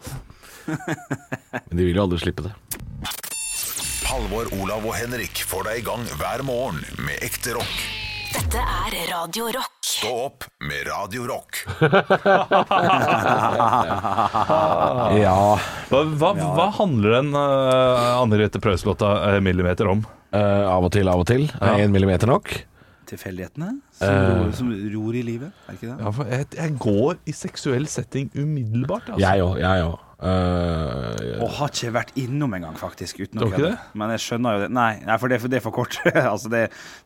Men 0.68 1.72
de 1.72 1.82
vil 1.82 1.96
jo 1.96 2.04
aldri 2.04 2.20
slippe 2.22 2.44
det. 2.46 2.54
Halvor, 4.06 4.46
Olav 4.62 4.84
og 4.86 4.94
Henrik 4.94 5.40
får 5.50 5.64
deg 5.66 5.80
i 5.80 5.84
gang 5.86 6.04
hver 6.20 6.42
morgen 6.46 6.78
med 7.02 7.18
ekte 7.26 7.56
rock. 7.56 7.72
Dette 8.36 8.60
er 8.60 8.94
Radio 9.10 9.48
Rock. 9.56 9.72
Stå 9.86 10.12
opp 10.28 10.46
med 10.62 10.86
Radio 10.86 11.26
Rock. 11.30 11.64
Ja. 15.16 15.34
Hva, 15.90 16.00
hva, 16.18 16.30
hva 16.36 16.66
handler 16.76 17.16
den 17.18 17.30
uh, 17.34 18.20
Anne 18.20 18.38
Grete 18.38 18.60
Preus-låta 18.62 19.10
eh, 19.30 19.40
'Millimeter' 19.40 19.88
om? 19.90 20.02
Eh, 20.34 20.64
av 20.68 20.84
og 20.86 20.92
til, 20.94 21.08
av 21.08 21.22
og 21.22 21.26
til. 21.30 21.46
Er 21.60 21.82
én 21.84 21.94
millimeter 21.94 22.28
nok? 22.30 22.50
Tilfeldighetene 23.06 23.70
som, 23.94 24.10
ror, 24.10 24.50
som 24.58 24.72
ror 24.94 25.14
i 25.16 25.22
livet, 25.26 25.54
er 25.68 25.78
ikke 25.78 25.88
det? 25.92 25.96
Ja, 26.02 26.12
for 26.18 26.32
jeg, 26.34 26.48
jeg 26.58 26.74
går 26.82 27.20
i 27.24 27.34
seksuell 27.38 27.86
setting 27.90 28.30
umiddelbart. 28.34 29.12
Altså. 29.14 29.22
Jeg 29.22 29.46
òg, 29.46 29.54
jeg 29.62 29.86
òg. 29.86 30.05
Eh, 30.16 31.32
Og 31.44 31.50
har 31.58 31.68
ikke 31.72 31.90
vært 31.92 32.14
innom 32.16 32.54
engang, 32.56 32.76
faktisk. 32.80 33.18
Uten 33.20 33.42
å 33.44 33.50
kødde. 33.52 33.72
Men 34.00 34.14
jeg 34.14 34.22
skjønner 34.24 34.56
jo 34.56 34.62
det. 34.64 34.68
Nei, 34.76 34.90
nei 35.04 35.16
for, 35.20 35.28
det, 35.32 35.40
for 35.42 35.52
det 35.52 35.58
er 35.60 35.64
for 35.66 35.76
kort. 35.76 35.98
altså 36.32 36.52
det, 36.52 36.62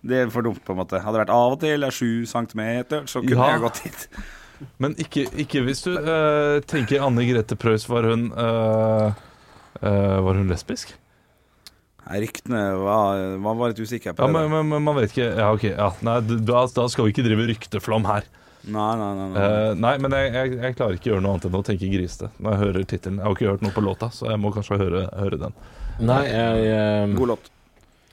det 0.07 0.21
er 0.25 0.31
for 0.35 0.47
dumt, 0.47 0.63
på 0.67 0.77
en 0.77 0.81
måte. 0.83 1.01
Hadde 1.03 1.19
det 1.19 1.25
vært 1.25 1.35
av 1.35 1.57
og 1.57 1.61
til 1.65 1.87
er 1.89 1.97
sju 1.97 2.11
centimeter, 2.31 3.09
så 3.11 3.25
kunne 3.25 3.41
Ja. 3.41 3.57
jeg 3.57 3.65
gått 3.67 3.83
hit. 3.89 4.07
Men 4.83 4.95
ikke, 5.01 5.25
ikke 5.41 5.63
hvis 5.65 5.83
du 5.87 5.95
uh, 5.97 6.61
tenker 6.69 7.01
Anne 7.03 7.25
Grete 7.25 7.57
Preus, 7.57 7.87
var 7.89 8.05
hun 8.05 8.27
uh, 8.37 9.09
Var 9.81 10.37
hun 10.37 10.51
lesbisk? 10.53 10.91
Nei, 12.05 12.19
Ryktene 12.27 12.61
var, 12.77 13.23
var 13.41 13.71
litt 13.73 13.81
usikker 13.81 14.13
på 14.19 14.27
Ja, 14.27 14.29
men, 14.35 14.69
men 14.69 14.85
man 14.85 14.99
vet 14.99 15.15
ikke 15.15 15.31
Ja, 15.31 15.47
ok. 15.57 15.65
Ja, 15.71 15.89
nei, 16.05 16.19
da, 16.45 16.67
da 16.77 16.85
skal 16.93 17.07
vi 17.09 17.15
ikke 17.15 17.25
drive 17.25 17.47
rykteflom 17.55 18.05
her. 18.11 18.29
Nei, 18.65 18.91
nei, 19.01 19.13
nei. 19.17 19.29
nei. 19.33 19.45
Eh, 19.45 19.71
nei, 19.81 19.95
men 20.05 20.17
jeg, 20.19 20.33
jeg, 20.37 20.59
jeg 20.61 20.77
klarer 20.77 20.99
ikke 20.99 21.09
å 21.09 21.15
gjøre 21.15 21.25
noe 21.25 21.37
annet 21.37 21.49
enn 21.49 21.57
å 21.61 21.63
tenke 21.67 21.89
grisete 21.93 22.29
når 22.37 22.53
jeg 22.53 22.63
hører 22.65 22.91
tittelen. 22.93 23.23
Jeg 23.23 23.29
har 23.29 23.39
ikke 23.39 23.55
hørt 23.55 23.65
noe 23.65 23.77
på 23.77 23.87
låta, 23.87 24.11
så 24.13 24.29
jeg 24.29 24.43
må 24.43 24.53
kanskje 24.55 24.81
høre, 24.83 25.07
høre 25.17 25.41
den. 25.47 25.57
nei, 26.05 26.23
jeg 26.29 26.69
eh, 26.75 27.17
God 27.17 27.35
låt. 27.35 27.51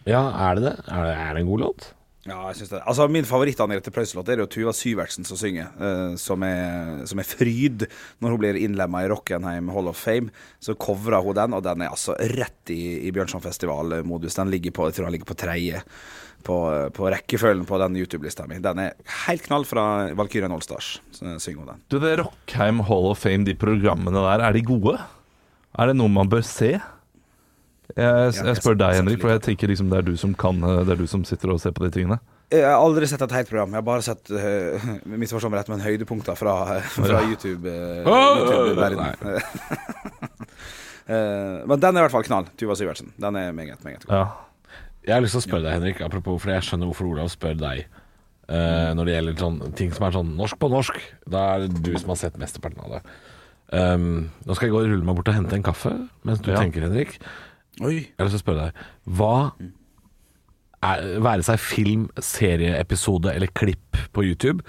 Ja, 0.07 0.23
er 0.47 0.57
det 0.57 0.69
det? 0.69 0.75
Er 0.87 1.07
det, 1.09 1.15
er 1.19 1.31
det 1.35 1.43
en 1.43 1.51
god 1.51 1.63
låt? 1.65 1.91
Ja, 2.27 2.41
jeg 2.49 2.57
synes 2.59 2.71
det. 2.73 2.79
Altså, 2.83 3.05
Min 3.11 3.27
favoritt-Anette 3.27 3.91
Preus-låt 3.95 4.27
er 4.33 4.41
jo 4.41 4.49
Tuva 4.51 4.73
Syvertsen 4.75 5.27
som 5.27 5.39
synger, 5.39 5.69
eh, 5.79 6.15
som, 6.19 6.43
er, 6.43 7.05
som 7.07 7.21
er 7.23 7.27
fryd 7.27 7.85
når 8.19 8.33
hun 8.33 8.41
blir 8.41 8.59
innlemma 8.59 9.05
i 9.05 9.09
Rockenheim 9.11 9.71
Hall 9.71 9.87
of 9.91 9.99
Fame. 9.99 10.33
Så 10.63 10.75
covrer 10.75 11.23
hun 11.23 11.37
den, 11.37 11.55
og 11.55 11.63
den 11.63 11.85
er 11.85 11.93
altså 11.93 12.17
rett 12.35 12.73
i, 12.75 13.07
i 13.07 13.13
Bjørnsonfestival-modus. 13.15 14.35
Den 14.41 14.51
ligger 14.51 14.75
på, 14.75 14.89
jeg 14.89 14.97
tror 14.97 15.07
den 15.07 15.15
ligger 15.15 15.31
på 15.31 15.39
tredje 15.39 15.83
på, 16.47 16.57
på 16.95 17.09
rekkefølgen 17.11 17.65
på 17.67 17.79
den 17.81 17.97
YouTube-lista 17.99 18.47
mi. 18.49 18.59
Den 18.63 18.79
er 18.83 18.95
helt 19.27 19.43
knall 19.47 19.67
fra 19.67 19.83
Valkyrien 20.17 20.53
Allstars. 20.55 20.97
Syng 21.11 21.59
hun 21.59 21.67
den. 21.73 21.81
Du, 21.91 21.99
det 22.03 22.17
Rockheim 22.21 22.81
Hall 22.87 23.09
of 23.11 23.21
Fame, 23.23 23.43
de 23.47 23.55
programmene 23.57 24.23
der, 24.23 24.45
er 24.47 24.55
de 24.55 24.63
gode? 24.67 24.95
Er 25.77 25.91
det 25.91 25.97
noe 25.99 26.11
man 26.11 26.31
bør 26.31 26.45
se? 26.47 26.77
Jeg, 27.97 28.31
jeg, 28.35 28.55
spør 28.59 28.75
deg, 28.79 28.97
Henrik, 28.99 29.21
for 29.21 29.31
jeg 29.31 29.43
tenker 29.45 29.71
liksom 29.71 29.91
det 29.91 30.01
er 30.01 30.07
du 30.09 30.17
som 30.19 30.33
kan 30.35 30.59
Det 30.59 30.91
er 30.91 30.99
du 30.99 31.05
som 31.07 31.21
sitter 31.25 31.53
og 31.53 31.61
ser 31.63 31.71
på 31.75 31.85
de 31.85 31.91
tingene. 31.93 32.17
Jeg 32.51 32.63
har 32.63 32.79
aldri 32.79 33.07
sett 33.09 33.23
et 33.23 33.33
helt 33.35 33.49
program. 33.49 33.73
Jeg 33.75 33.81
har 33.81 33.87
bare 33.87 34.03
sett 34.05 34.29
uh, 34.31 34.91
misforstå 35.19 35.51
meg 35.51 35.61
rett, 35.61 35.71
men 35.71 35.83
høydepunkter 35.83 36.37
fra, 36.39 36.53
fra 36.95 37.23
YouTube. 37.27 37.67
Uh, 37.67 38.07
YouTube 38.39 38.87
uh, 38.87 40.37
Eh, 41.07 41.63
men 41.63 41.79
den 41.79 41.95
er 41.95 42.01
i 42.01 42.03
hvert 42.03 42.11
fall 42.11 42.27
knall. 42.27 42.49
Tuva 42.59 42.75
Syvertsen. 42.75 43.13
Den 43.15 43.39
er 43.39 43.53
meget, 43.55 43.83
meget 43.83 44.03
god. 44.05 44.11
Ja. 44.11 44.25
Jeg 45.07 45.15
har 45.15 45.23
lyst 45.23 45.37
til 45.37 45.39
å 45.39 45.45
spørre 45.45 45.63
deg, 45.63 45.77
Henrik, 45.77 46.01
apropos, 46.03 46.41
for 46.43 46.51
jeg 46.51 46.65
skjønner 46.67 46.89
hvorfor 46.89 47.07
Olav 47.07 47.29
spør 47.31 47.55
deg. 47.61 47.85
eh, 48.47 48.91
når 48.95 49.07
det 49.07 49.13
gjelder 49.15 49.39
sånn, 49.39 49.57
ting 49.75 49.89
som 49.95 50.05
er 50.07 50.13
sånn 50.15 50.29
norsk 50.39 50.59
på 50.59 50.69
norsk. 50.71 50.99
Da 51.27 51.41
er 51.53 51.65
det 51.65 51.81
du 51.83 51.93
som 51.99 52.11
har 52.13 52.19
sett 52.19 52.37
mesteparten 52.39 52.79
av 52.83 52.97
det. 52.97 53.01
Um, 53.67 54.29
nå 54.47 54.55
skal 54.55 54.69
jeg 54.69 54.71
gå 54.75 54.79
og 54.79 54.87
rulle 54.87 55.03
meg 55.03 55.17
bort 55.17 55.27
og 55.27 55.35
hente 55.35 55.57
en 55.57 55.65
kaffe 55.65 55.91
mens 56.23 56.39
du 56.39 56.53
tenker, 56.55 56.85
Henrik. 56.87 57.17
Oi. 57.83 57.97
Jeg 58.07 58.15
har 58.15 58.29
lyst 58.29 58.37
til 58.37 58.39
å 58.39 58.45
spørre 58.45 58.67
deg 58.69 58.79
Hva 59.19 59.33
er, 60.87 61.03
Være 61.27 61.43
seg 61.45 61.59
film, 61.59 62.07
serieepisode 62.23 63.35
eller 63.35 63.51
klipp 63.51 63.99
på 64.15 64.23
YouTube 64.23 64.63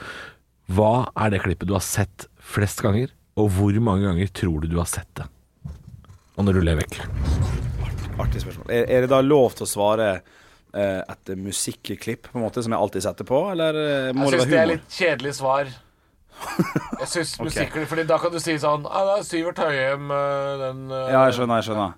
Hva 0.74 1.06
er 1.14 1.30
det 1.32 1.40
klippet 1.46 1.70
du 1.70 1.76
har 1.78 1.86
sett 1.86 2.26
flest 2.42 2.82
ganger 2.84 3.14
Og 3.38 3.48
hvor 3.54 3.78
mange 3.80 4.04
ganger 4.10 4.34
tror 4.34 4.60
du 4.60 4.68
du 4.74 4.76
har 4.82 4.90
sett 4.90 5.08
det 5.16 5.30
Og 6.34 6.42
nå 6.44 6.52
ruller 6.58 6.74
jeg 6.74 6.82
vekk 6.82 7.77
Artig 8.18 8.42
spørsmål. 8.42 8.70
Er, 8.74 8.86
er 8.96 9.04
det 9.04 9.10
da 9.12 9.20
lov 9.22 9.52
til 9.58 9.66
å 9.66 9.70
svare 9.70 10.08
eh, 10.16 11.02
et 11.02 11.34
musikklipp, 11.38 12.30
på 12.32 12.38
en 12.38 12.44
måte, 12.46 12.64
som 12.64 12.74
jeg 12.74 12.80
alltid 12.82 13.06
setter 13.06 13.28
på, 13.28 13.42
eller 13.52 13.78
eh, 13.82 14.08
må 14.16 14.30
det 14.32 14.42
være 14.42 14.64
humor? 14.66 14.82
kjedelig 14.90 15.34
svar 15.38 15.70
Jeg 17.00 17.08
synes 17.10 17.32
musikklipp 17.48 17.88
Fordi 17.90 18.04
da 18.06 18.18
kan 18.22 18.30
du 18.34 18.38
si 18.42 18.54
sånn 18.62 18.84
ah, 18.86 19.04
det 19.08 19.14
er 19.16 19.24
Syvert 19.26 19.58
Høyem 19.62 20.04
den, 20.60 20.84
Ja, 20.92 21.24
jeg 21.26 21.38
skjønner, 21.38 21.58
jeg 21.58 21.70
skjønner. 21.70 21.96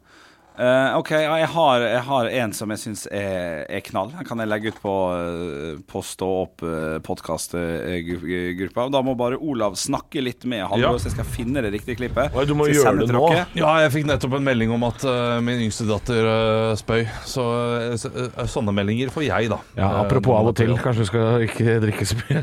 Eh, 0.61 0.93
ok, 0.99 1.11
ja, 1.15 1.37
jeg, 1.41 1.49
har, 1.55 1.81
jeg 1.81 2.01
har 2.05 2.27
en 2.43 2.53
som 2.53 2.69
jeg 2.75 2.81
syns 2.83 3.07
er, 3.09 3.63
er 3.71 3.81
knall. 3.87 4.11
Den 4.13 4.27
kan 4.29 4.39
jeg 4.43 4.49
legge 4.51 4.69
ut 4.75 4.81
på, 4.83 4.93
eh, 5.17 5.79
på 5.89 6.03
Stå 6.05 6.27
opp-podkast-gruppa. 6.43 8.89
Da 8.93 9.01
må 9.07 9.15
bare 9.19 9.37
Olav 9.41 9.75
snakke 9.81 10.21
litt 10.25 10.45
med 10.45 10.63
Halvor, 10.67 10.97
Ja. 10.97 10.99
så 10.99 11.05
jeg 11.09 11.13
skal 11.17 11.25
finne 11.29 11.63
det 11.65 11.71
riktige 11.73 11.97
klippet. 12.01 12.35
Oi, 12.37 12.45
du 12.49 12.55
må 12.59 12.65
gjøre 12.69 12.99
det 13.07 13.13
nå. 13.15 13.25
dere? 13.31 13.45
Ja, 13.57 13.73
jeg 13.85 13.91
fikk 13.97 14.07
nettopp 14.11 14.35
en 14.41 14.45
melding 14.45 14.71
om 14.75 14.83
at 14.89 15.05
uh, 15.07 15.41
min 15.45 15.61
yngste 15.67 15.85
datter 15.89 16.23
uh, 16.29 16.75
spøy. 16.79 17.03
Så 17.29 17.43
eh, 17.81 17.95
eh, 18.27 18.47
sånne 18.51 18.73
meldinger 18.77 19.09
får 19.15 19.23
jeg, 19.31 19.43
da. 19.55 19.59
Ja, 19.77 19.87
Eh, 19.91 20.01
apropos 20.05 20.33
av 20.37 20.47
og 20.53 20.57
til. 20.57 20.71
Kanskje 20.79 21.03
du 21.03 21.07
skal 21.09 21.41
ikke 21.49 21.81
drikke 21.83 22.05
så 22.07 22.15
mye 22.21 22.43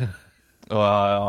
Ja, 0.67 0.87
ja, 1.07 1.19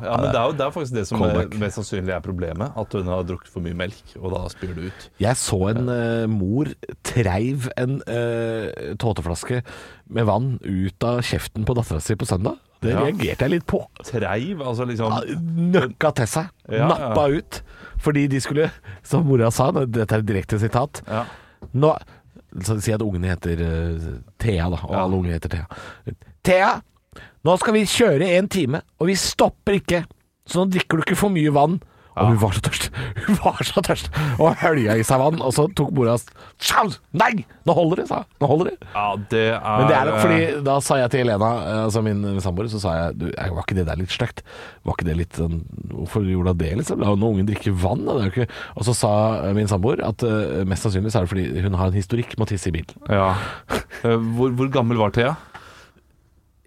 ja, 0.00 0.12
men 0.16 0.30
det 0.32 0.38
er 0.40 0.46
jo 0.48 0.54
det 0.56 0.64
er 0.64 0.72
faktisk 0.72 0.94
det 0.96 1.02
som 1.08 1.22
er, 1.26 1.50
mest 1.60 1.76
sannsynlig 1.76 2.14
er 2.16 2.22
problemet. 2.24 2.72
At 2.80 2.94
hun 2.96 3.10
har 3.10 3.26
drukket 3.28 3.50
for 3.52 3.64
mye 3.64 3.76
melk, 3.76 4.14
og 4.16 4.32
da 4.32 4.44
spyr 4.52 4.72
det 4.76 4.90
ut. 4.90 5.08
Jeg 5.20 5.40
så 5.40 5.58
en 5.72 5.90
uh, 5.90 6.24
mor 6.32 6.70
treiv 7.06 7.68
en 7.76 7.98
uh, 8.08 8.94
tåteflaske 9.00 9.60
med 10.16 10.28
vann 10.28 10.54
ut 10.64 11.08
av 11.08 11.20
kjeften 11.26 11.68
på 11.68 11.76
dattera 11.76 12.00
si 12.04 12.16
på 12.16 12.28
søndag. 12.28 12.56
Det 12.84 12.92
reagerte 12.92 13.46
jeg 13.46 13.54
litt 13.56 13.68
på. 13.68 13.82
Treiv, 14.04 14.60
altså 14.60 14.84
liksom 14.88 15.14
Nøkka 15.72 16.12
til 16.20 16.28
seg. 16.28 16.50
Nappa 16.68 17.28
ut. 17.32 17.62
Fordi 18.04 18.26
de 18.30 18.40
skulle, 18.44 18.68
som 19.06 19.24
mora 19.26 19.48
sa, 19.54 19.70
dette 19.72 20.06
er 20.12 20.20
et 20.20 20.28
direkte 20.28 20.60
sitat 20.60 21.00
Ja. 21.08 21.24
Nå 21.76 21.94
så 22.64 22.76
Si 22.80 22.92
at 22.94 23.02
ungene 23.04 23.34
heter 23.34 23.60
uh, 23.60 24.04
Thea, 24.40 24.68
da. 24.72 24.78
Og 24.86 24.94
alle 24.96 25.18
unge 25.18 25.34
heter 25.34 25.52
Thea. 25.52 25.66
Thea, 26.46 26.68
nå 27.46 27.58
skal 27.62 27.76
vi 27.78 27.84
kjøre 27.88 28.30
en 28.38 28.48
time, 28.52 28.82
og 29.00 29.10
vi 29.10 29.14
stopper 29.20 29.78
ikke. 29.80 30.04
Så 30.46 30.62
nå 30.62 30.70
drikker 30.70 30.98
du 31.00 31.06
ikke 31.06 31.18
for 31.18 31.32
mye 31.34 31.52
vann. 31.54 31.80
Og 32.16 32.30
hun 32.30 32.38
var 32.40 32.54
så 32.56 32.62
tørst. 32.64 32.86
Hun 33.26 33.36
var 33.42 33.58
så 33.68 33.82
tørst 33.84 34.06
Og 34.40 34.54
hølja 34.62 34.94
i 34.96 35.02
seg 35.04 35.18
vann. 35.20 35.36
Og 35.44 35.50
så 35.52 35.66
tok 35.76 35.90
mora 35.92 36.14
hans 36.14 36.94
Nei! 37.12 37.42
Nå 37.68 37.74
holder 37.76 38.00
det, 38.00 38.06
sa 38.08 38.22
hun. 38.22 38.28
Nå 38.40 38.48
holder 38.48 38.70
det. 38.70 38.88
ja, 38.94 39.02
det 39.34 39.42
er 39.52 39.66
Men 39.66 39.90
det 39.90 39.96
er 39.98 40.08
nok 40.08 40.16
fordi 40.22 40.38
eh, 40.46 40.62
Da 40.64 40.76
sa 40.86 40.96
jeg 41.02 41.10
til 41.12 41.20
Helena, 41.26 41.50
eh, 41.66 41.80
altså 41.82 42.00
min 42.06 42.22
samboer, 42.40 42.70
så 42.72 42.80
sa 42.80 42.94
jeg 43.02 43.18
du, 43.20 43.26
eh, 43.34 43.50
Var 43.52 43.66
ikke 43.66 43.76
det 43.76 43.84
der 43.90 44.00
litt 44.00 44.14
stygt? 44.16 44.40
Var 44.88 44.96
ikke 44.96 45.08
det 45.10 45.18
litt 45.20 45.36
sånn 45.36 45.58
Hvorfor 45.92 46.24
gjorde 46.24 46.54
hun 46.56 46.62
det, 46.62 46.70
liksom? 46.80 47.04
La 47.04 47.12
nå 47.20 47.32
ungen 47.34 47.50
drikke 47.50 47.74
vann? 47.84 48.06
da. 48.08 48.16
Ikke 48.30 48.48
Og 48.78 48.88
så 48.88 48.96
sa 48.96 49.12
eh, 49.42 49.52
min 49.58 49.68
samboer 49.68 50.00
at 50.08 50.24
eh, 50.24 50.62
mest 50.72 50.88
sannsynlig 50.88 51.12
så 51.12 51.20
er 51.20 51.28
det 51.28 51.34
fordi 51.34 51.66
hun 51.68 51.76
har 51.76 51.92
en 51.92 52.00
historikk 52.00 52.32
med 52.38 52.46
å 52.48 52.52
tisse 52.54 52.72
i 52.72 52.76
bilen. 52.78 52.96
Ja. 53.12 53.34
Eh, 54.06 54.16
Hvor, 54.16 54.56
hvor 54.56 54.72
gammel 54.72 54.96
var 55.04 55.12
Thea? 55.12 55.36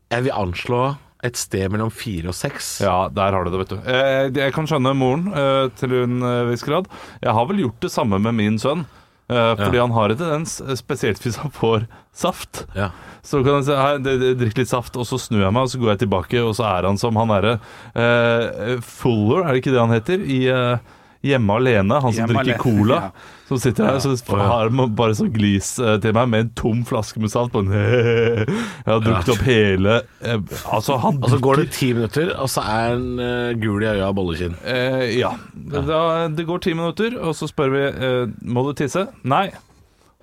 Jeg 0.10 0.24
vil 0.26 0.34
anslå 0.34 0.84
et 1.24 1.36
sted 1.36 1.68
mellom 1.74 1.92
fire 1.92 2.32
og 2.32 2.36
seks. 2.38 2.80
Ja, 2.82 3.10
der 3.12 3.36
har 3.36 3.44
du 3.44 3.52
det, 3.52 3.60
vet 3.60 3.74
du. 3.74 3.80
Jeg, 3.84 4.32
Jeg 4.40 4.54
kan 4.56 4.66
skjønne 4.70 4.94
moren 4.96 5.28
eh, 5.36 5.68
til 5.78 5.92
en 6.04 6.22
eh, 6.24 6.46
viss 6.50 6.64
grad. 6.64 6.88
Jeg 7.22 7.34
har 7.36 7.46
vel 7.50 7.60
gjort 7.66 7.80
det 7.84 7.92
samme 7.92 8.20
med 8.24 8.34
min 8.38 8.58
sønn. 8.58 8.86
eh, 9.30 9.56
Fordi 9.60 9.76
Ja. 9.78 9.84
han 9.86 9.92
har 9.92 10.10
en 10.10 10.18
tendens, 10.18 10.62
eh, 10.62 10.74
spesielt 10.80 11.20
hvis 11.22 11.38
han 11.44 11.52
får 11.52 11.88
saft. 12.16 12.64
Ja. 12.76 12.90
Så 13.22 13.44
kan 13.44 13.60
han 13.60 13.64
si 13.68 13.76
«Hei, 13.76 13.98
det- 14.00 14.20
det- 14.22 14.38
drikk 14.40 14.58
litt 14.64 14.70
saft, 14.72 14.96
og 14.96 15.06
så 15.06 15.20
snur 15.20 15.44
jeg 15.44 15.52
meg, 15.54 15.64
og 15.64 15.70
så 15.70 15.78
går 15.80 15.90
jeg 15.98 16.00
tilbake, 16.08 16.40
og 16.42 16.56
så 16.56 16.64
er 16.66 16.88
han 16.88 16.98
som 16.98 17.16
han 17.20 17.28
derre 17.28 17.60
eh, 17.96 18.80
Fuller, 18.82 19.44
er 19.44 19.54
det 19.54 19.62
ikke 19.62 19.74
det 19.76 19.84
han 19.84 19.94
heter? 19.94 20.24
I 20.26 20.40
eh, 20.48 20.78
Hjemme 21.22 21.52
alene, 21.60 22.00
han 22.00 22.14
som 22.16 22.26
Hjemme 22.30 22.40
drikker 22.46 22.64
alene, 22.64 22.64
cola. 22.64 22.96
ja. 22.96 23.12
Som 23.50 23.58
sitter 23.58 23.88
her, 23.88 23.98
så 23.98 24.14
har 24.38 24.70
bare 24.94 25.16
sånn 25.18 25.32
glis 25.34 25.72
eh, 25.82 25.96
til 26.04 26.14
meg 26.14 26.28
med 26.30 26.44
en 26.44 26.50
tom 26.60 26.84
flaske 26.86 27.18
med 27.22 27.32
salt 27.34 27.50
på 27.50 27.64
en 27.64 27.72
Jeg 27.74 28.86
har 28.86 29.00
drukket 29.02 29.32
opp 29.34 29.42
hele 29.48 29.96
eh, 30.22 30.38
Altså, 30.70 31.00
han 31.02 31.18
Og 31.18 31.34
så 31.34 31.40
går 31.42 31.64
det 31.64 31.66
ti 31.74 31.90
minutter, 31.98 32.30
og 32.38 32.52
så 32.54 32.62
er 32.62 32.92
han 32.92 33.08
uh, 33.18 33.50
gul 33.58 33.82
i 33.82 33.90
øya 33.90 34.12
av 34.12 34.14
bollekinn. 34.20 34.54
Eh, 34.62 35.18
ja. 35.18 35.34
Da, 35.74 36.28
det 36.30 36.46
går 36.46 36.62
ti 36.68 36.76
minutter, 36.78 37.18
og 37.18 37.34
så 37.38 37.50
spør 37.50 37.74
vi 37.74 37.82
uh, 37.90 38.38
Må 38.46 38.68
du 38.68 38.76
tisse. 38.78 39.08
Nei. 39.26 39.48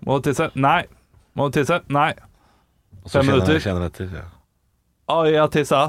Må 0.06 0.20
du 0.20 0.28
tisse. 0.28 0.52
Nei. 0.54 0.84
Må 1.34 1.50
du 1.50 1.58
tisse. 1.58 1.80
Nei. 1.90 2.12
Og 3.02 3.10
Fem 3.10 3.26
minutter. 3.26 3.58
kjenner 3.62 3.90
etter. 3.90 4.14
Ja. 4.22 4.28
Å, 5.10 5.24
jeg 5.26 5.42
har 5.42 5.50
tissa. 5.54 5.82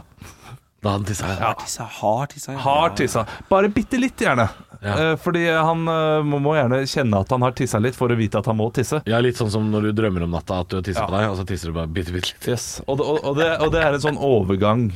Da 0.84 0.92
han 0.94 1.04
tissa. 1.08 1.26
Ja. 1.40 1.54
Tissa, 1.58 1.84
har 1.90 2.28
tissa. 2.30 2.52
ja. 2.54 2.60
Har 2.62 2.90
tissa. 2.96 3.24
Bare 3.50 3.70
bitte 3.74 3.98
litt, 4.00 4.18
gjerne. 4.22 4.46
Ja. 4.82 4.94
Eh, 4.94 5.16
fordi 5.18 5.42
han 5.50 5.88
eh, 5.90 6.22
må, 6.22 6.38
må 6.40 6.54
gjerne 6.54 6.84
kjenne 6.86 7.24
at 7.24 7.32
han 7.34 7.42
har 7.42 7.56
tissa 7.58 7.80
litt 7.82 7.96
for 7.98 8.14
å 8.14 8.18
vite 8.20 8.38
at 8.38 8.46
han 8.46 8.60
må 8.60 8.68
tisse. 8.76 9.00
ja, 9.10 9.18
litt 9.26 9.40
sånn 9.40 9.50
som 9.50 9.72
når 9.74 9.90
du 9.90 9.92
drømmer 10.04 10.28
om 10.28 10.36
natta 10.38 10.60
at 10.62 10.70
du 10.70 10.78
har 10.78 10.86
tissa 10.86 11.02
Ja. 11.02 11.08
på 11.10 11.18
deg, 11.18 11.30
og 11.32 11.38
så 11.40 11.48
tisser 11.50 11.72
du 11.72 11.74
bare 11.80 11.90
bitte, 11.90 12.14
bitte 12.14 12.30
litt. 12.36 12.46
Yes. 12.54 12.68
Og, 12.86 13.00
det- 13.00 13.08
og, 13.10 13.24
og, 13.26 13.38
det, 13.42 13.50
og 13.66 13.72
det 13.74 13.82
er 13.88 13.98
en 13.98 14.04
sånn 14.06 14.20
overgang 14.22 14.92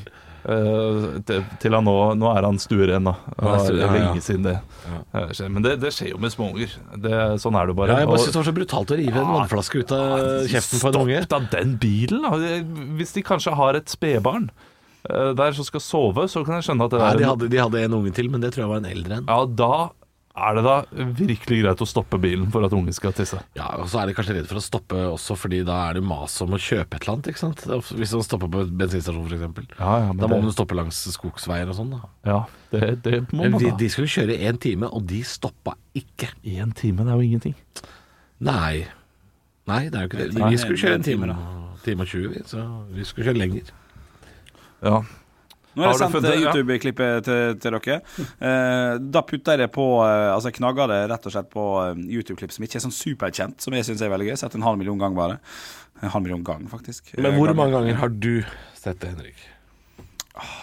eh, 0.46 1.20
til, 1.26 1.42
til 1.62 1.74
han 1.78 1.86
nå 1.90 1.96
Nå 2.22 2.30
er 2.30 2.46
han 2.46 2.60
stueren, 2.62 3.10
da. 3.10 3.16
Han 3.40 3.48
er 3.48 3.58
Og 3.58 3.66
stueren, 3.66 3.82
Det 3.82 3.82
er 3.82 3.90
ja, 3.90 4.02
ja. 4.06 4.06
lenge 4.12 4.26
siden 4.26 4.46
det 4.46 4.56
eh, 5.18 5.34
skjer. 5.34 5.50
Men 5.58 5.66
det, 5.66 5.76
det 5.82 5.94
skjer 5.98 6.14
jo 6.14 6.22
med 6.22 6.34
småunger. 6.38 6.78
Det- 7.02 7.22
Sånn 7.42 7.58
er 7.58 7.66
det 7.72 7.76
bare. 7.82 7.90
Ja, 7.96 8.00
jeg 8.06 8.12
bare 8.12 8.20
Og- 8.20 8.26
synes 8.28 8.36
det 8.38 8.42
var 8.44 8.50
så 8.52 8.58
brutalt 8.62 8.94
å 8.94 9.00
rive 9.02 9.18
en 9.26 9.34
vannflaske 9.34 9.82
ut 9.82 9.92
av 9.98 10.46
kjeften 10.46 10.82
på 10.86 10.94
en 10.94 11.02
unge. 11.02 11.24
Stopp 11.26 11.50
da 11.50 11.58
den 11.58 11.78
bilen, 11.82 12.22
da. 12.22 12.38
Hvis 13.02 13.14
de 13.18 13.26
kanskje 13.26 13.56
har 13.58 13.82
et 13.82 13.90
spedbarn 13.90 14.52
der 15.10 15.52
som 15.58 15.66
skal 15.66 15.80
sove, 15.82 16.28
så 16.30 16.44
kan 16.46 16.60
jeg 16.62 16.70
skjønne 16.70 16.86
at 16.86 16.92
det 16.92 17.00
Nei, 17.00 17.10
er 17.14 17.18
de 17.18 17.24
en- 17.24 17.30
hadde, 17.30 17.50
de 17.50 17.58
hadde 17.58 17.82
en 17.86 17.94
unge 17.94 18.12
til, 18.14 18.30
men 18.30 18.42
det 18.42 18.54
tror 18.54 18.64
jeg 18.68 18.70
var 18.70 18.78
en 18.84 18.92
eldre 18.92 19.18
en. 19.18 19.26
Ja, 19.28 19.46
da 19.46 19.90
er 20.32 20.56
det 20.56 20.64
da 20.64 20.76
virkelig 21.20 21.58
greit 21.64 21.82
å 21.84 21.86
stoppe 21.90 22.16
bilen 22.22 22.50
for 22.54 22.64
at 22.64 22.72
ungen 22.72 22.94
skal 22.96 23.12
tisse. 23.12 23.42
Ja, 23.58 23.66
og 23.82 23.90
så 23.92 24.00
er 24.00 24.08
de 24.08 24.14
kanskje 24.16 24.36
redd 24.38 24.48
for 24.48 24.56
å 24.56 24.64
stoppe 24.64 24.96
også, 25.12 25.36
fordi 25.36 25.60
da 25.68 25.90
er 25.90 25.96
det 26.00 26.04
mas 26.08 26.38
om 26.42 26.54
å 26.56 26.60
kjøpe 26.62 26.96
et 26.96 27.02
eller 27.04 27.18
annet, 27.18 27.28
ikke 27.34 27.42
sant? 27.42 27.66
Hvis 27.68 28.14
man 28.16 28.24
stopper 28.24 28.48
på 28.48 28.62
en 28.64 28.72
bensinstasjon 28.80 29.28
f.eks. 29.28 29.76
Ja, 29.78 29.98
ja, 30.06 30.08
men 30.14 30.18
Da 30.24 30.28
må 30.28 30.38
det- 30.40 30.44
man 30.46 30.52
stoppe 30.56 30.78
langs 30.80 31.02
skogsveier 31.18 31.68
og 31.68 31.76
sånn, 31.76 31.92
da. 31.92 32.02
Ja, 32.24 32.46
det, 32.72 33.04
det 33.04 33.20
må 33.34 33.50
man 33.52 33.60
de, 33.60 33.72
da. 33.72 33.76
de 33.76 33.90
skulle 33.90 34.08
kjøre 34.08 34.40
én 34.40 34.58
time, 34.58 34.88
og 34.88 35.06
de 35.06 35.20
stoppa 35.24 35.76
ikke. 35.94 36.30
Én 36.46 36.72
time, 36.74 37.04
det 37.04 37.12
er 37.12 37.18
jo 37.20 37.28
ingenting. 37.28 37.56
Nei. 38.40 38.88
Nei, 39.68 39.90
det 39.90 39.96
er 40.00 40.08
jo 40.08 40.10
ikke 40.10 40.18
det. 40.32 40.50
Vi 40.52 40.58
skulle 40.58 40.80
kjøre 40.80 40.96
en 40.96 41.04
time, 41.04 41.28
time, 41.28 41.68
time 41.84 42.02
og 42.02 42.08
20, 42.08 42.30
vi, 42.32 42.40
så 42.48 42.64
vi 42.96 43.04
skulle 43.04 43.28
kjøre 43.28 43.38
lenger. 43.38 43.72
Ja. 44.82 45.02
Nå 45.72 45.86
har 45.86 45.94
jeg 45.94 46.00
sendt 46.02 46.26
eh, 46.28 46.34
ja. 46.42 46.52
YouTube-klippet 46.52 47.28
til, 47.28 47.54
til 47.64 47.76
dere. 47.78 48.00
Eh, 48.44 48.96
da 49.14 49.22
putter 49.24 49.56
jeg 49.56 49.64
det 49.64 49.70
på 49.72 49.86
eh, 50.04 50.28
Altså 50.34 50.52
jeg 50.52 50.58
knagger 50.58 50.92
det 50.92 50.98
rett 51.14 51.30
og 51.30 51.36
slett 51.36 51.48
på 51.54 51.68
eh, 51.86 52.02
YouTube-klipp 52.18 52.52
som 52.52 52.66
ikke 52.68 52.82
er 52.82 52.84
sånn 52.88 52.96
superkjent, 52.96 53.64
som 53.64 53.78
jeg 53.78 53.88
syns 53.88 54.04
er 54.04 54.12
veldig 54.12 54.32
gøy. 54.32 54.36
Sett 54.42 54.58
en 54.60 54.68
halv 54.68 54.82
million 54.82 55.00
gang 55.00 55.16
bare. 55.16 55.40
En 56.02 56.12
halv 56.12 56.26
million 56.28 56.44
gang, 56.44 56.66
faktisk. 56.72 57.14
Men 57.16 57.38
hvor 57.38 57.54
mange 57.56 57.78
ganger 57.78 58.02
har 58.02 58.12
du 58.12 58.44
sett 58.76 59.00
det, 59.00 59.14
Henrik? 59.14 59.48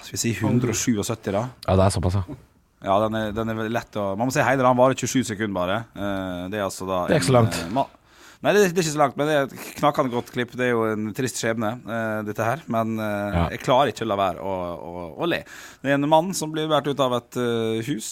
Skal 0.02 0.16
vi 0.16 0.20
si 0.20 0.34
177, 0.34 1.32
da? 1.32 1.46
Ja, 1.68 1.76
det 1.78 1.86
er 1.86 1.94
såpass, 1.94 2.18
ja. 2.20 2.38
Ja, 2.84 2.94
den 3.02 3.16
er, 3.18 3.32
den 3.34 3.50
er 3.50 3.70
lett 3.74 3.96
å 3.98 4.12
Man 4.14 4.28
må 4.28 4.34
si 4.34 4.42
hele, 4.44 4.62
den 4.62 4.78
varer 4.78 4.94
27 4.98 5.32
sekunder 5.32 5.56
bare. 5.56 5.78
Eh, 5.98 6.42
det 6.52 6.60
er 6.60 6.66
altså 6.68 6.86
da 6.86 7.06
Det 7.08 7.16
er 7.16 7.22
ikke 7.22 7.30
så 7.32 7.38
langt. 7.40 7.58
en, 7.64 7.80
eh, 7.82 7.94
Nei, 8.38 8.52
det, 8.54 8.68
det 8.70 8.78
er 8.78 8.84
ikke 8.84 8.92
så 8.94 9.00
langt, 9.00 9.16
men 9.18 9.26
det 9.26 9.34
er 9.34 9.46
et 9.48 9.54
knakende 9.80 10.12
godt 10.12 10.28
klipp. 10.30 10.52
Det 10.54 10.68
er 10.68 10.70
jo 10.70 10.84
en 10.86 11.08
trist 11.16 11.40
skjebne, 11.40 11.72
uh, 11.88 12.20
dette 12.26 12.44
her. 12.46 12.60
Men 12.70 12.94
uh, 13.00 13.06
Ja. 13.34 13.44
jeg 13.50 13.64
klarer 13.64 13.90
ikke 13.90 14.04
å 14.06 14.10
la 14.12 14.18
være 14.20 14.44
å, 14.46 14.52
å, 14.78 15.02
å 15.18 15.26
le. 15.26 15.40
Det 15.82 15.90
er 15.90 15.96
en 15.98 16.06
mann 16.10 16.30
som 16.38 16.52
blir 16.54 16.68
båret 16.70 16.86
ut 16.86 17.02
av 17.02 17.16
et 17.18 17.38
uh, 17.42 17.80
hus 17.88 18.10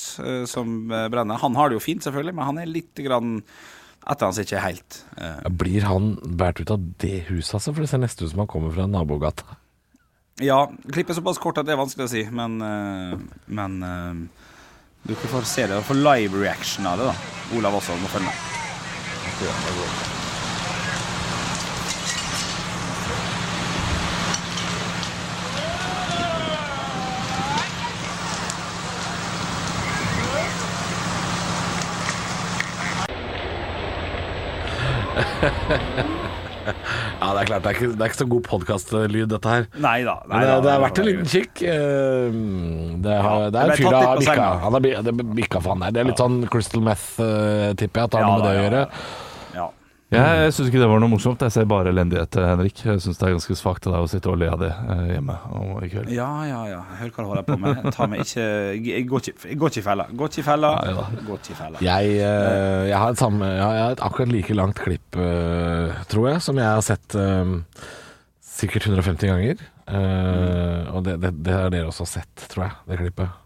som 0.50 0.72
brenner. 0.90 1.38
Han 1.44 1.54
har 1.58 1.70
det 1.70 1.78
jo 1.78 1.84
fint, 1.84 2.02
selvfølgelig, 2.02 2.34
men 2.34 2.48
han 2.48 2.58
er 2.62 2.72
litt 2.72 2.98
grann 3.06 3.36
etter 4.06 4.28
hans 4.28 4.38
ikke 4.38 4.60
helt 4.62 4.98
Blir 5.58 5.82
han 5.86 6.12
båret 6.22 6.60
ut 6.62 6.70
av 6.74 6.82
det 7.02 7.24
huset, 7.30 7.56
altså? 7.58 7.72
For 7.74 7.82
det 7.82 7.90
ser 7.90 8.02
nesten 8.02 8.26
ut 8.26 8.34
som 8.34 8.42
han 8.44 8.50
kommer 8.50 8.74
fra 8.74 8.86
nabogata. 8.90 9.56
Ja, 10.42 10.60
klippet 10.90 11.14
er 11.14 11.20
såpass 11.20 11.40
kort 11.42 11.58
at 11.58 11.66
det 11.66 11.74
er 11.74 11.80
vanskelig 11.80 12.06
å 12.06 12.12
si, 12.12 12.22
men, 12.30 12.58
men 13.46 13.78
du 15.06 15.14
får 15.16 15.46
se 15.48 15.64
det, 15.66 15.78
Du 15.80 15.86
får 15.90 15.98
live 16.02 16.42
reaction 16.42 16.86
av 16.86 17.00
det, 17.00 17.08
da. 17.10 17.16
Olav 17.58 17.78
også 17.80 17.98
må 18.02 18.10
følge 18.12 18.28
med. 18.30 18.38
Ja, 37.20 37.32
det 37.66 37.72
er 37.72 37.78
ikke, 37.80 37.92
det 37.98 38.04
er 38.04 38.12
ikke 38.12 38.20
så 38.22 38.28
god 38.30 38.44
podkastlyd, 38.46 39.26
dette 39.32 39.50
her. 39.50 39.64
Nei 39.82 39.96
da. 40.06 40.16
Men 40.30 40.44
det, 40.46 40.56
det 40.62 40.70
har 40.70 40.82
vært 40.84 41.00
en 41.02 41.08
liten 41.10 41.30
kikk. 41.32 41.62
Eh, 41.66 42.40
Det, 43.06 43.16
har, 43.26 43.46
det 43.50 43.60
er 43.60 43.72
en 43.72 43.78
fyr 43.80 43.88
som 43.90 43.96
har 43.98 44.20
bikka. 44.22 44.48
Han 44.62 44.76
har 44.78 44.84
det 45.10 45.14
bikka 45.42 45.60
for 45.64 45.74
han 45.74 45.82
der. 45.86 45.94
Det 45.96 46.02
er 46.04 46.10
litt 46.12 46.22
sånn 46.22 46.38
crystal 46.52 46.84
meth, 46.86 47.08
eh, 47.22 47.72
tipper 47.78 48.04
jeg, 48.04 48.10
at 48.10 48.14
det 48.14 48.22
har 48.22 48.30
noe 48.30 48.38
med 48.38 48.46
det 48.46 48.54
å 48.54 48.64
gjøre. 48.66 48.84
Ja. 50.16 50.22
Jeg, 50.32 50.44
jeg 50.46 50.54
syns 50.56 50.70
ikke 50.70 50.80
det 50.82 50.88
var 50.90 51.02
noe 51.02 51.12
morsomt. 51.12 51.42
Jeg 51.46 51.54
ser 51.54 51.68
bare 51.70 51.92
elendighet, 51.92 52.38
Henrik. 52.48 52.80
Jeg 52.86 53.02
syns 53.04 53.20
det 53.20 53.26
er 53.28 53.34
ganske 53.36 53.56
svakt 53.60 53.86
av 53.90 53.94
deg 53.96 54.06
å 54.06 54.10
sitte 54.10 54.32
og 54.32 54.38
le 54.40 54.48
av 54.52 54.62
det 54.62 54.70
eh, 54.72 55.02
hjemme 55.14 55.36
i 55.84 55.90
kveld. 55.92 56.10
Ja, 56.16 56.30
ja, 56.48 56.62
ja. 56.72 56.80
Hører 57.00 57.12
hva 57.16 57.26
du 57.26 57.30
holder 57.32 57.46
på 57.50 57.58
med. 57.62 57.90
Ta 57.96 58.08
meg 58.10 58.24
ikke 58.24 58.46
Jeg 58.80 59.06
går 59.10 59.24
ikke, 59.26 59.36
jeg 59.52 59.60
går 59.62 59.72
ikke 59.74 59.82
i 59.82 59.86
fella. 59.90 60.08
Går 60.22 60.32
ikke 60.32 60.42
i 60.42 60.46
fella. 60.48 60.72
Nei. 60.80 61.22
Går 61.28 61.40
ikke 61.42 61.54
i 61.54 61.60
fella. 61.60 61.84
Jeg, 61.86 62.16
eh, 62.30 62.82
jeg 62.90 62.98
har 63.04 63.14
et 63.14 63.22
samme 63.22 63.52
Jeg 63.52 63.64
har 63.68 63.94
et 63.96 64.04
akkurat 64.10 64.32
like 64.34 64.56
langt 64.58 64.82
klipp, 64.82 65.20
eh, 65.20 66.02
tror 66.10 66.30
jeg, 66.32 66.42
som 66.48 66.58
jeg 66.60 66.68
har 66.72 66.84
sett 66.86 67.20
sikkert 68.56 68.86
150 68.88 69.28
ganger. 69.28 69.66
Eh, 69.86 70.94
Og 70.96 71.02
det, 71.06 71.18
det, 71.22 71.34
det 71.44 71.52
har 71.54 71.70
dere 71.74 71.90
også 71.90 72.06
sett, 72.08 72.48
tror 72.50 72.66
jeg, 72.66 72.78
det 72.88 72.98
klippet. 73.04 73.42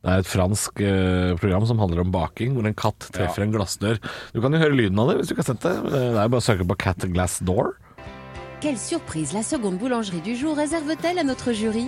Det 0.00 0.08
er 0.14 0.22
et 0.22 0.28
fransk 0.30 0.80
eh, 0.80 1.34
program 1.36 1.66
som 1.68 1.80
handler 1.82 2.00
om 2.06 2.12
baking, 2.14 2.54
hvor 2.56 2.64
en 2.64 2.76
katt 2.78 3.10
treffer 3.12 3.44
en 3.44 3.52
glassdør. 3.52 3.98
Du 4.32 4.40
kan 4.40 4.54
jo 4.56 4.60
høre 4.62 4.72
lyden 4.78 4.98
av 5.02 5.10
det 5.10 5.18
hvis 5.20 5.28
du 5.28 5.34
ikke 5.34 5.44
har 5.44 5.50
sett 5.52 5.66
det. 5.66 5.74
Det 5.92 6.00
er 6.00 6.22
jo 6.24 6.32
bare 6.32 6.40
å 6.40 6.46
søke 6.46 6.64
på 6.70 6.78
Cat 6.80 7.04
Glass 7.12 7.38
Door. 7.44 7.74
Quelle 8.60 8.80
surprise 8.80 9.36
la 9.36 9.42
seconde 9.44 9.80
boulangerie 9.80 10.20
du 10.24 10.32
jour 10.36 10.56
réserve-t-elle 10.56 11.20
à 11.20 11.24
notre 11.24 11.52
jury 11.56 11.86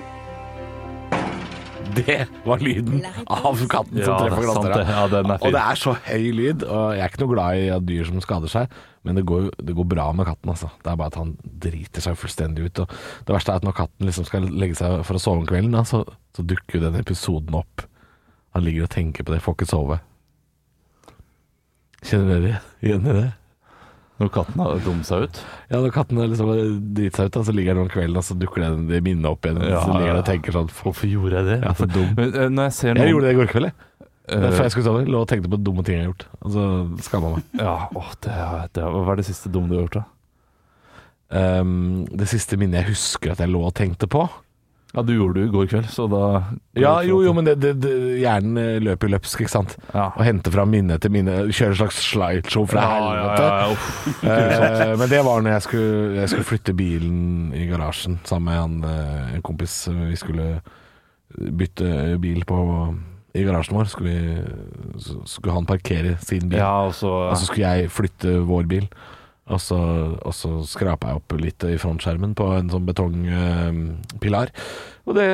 Det 1.92 2.22
var 2.46 2.62
lyden 2.64 3.02
av 3.28 3.58
katten 3.68 3.98
som 4.00 4.14
Ja, 4.14 4.18
treffer 4.22 4.40
det 4.40 4.48
er 4.48 4.54
sant 4.54 4.64
glassdøra. 4.64 4.76
det. 4.78 4.94
Ja, 4.96 5.02
den 5.12 5.30
er 5.34 5.38
fin. 5.40 5.46
og 5.48 5.52
det 5.56 5.62
er 5.62 5.80
så 5.82 5.92
høy 6.06 6.24
lyd, 6.38 6.62
og 6.64 6.84
jeg 6.96 7.02
er 7.04 7.10
ikke 7.12 7.20
noe 7.24 7.32
glad 7.34 7.58
i 7.60 7.66
at 7.74 7.84
dyr 7.88 8.08
som 8.08 8.22
skader 8.24 8.52
seg, 8.52 8.76
men 9.04 9.18
det 9.18 9.24
går, 9.28 9.48
det 9.60 9.74
går 9.76 9.88
bra 9.90 10.06
med 10.16 10.28
katten, 10.30 10.52
altså. 10.54 10.70
Det 10.80 10.88
er 10.92 10.96
bare 11.00 11.12
at 11.12 11.18
han 11.20 11.34
driter 11.66 12.00
seg 12.06 12.16
fullstendig 12.16 12.68
ut. 12.70 12.80
Og 12.86 12.94
det 13.28 13.34
verste 13.36 13.52
er 13.52 13.60
at 13.60 13.66
når 13.66 13.76
katten 13.76 14.08
liksom 14.08 14.24
skal 14.28 14.48
legge 14.48 14.78
seg 14.78 15.02
for 15.04 15.18
å 15.18 15.20
sove 15.20 15.42
om 15.42 15.48
kvelden, 15.48 15.74
da, 15.76 15.82
så, 15.84 16.00
så 16.36 16.44
dukker 16.46 16.78
jo 16.78 16.84
den 16.86 17.00
episoden 17.02 17.58
opp. 17.60 17.84
Han 18.54 18.64
ligger 18.66 18.84
og 18.86 18.90
tenker 18.92 19.24
på 19.24 19.32
det, 19.32 19.40
får 19.44 19.54
ikke 19.56 19.70
sove. 19.70 20.00
Kjenner 22.02 22.40
dere 22.42 22.58
igjen 22.82 23.06
i 23.06 23.14
det? 23.20 23.28
Når 24.20 24.28
katten 24.34 24.60
har 24.62 24.80
dummet 24.84 25.06
seg 25.08 25.24
ut. 25.26 25.38
Ja, 25.70 25.78
når 25.80 25.92
katten 25.94 26.18
har 26.20 26.28
liksom 26.30 26.50
driter 26.94 27.16
seg 27.22 27.30
ut, 27.30 27.36
da, 27.38 27.42
så 27.48 27.54
ligger 27.56 27.74
den 27.78 27.84
om 27.86 27.90
kvelden, 27.90 28.18
og 28.20 28.26
så 28.26 28.36
dukker 28.38 28.62
det, 28.62 28.68
det 28.90 29.00
minnet 29.06 29.26
opp 29.30 29.46
igjen. 29.48 29.62
Ja, 29.66 29.80
så 29.82 29.94
ligger 29.96 30.12
den 30.12 30.20
og 30.20 30.28
tenker 30.28 30.54
sånn 30.58 30.68
Hvorfor 30.76 31.08
gjorde 31.10 31.40
jeg 31.40 31.48
det? 31.48 31.56
Ja, 31.64 31.72
for 31.78 31.90
dum. 31.90 32.12
Eh, 32.22 32.44
når 32.52 32.68
jeg 32.68 32.76
ser 32.76 33.00
Jeg 33.00 33.14
gjorde 33.14 33.26
det 33.26 33.32
i 33.34 33.38
går 33.40 33.50
kveld, 33.54 33.68
jeg. 33.70 34.06
eh, 34.36 34.46
Før 34.52 34.62
jeg 34.66 34.74
skulle 34.76 34.86
sove. 34.90 35.02
Lå 35.10 35.22
og 35.24 35.28
tenkte 35.32 35.50
på 35.50 35.58
dumme 35.64 35.82
ting 35.86 35.96
jeg 35.98 36.04
har 36.04 36.10
gjort. 36.12 36.26
Og 36.42 36.54
så 36.54 36.66
skamma 37.08 37.32
meg. 37.36 37.48
Ja, 37.64 37.74
åh, 37.98 38.12
det, 38.26 38.36
det, 38.78 38.84
Hva 38.94 39.14
er 39.16 39.22
det 39.22 39.26
siste 39.30 39.50
dumme 39.54 39.72
du 39.72 39.78
har 39.78 39.86
gjort, 39.88 40.00
da? 40.02 40.04
Um, 41.32 42.02
det 42.12 42.28
siste 42.28 42.58
minnet 42.60 42.82
jeg 42.82 42.90
husker 42.92 43.32
at 43.32 43.40
jeg 43.40 43.48
lå 43.48 43.62
og 43.64 43.72
tenkte 43.78 44.04
på 44.12 44.26
Ja, 44.92 45.00
du 45.00 45.14
gjorde 45.14 45.40
det 45.40 45.46
i 45.46 45.52
går 45.54 45.68
kveld, 45.70 45.86
så 45.88 46.04
da 46.12 46.24
Ja, 46.76 46.98
jo, 47.06 47.22
jo, 47.24 47.32
men 47.32 47.46
det, 47.46 47.54
det, 47.62 47.70
det, 47.80 47.92
hjernen 48.20 48.58
eh, 48.60 48.80
løper 48.84 49.08
jo 49.08 49.14
løpsk, 49.14 49.40
ikke 49.40 49.52
sant? 49.54 49.76
Ja. 49.94 50.10
Og 50.10 50.20
henter 50.26 50.52
fram 50.52 50.68
minne 50.68 50.98
til 51.00 51.14
minne. 51.14 51.38
Kjører 51.48 51.72
en 51.72 51.78
slags 51.80 52.00
slideshow 52.10 52.66
fra 52.68 52.82
Ja, 52.84 52.98
ja, 52.98 53.22
helvete. 53.22 53.46
ja, 54.28 54.36
ja. 54.36 54.68
Eh, 54.90 54.92
men 55.00 55.08
det 55.08 55.22
var 55.24 55.40
når 55.40 55.56
jeg 55.56 55.64
skulle, 55.68 56.12
jeg 56.20 56.32
skulle 56.34 56.48
flytte 56.50 56.74
bilen 56.76 57.54
i 57.56 57.64
garasjen 57.70 58.18
sammen 58.28 58.50
med 58.50 58.60
han, 58.60 58.76
eh, 58.90 59.32
en 59.38 59.46
kompis. 59.48 59.78
Vi 60.12 60.20
skulle 60.20 60.50
bytte 61.32 62.18
bil 62.20 62.44
på 62.44 62.60
i 63.32 63.46
garasjen 63.48 63.78
vår. 63.78 63.88
Skulle, 63.88 64.12
vi, 64.12 65.08
skulle 65.24 65.56
han 65.56 65.68
parkere 65.72 66.18
sin 66.20 66.50
bil. 66.52 66.60
Ja, 66.60 66.84
og 66.84 66.92
så 67.00 67.08
Og 67.30 67.36
så 67.40 67.48
skulle 67.48 67.72
jeg 67.78 67.90
flytte 67.96 68.42
vår 68.44 68.68
bil. 68.68 68.90
Og 69.52 69.60
så, 69.60 69.78
og 70.16 70.32
så 70.36 70.50
skrapa 70.68 71.10
jeg 71.10 71.20
opp 71.20 71.34
litt 71.40 71.64
i 71.68 71.76
frontskjermen 71.80 72.32
på 72.38 72.46
en 72.56 72.70
sånn 72.72 72.86
betongpilar. 72.88 74.52
og 75.04 75.16
det, 75.18 75.26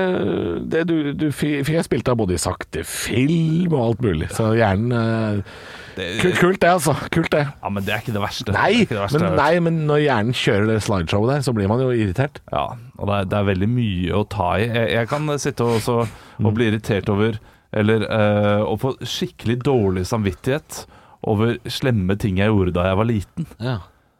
det 0.72 0.84
du, 0.88 0.96
du 1.14 1.28
fikk 1.32 1.70
jeg 1.70 1.86
spilt 1.86 2.08
av 2.10 2.18
både 2.18 2.34
i 2.34 2.42
sakte 2.42 2.82
film 2.88 3.76
og 3.76 3.84
alt 3.84 4.02
mulig. 4.08 4.30
Så 4.34 4.52
hjernen 4.58 5.52
Kult, 5.98 6.36
Kult 6.38 6.60
det, 6.62 6.68
altså. 6.70 6.92
Kult 7.10 7.32
det. 7.34 7.40
Ja, 7.50 7.70
men 7.74 7.82
det 7.82 7.90
er 7.94 8.02
ikke 8.04 8.14
det 8.14 8.22
verste. 8.22 8.52
Nei, 8.54 8.84
det 8.84 8.92
det 8.92 9.00
verste 9.00 9.22
men, 9.22 9.34
nei, 9.38 9.50
men 9.66 9.80
når 9.88 10.02
hjernen 10.04 10.36
kjører 10.36 10.68
det 10.70 10.76
slideshowet 10.86 11.32
der, 11.32 11.40
så 11.42 11.54
blir 11.56 11.70
man 11.70 11.82
jo 11.82 11.88
irritert. 11.90 12.38
Ja, 12.52 12.68
og 12.98 13.10
det 13.10 13.16
er, 13.16 13.28
det 13.32 13.38
er 13.40 13.48
veldig 13.48 13.70
mye 13.72 14.20
å 14.20 14.22
ta 14.30 14.52
i. 14.60 14.68
Jeg, 14.68 14.92
jeg 14.94 15.10
kan 15.10 15.32
sitte 15.42 15.66
og, 15.66 15.80
så, 15.82 15.96
og 16.38 16.54
bli 16.54 16.70
irritert 16.70 17.10
over 17.10 17.40
Eller 17.74 18.06
eh, 18.06 18.62
å 18.64 18.78
få 18.80 18.94
skikkelig 19.02 19.58
dårlig 19.66 20.06
samvittighet 20.08 20.84
over 21.28 21.58
slemme 21.68 22.14
ting 22.20 22.38
jeg 22.40 22.48
gjorde 22.48 22.72
da 22.78 22.86
jeg 22.88 22.98
var 23.00 23.08
liten. 23.10 23.48
Ja. 23.60 23.78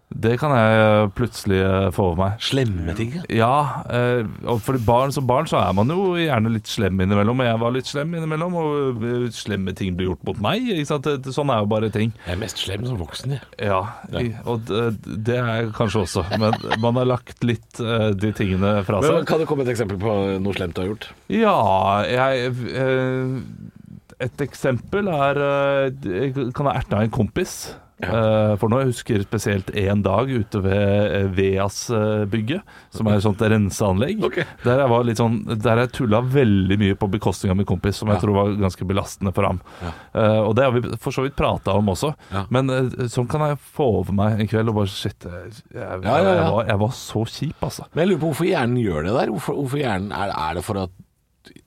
Det 0.08 0.38
kan 0.40 0.54
jeg 0.56 1.10
plutselig 1.18 1.58
eh, 1.60 1.88
få 1.92 2.06
over 2.10 2.18
meg. 2.22 2.38
Slemme 2.42 2.94
ting, 2.96 3.10
ja. 3.18 3.24
Ja, 3.28 3.56
eh, 3.92 4.24
og 4.48 4.62
for 4.64 4.78
barn 4.82 5.12
som 5.14 5.26
barn 5.28 5.48
så 5.50 5.58
er 5.60 5.74
man 5.76 5.92
jo 5.92 6.14
gjerne 6.16 6.52
litt 6.54 6.70
slem 6.70 7.00
innimellom. 7.04 7.42
Og 7.42 7.48
jeg 7.48 7.60
var 7.60 7.74
litt 7.76 7.90
slem 7.90 8.14
innimellom, 8.16 8.56
og 8.58 9.04
eh, 9.04 9.26
slemme 9.36 9.74
ting 9.76 9.98
blir 9.98 10.10
gjort 10.10 10.24
mot 10.28 10.40
meg. 10.48 10.70
Sånn 10.88 11.52
er 11.52 11.60
jo 11.60 11.68
bare 11.70 11.90
ting. 11.94 12.14
Jeg 12.24 12.34
er 12.34 12.40
mest 12.40 12.62
slem 12.64 12.86
som 12.88 12.96
voksen, 13.00 13.36
jeg. 13.36 13.44
Ja, 13.68 13.82
ja. 14.14 14.22
og 14.48 14.64
det, 14.68 15.36
er 15.36 15.50
jeg 15.52 15.72
kanskje 15.76 16.04
også. 16.06 16.24
Men 16.40 16.56
man 16.80 17.00
har 17.02 17.10
lagt 17.12 17.44
litt 17.46 17.82
eh, 17.84 18.10
de 18.16 18.32
tingene 18.36 18.78
fra 18.88 19.02
Men, 19.02 19.10
seg. 19.20 19.28
kan 19.28 19.42
det 19.42 19.48
komme 19.50 19.66
et 19.66 19.72
eksempel 19.74 20.00
på 20.00 20.14
noe 20.40 20.56
slemt 20.56 20.76
du 20.78 20.82
har 20.84 20.88
gjort? 20.94 21.10
Ja, 21.32 21.58
jeg 22.08 22.54
eh, 22.72 23.36
Et 24.24 24.40
eksempel 24.42 25.06
er 25.12 25.38
eh, 25.44 26.08
Jeg 26.24 26.32
kan 26.56 26.66
ha 26.70 26.78
erta 26.80 27.04
en 27.04 27.12
kompis. 27.14 27.74
Eh, 27.98 28.52
for 28.60 28.70
nå 28.70 28.78
jeg 28.78 28.92
husker 28.92 29.22
spesielt 29.24 29.70
én 29.74 30.02
dag 30.06 30.30
ute 30.30 30.60
ved 30.62 31.14
eh, 31.16 31.24
Veas-bygget, 31.34 32.62
som 32.94 33.08
er 33.10 33.18
et 33.18 33.24
sånt 33.24 33.42
renseanlegg. 33.42 34.22
Okay. 34.28 34.44
Der 34.62 34.82
jeg 34.84 34.92
var 34.92 35.06
litt 35.08 35.18
sånn 35.18 35.40
Der 35.58 35.82
jeg 35.82 35.92
tulla 35.96 36.20
veldig 36.22 36.78
mye 36.78 36.98
på 36.98 37.08
bekostning 37.10 37.50
av 37.50 37.58
min 37.58 37.66
kompis, 37.68 37.98
som 37.98 38.08
jeg 38.12 38.18
Ja. 38.18 38.22
tror 38.22 38.34
var 38.38 38.54
ganske 38.60 38.86
belastende 38.86 39.34
for 39.34 39.48
ham. 39.48 39.60
Eh, 39.82 40.38
og 40.44 40.54
det 40.58 40.64
har 40.64 40.72
vi 40.76 40.96
for 40.96 41.14
så 41.14 41.26
vidt 41.26 41.36
prata 41.38 41.74
om 41.74 41.90
også. 41.90 42.12
Ja. 42.32 42.44
Men 42.54 42.70
uh, 42.70 43.08
sånn 43.10 43.28
kan 43.30 43.42
jeg 43.48 43.58
få 43.74 43.88
over 44.00 44.14
meg 44.14 44.40
en 44.40 44.48
kveld 44.50 44.70
og 44.70 44.78
bare 44.80 44.88
Shit, 44.88 45.26
jeg, 45.26 45.52
jeg, 45.74 45.82
Ja, 45.82 45.98
ja, 46.02 46.22
ja. 46.22 46.34
Jeg, 46.38 46.52
var, 46.54 46.64
jeg 46.70 46.78
var 46.80 46.94
så 46.96 47.24
kjip, 47.28 47.58
altså. 47.62 47.84
Men 47.92 48.02
jeg 48.04 48.12
lurer 48.12 48.22
på 48.22 48.30
hvorfor 48.32 48.48
hjernen 48.48 48.80
gjør 48.82 49.04
det 49.08 49.12
der. 49.18 49.32
Hvorfor, 49.34 49.58
hvorfor 49.58 49.78
hjernen, 49.82 50.12
er, 50.14 50.32
er 50.34 50.54
det 50.58 50.64
for 50.66 50.80
at 50.86 50.94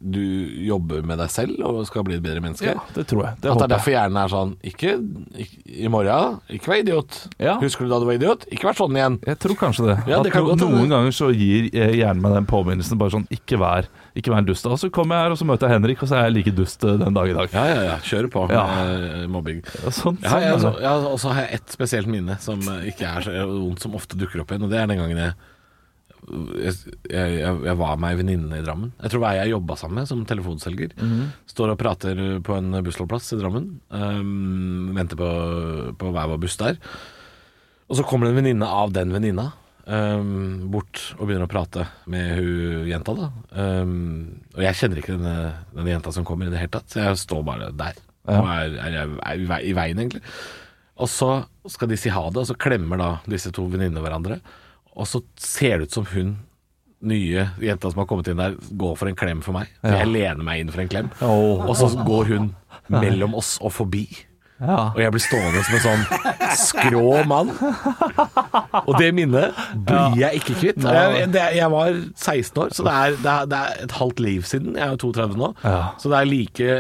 du 0.02 0.22
jobber 0.66 1.04
med 1.06 1.20
deg 1.22 1.30
selv 1.32 1.62
og 1.68 1.84
skal 1.86 2.06
bli 2.08 2.18
et 2.18 2.24
bedre 2.24 2.42
menneske? 2.44 2.74
Ja, 2.74 2.82
det 2.96 3.06
tror 3.10 3.26
jeg. 3.28 3.38
Det 3.44 3.52
At 3.52 3.60
det 3.62 3.66
er 3.68 3.74
derfor 3.76 3.94
hjernen 3.94 4.18
er 4.18 4.32
sånn 4.32 4.54
ikke, 4.66 4.96
ikke 5.44 5.76
i 5.86 5.92
morgen, 5.94 6.40
ikke 6.50 6.72
vær 6.72 6.82
idiot. 6.82 7.20
Ja. 7.42 7.56
Husker 7.62 7.86
du 7.86 7.94
da 7.94 8.00
du 8.02 8.08
var 8.10 8.18
idiot? 8.18 8.48
Ikke 8.50 8.70
vær 8.70 8.80
sånn 8.80 8.98
igjen. 8.98 9.20
Jeg 9.30 9.40
tror 9.44 9.58
kanskje 9.60 9.88
det. 9.92 9.98
Ja, 10.10 10.22
det 10.26 10.34
kan 10.34 10.48
no, 10.50 10.56
noen 10.58 10.90
ganger 10.92 11.16
så 11.16 11.30
gir 11.36 11.70
eh, 11.70 11.94
hjernen 12.00 12.24
meg 12.26 12.36
den 12.40 12.50
påminnelsen. 12.50 13.00
Bare 13.02 13.14
sånn, 13.14 13.28
ikke 13.34 13.62
vær, 13.62 13.90
ikke 14.18 14.34
vær 14.34 14.42
en 14.42 14.50
dust. 14.50 14.68
Og 14.72 14.82
så 14.82 14.92
kommer 14.94 15.20
jeg 15.20 15.28
her 15.30 15.38
og 15.38 15.42
så 15.44 15.50
møter 15.52 15.70
jeg 15.70 15.78
Henrik, 15.78 16.02
og 16.02 16.12
så 16.12 16.18
er 16.18 16.28
jeg 16.28 16.38
like 16.40 16.56
dust 16.58 16.88
eh, 16.88 16.98
den 17.02 17.18
dag 17.18 17.32
i 17.32 17.38
dag. 17.38 17.56
Ja, 17.56 17.68
ja, 17.70 17.86
ja. 17.92 17.96
Kjør 18.08 18.32
på 18.34 18.48
med 18.50 18.58
eh, 18.58 19.30
mobbing. 19.32 19.62
Sånn, 19.88 20.18
sånn 20.26 20.82
og 21.12 21.18
så 21.22 21.36
har 21.36 21.46
jeg 21.46 21.62
ett 21.62 21.78
spesielt 21.78 22.10
minne 22.10 22.40
som 22.42 22.62
ikke 22.90 23.16
er 23.20 23.28
så 23.28 23.48
vondt, 23.48 23.86
som 23.86 23.98
ofte 23.98 24.18
dukker 24.20 24.42
opp 24.42 24.54
igjen. 24.54 24.66
Og 24.66 24.74
det 24.74 24.82
er 24.82 24.90
den 24.90 25.02
gangen 25.04 25.26
jeg 25.28 25.38
jeg, 26.62 26.76
jeg, 27.12 27.40
jeg 27.68 27.78
var 27.80 27.98
med 28.02 28.14
ei 28.14 28.20
venninne 28.20 28.60
i 28.60 28.66
Drammen. 28.66 28.92
Jeg 29.02 29.12
tror 29.12 29.20
det 29.20 29.26
var 29.26 29.38
ei 29.38 29.42
jeg 29.44 29.54
jobba 29.54 29.78
sammen 29.80 30.02
med 30.02 30.10
som 30.10 30.26
telefonselger. 30.28 30.94
Står 31.52 31.74
og 31.74 31.80
prater 31.82 32.22
på 32.46 32.58
en 32.58 32.78
bussholdeplass 32.86 33.34
i 33.36 33.40
Drammen. 33.42 33.72
Um, 33.90 34.92
venter 34.98 35.20
på, 35.20 35.32
på 36.00 36.14
hver 36.14 36.30
vår 36.32 36.44
buss 36.44 36.60
der. 36.62 36.80
Og 37.92 38.00
så 38.00 38.06
kommer 38.08 38.28
det 38.28 38.36
en 38.36 38.42
venninne 38.44 38.70
av 38.72 38.94
den 38.96 39.12
venninna 39.12 39.50
um, 39.86 40.70
bort 40.72 41.02
og 41.18 41.26
begynner 41.26 41.50
å 41.50 41.52
prate 41.52 41.88
med 42.12 42.38
hun 42.38 42.88
jenta. 42.88 43.16
da 43.18 43.30
um, 43.84 44.40
Og 44.56 44.64
jeg 44.64 44.80
kjenner 44.80 45.02
ikke 45.02 45.18
denne, 45.18 45.36
denne 45.76 45.94
jenta 45.96 46.14
som 46.16 46.28
kommer 46.28 46.48
i 46.48 46.54
det 46.54 46.62
hele 46.62 46.74
tatt, 46.78 46.90
så 46.92 47.04
jeg 47.04 47.22
står 47.26 47.46
bare 47.48 47.72
der. 47.76 48.00
Og 48.32 48.50
er, 48.54 48.76
er, 48.78 49.16
er 49.26 49.40
i 49.42 49.72
i 49.72 49.76
veien, 49.76 50.00
egentlig. 50.00 50.22
Og 51.02 51.10
så 51.10 51.32
skal 51.72 51.90
de 51.90 51.98
si 51.98 52.12
ha 52.14 52.24
det, 52.30 52.44
og 52.44 52.50
så 52.50 52.58
klemmer 52.60 53.00
da 53.02 53.12
disse 53.30 53.52
to 53.56 53.66
venninnene 53.72 54.04
hverandre. 54.04 54.38
Og 54.96 55.08
så 55.08 55.22
ser 55.40 55.80
det 55.80 55.90
ut 55.90 56.00
som 56.00 56.08
hun 56.12 56.40
nye 57.02 57.48
jenta 57.62 57.90
som 57.90 58.02
har 58.04 58.08
kommet 58.10 58.30
inn 58.30 58.42
der, 58.42 58.58
går 58.78 58.98
for 59.00 59.10
en 59.10 59.18
klem 59.18 59.42
for 59.46 59.56
meg. 59.56 59.72
Ja. 59.82 60.02
jeg 60.02 60.12
lener 60.12 60.46
meg 60.46 60.62
inn 60.62 60.74
for 60.74 60.84
en 60.84 60.92
klem. 60.92 61.10
Oh. 61.26 61.64
Og 61.66 61.74
så 61.80 61.90
går 62.06 62.34
hun 62.36 62.52
mellom 62.92 63.36
oss 63.40 63.56
og 63.62 63.74
forbi. 63.74 64.06
Ja. 64.62 64.92
Og 64.94 65.00
jeg 65.02 65.14
blir 65.16 65.24
stående 65.24 65.64
som 65.66 65.78
en 65.78 65.84
sånn 65.86 66.04
skrå 66.60 67.14
mann. 67.30 67.50
Og 68.86 68.94
det 69.02 69.10
minnet 69.18 69.58
blir 69.88 70.18
jeg 70.22 70.42
ikke 70.42 70.58
kvitt. 70.60 70.86
Jeg, 70.86 71.30
det, 71.34 71.46
jeg 71.58 71.70
var 71.74 71.96
16 72.14 72.62
år, 72.62 72.74
så 72.78 72.86
det 72.86 72.96
er, 72.96 73.16
det, 73.18 73.34
er, 73.34 73.50
det 73.52 73.62
er 73.62 73.86
et 73.88 73.96
halvt 73.98 74.24
liv 74.24 74.46
siden. 74.48 74.76
Jeg 74.78 74.86
er 74.86 74.96
jo 74.96 75.12
32 75.12 75.40
nå. 75.42 75.52
Ja. 75.66 75.80
Så 76.02 76.12
det 76.14 76.20
er 76.20 76.30
like 76.30 76.80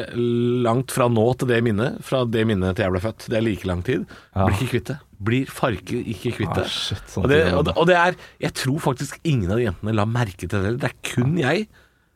langt 0.68 0.94
fra 0.94 1.10
nå 1.12 1.28
til 1.42 1.50
det 1.52 1.62
minnet, 1.66 2.02
fra 2.06 2.24
det 2.30 2.46
minnet 2.50 2.78
til 2.78 2.88
jeg 2.88 2.96
ble 2.96 3.04
født. 3.04 3.30
Det 3.32 3.40
er 3.40 3.48
like 3.48 3.70
lang 3.70 3.86
tid. 3.88 4.06
Blir 4.38 4.58
ikke 4.58 4.72
kvitt 4.76 4.92
det. 4.94 5.00
Blir 5.22 5.50
farker 5.54 6.12
ikke 6.14 6.34
kvitt 6.38 6.54
det. 6.58 6.66
Ah, 6.66 6.74
shit, 6.74 7.04
sånn 7.10 7.26
og, 7.26 7.30
det, 7.30 7.44
det. 7.46 7.54
og, 7.54 7.66
det, 7.68 7.74
og 7.78 7.90
det 7.92 7.98
er 8.00 8.16
Jeg 8.42 8.56
tror 8.58 8.80
faktisk 8.82 9.20
ingen 9.22 9.52
av 9.54 9.60
de 9.62 9.68
jentene 9.68 9.94
la 9.98 10.08
merke 10.10 10.50
til 10.50 10.66
det. 10.66 10.78
Det 10.82 10.90
er 10.90 10.98
kun 11.12 11.38
jeg 11.42 11.68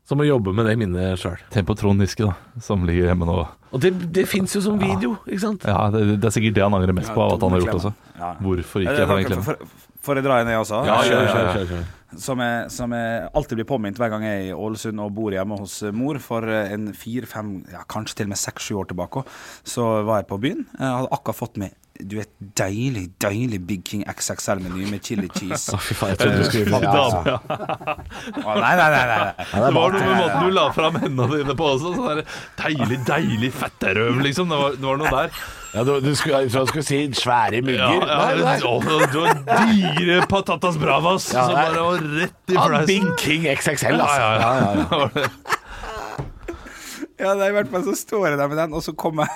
som 0.05 0.19
må 0.21 0.25
jobbe 0.27 0.53
med 0.53 0.67
det 0.69 0.75
minnet 0.77 1.17
sjøl. 1.21 1.39
Tenk 1.53 1.65
på 1.67 1.75
Trond 1.79 1.99
Giske, 2.03 2.27
da, 2.29 2.59
som 2.61 2.83
ligger 2.85 3.09
hjemme 3.11 3.25
nå. 3.25 3.39
Og 3.75 3.81
det, 3.81 3.91
det 4.15 4.27
fins 4.29 4.53
jo 4.55 4.61
som 4.61 4.77
video, 4.79 5.15
ikke 5.25 5.41
sant? 5.41 5.65
Ja, 5.67 5.89
det, 5.91 6.03
det 6.21 6.29
er 6.29 6.35
sikkert 6.35 6.55
det 6.55 6.63
han 6.63 6.77
angrer 6.77 6.93
mest 6.95 7.11
på 7.15 7.23
av 7.25 7.33
at 7.35 7.41
han 7.43 7.55
har 7.57 7.63
gjort 7.65 7.79
også. 7.81 7.91
Ja. 8.19 8.29
Hvorfor 8.45 8.85
Eh, 8.85 8.85
ikke 8.85 9.07
for 9.09 9.15
den 9.17 9.25
for- 9.25 9.29
klemmen? 9.33 9.43
for- 9.49 9.83
Får 10.05 10.19
jeg 10.19 10.23
dra 10.27 10.35
inn, 10.43 10.49
jeg 10.53 10.59
også? 10.61 10.79
Ja, 10.85 10.95
kjør, 11.01 11.23
Eh, 11.25 11.31
kjør, 11.33 11.47
kjør, 11.55 11.69
kjør. 11.71 12.19
Som 12.21 12.39
jeg, 12.39 12.69
som 12.71 12.91
jeg 12.93 13.29
alltid 13.33 13.57
blir 13.57 13.65
påminnet 13.65 13.97
hver 13.97 14.11
gang 14.13 14.21
jeg 14.27 14.35
er 14.43 14.49
i 14.51 14.53
Ålesund 14.53 15.01
og 15.01 15.15
bor 15.17 15.31
hjemme 15.33 15.57
hos 15.57 15.79
eh, 15.81 15.89
mor. 15.91 16.19
For 16.21 16.45
eh, 16.45 16.69
en 16.75 16.91
fire-fem, 16.93 17.49
ja, 17.73 17.81
kanskje 17.89 18.19
til 18.19 18.27
og 18.27 18.35
med 18.35 18.37
seks-sju 18.37 18.75
år 18.83 18.85
tilbake, 18.91 19.23
så 19.65 19.87
var 20.05 20.21
jeg 20.21 20.27
på 20.29 20.37
byen. 20.43 20.61
Jeg 20.77 20.85
hadde 20.99 21.09
akkurat 21.17 21.39
fått 21.39 21.57
meg 21.57 21.73
du 21.95 22.17
vet, 22.17 22.29
deilig, 22.59 23.05
deilig 23.23 23.59
Big 23.69 23.83
King 23.87 24.01
XXL-meny 24.11 24.89
med 24.91 24.99
chili 25.05 25.29
cheese. 25.31 25.71
Å, 25.75 25.79
fy 25.79 25.95
faen, 25.95 26.11
jeg 26.11 26.19
trodde 26.19 26.41
du 26.41 26.47
skulle 26.49 26.79
Ja, 26.83 26.91
ja, 26.91 27.21
ja. 27.29 27.37
Å, 28.43 28.55
nei, 28.59 28.71
nei, 28.75 28.87
nei, 28.91 29.03
nei. 29.11 29.45
Det 29.53 29.69
var 29.77 29.95
noe 29.95 30.01
med 30.03 30.17
måten 30.19 30.43
du 30.43 30.55
la 30.57 30.65
fram 30.75 30.97
hendene 30.99 31.29
dine 31.39 31.55
på 31.55 31.69
også. 31.75 31.93
Sånn 31.95 32.09
der 32.09 32.25
deilig, 32.59 32.99
deilig 33.07 33.51
fetterøv, 33.55 34.19
liksom. 34.27 34.51
Det 34.51 34.59
var, 34.59 34.75
det 34.75 34.89
var 34.89 34.99
noe 35.03 35.13
der. 35.15 35.39
Ja, 35.75 35.83
du, 35.87 35.93
du 36.03 36.11
skulle, 36.15 36.43
jeg 36.45 36.51
jeg 36.55 36.67
skulle 36.71 36.85
si 36.87 36.99
svære 37.19 37.59
Ja, 37.59 37.65
mygger. 37.67 38.05
ja, 38.07 38.19
Nei, 38.21 38.35
nei. 38.43 39.07
Du 39.11 39.17
har 39.25 39.41
digre 39.67 40.21
patatas 40.31 40.77
bravas 40.79 41.25
Ja, 41.35 41.47
som 41.49 41.57
bare 41.57 41.81
var 41.83 42.05
rett 42.19 42.53
i 42.53 42.55
Ja, 42.55 42.67
fleisen. 42.69 42.87
Big 42.91 43.23
King 43.23 43.47
XXL, 43.55 43.99
altså. 43.99 44.19
Ja, 44.19 44.29
ja, 44.31 44.31
ja. 44.35 44.55
Ja, 44.55 44.99
ja, 44.99 45.23
ja. 45.23 45.29
Ja, 47.15 47.31
det 47.39 47.45
er 47.45 47.53
i 47.53 47.55
hvert 47.55 47.69
fall 47.71 47.83
så 47.87 47.93
står 47.95 48.25
jeg 48.27 48.39
der 48.41 48.49
med 48.51 48.57
den, 48.59 48.73
og 48.75 48.81
så 48.83 48.91
kommer 48.99 49.29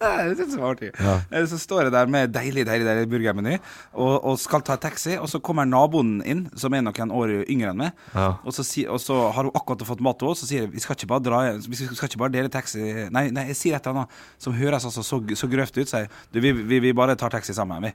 Det 0.30 0.36
synes 0.38 0.54
jeg 0.54 0.62
var 0.62 0.74
artig. 0.74 0.90
Ja. 0.96 1.44
Så 1.50 1.58
står 1.60 1.82
jeg 1.86 1.92
der 1.92 2.10
med 2.12 2.32
deilig 2.32 2.64
deilig, 2.68 2.86
deilig 2.88 3.08
burgermeny 3.10 3.56
og, 3.92 4.14
og 4.16 4.38
skal 4.40 4.64
ta 4.64 4.78
taxi, 4.80 5.16
og 5.20 5.28
så 5.28 5.40
kommer 5.44 5.68
naboen 5.68 6.20
inn, 6.24 6.46
som 6.56 6.72
er 6.76 6.84
noen 6.86 7.12
år 7.12 7.34
yngre 7.42 7.74
enn 7.74 7.82
meg. 7.82 8.06
Ja. 8.14 8.30
Og, 8.40 8.54
så 8.56 8.64
si, 8.66 8.86
og 8.88 9.00
så 9.02 9.18
har 9.34 9.48
hun 9.48 9.52
akkurat 9.56 9.84
fått 9.88 10.04
mat 10.04 10.20
til 10.20 10.32
oss, 10.32 10.44
og 10.46 10.50
sier 10.50 10.70
vi 10.72 10.80
skal 10.80 10.96
ikke 10.96 11.10
bare 11.10 11.26
dra 11.26 11.42
vi 11.60 11.76
skal 11.76 12.08
ikke 12.08 12.22
bare 12.22 12.34
dele 12.34 12.52
taxi 12.52 12.80
Nei, 13.12 13.26
nei 13.34 13.46
jeg 13.50 13.58
sier 13.58 13.76
et 13.76 13.86
eller 13.86 14.04
annet 14.04 14.22
som 14.40 14.56
høres 14.56 14.86
altså 14.88 15.04
så, 15.04 15.20
så 15.20 15.50
grøft 15.50 15.76
ut. 15.76 15.90
Sier 15.90 16.08
du, 16.32 16.40
vi, 16.40 16.54
vi, 16.56 16.80
vi 16.80 16.96
bare 16.96 17.18
tar 17.18 17.32
taxi 17.32 17.54
sammen, 17.56 17.84
vi. 17.84 17.92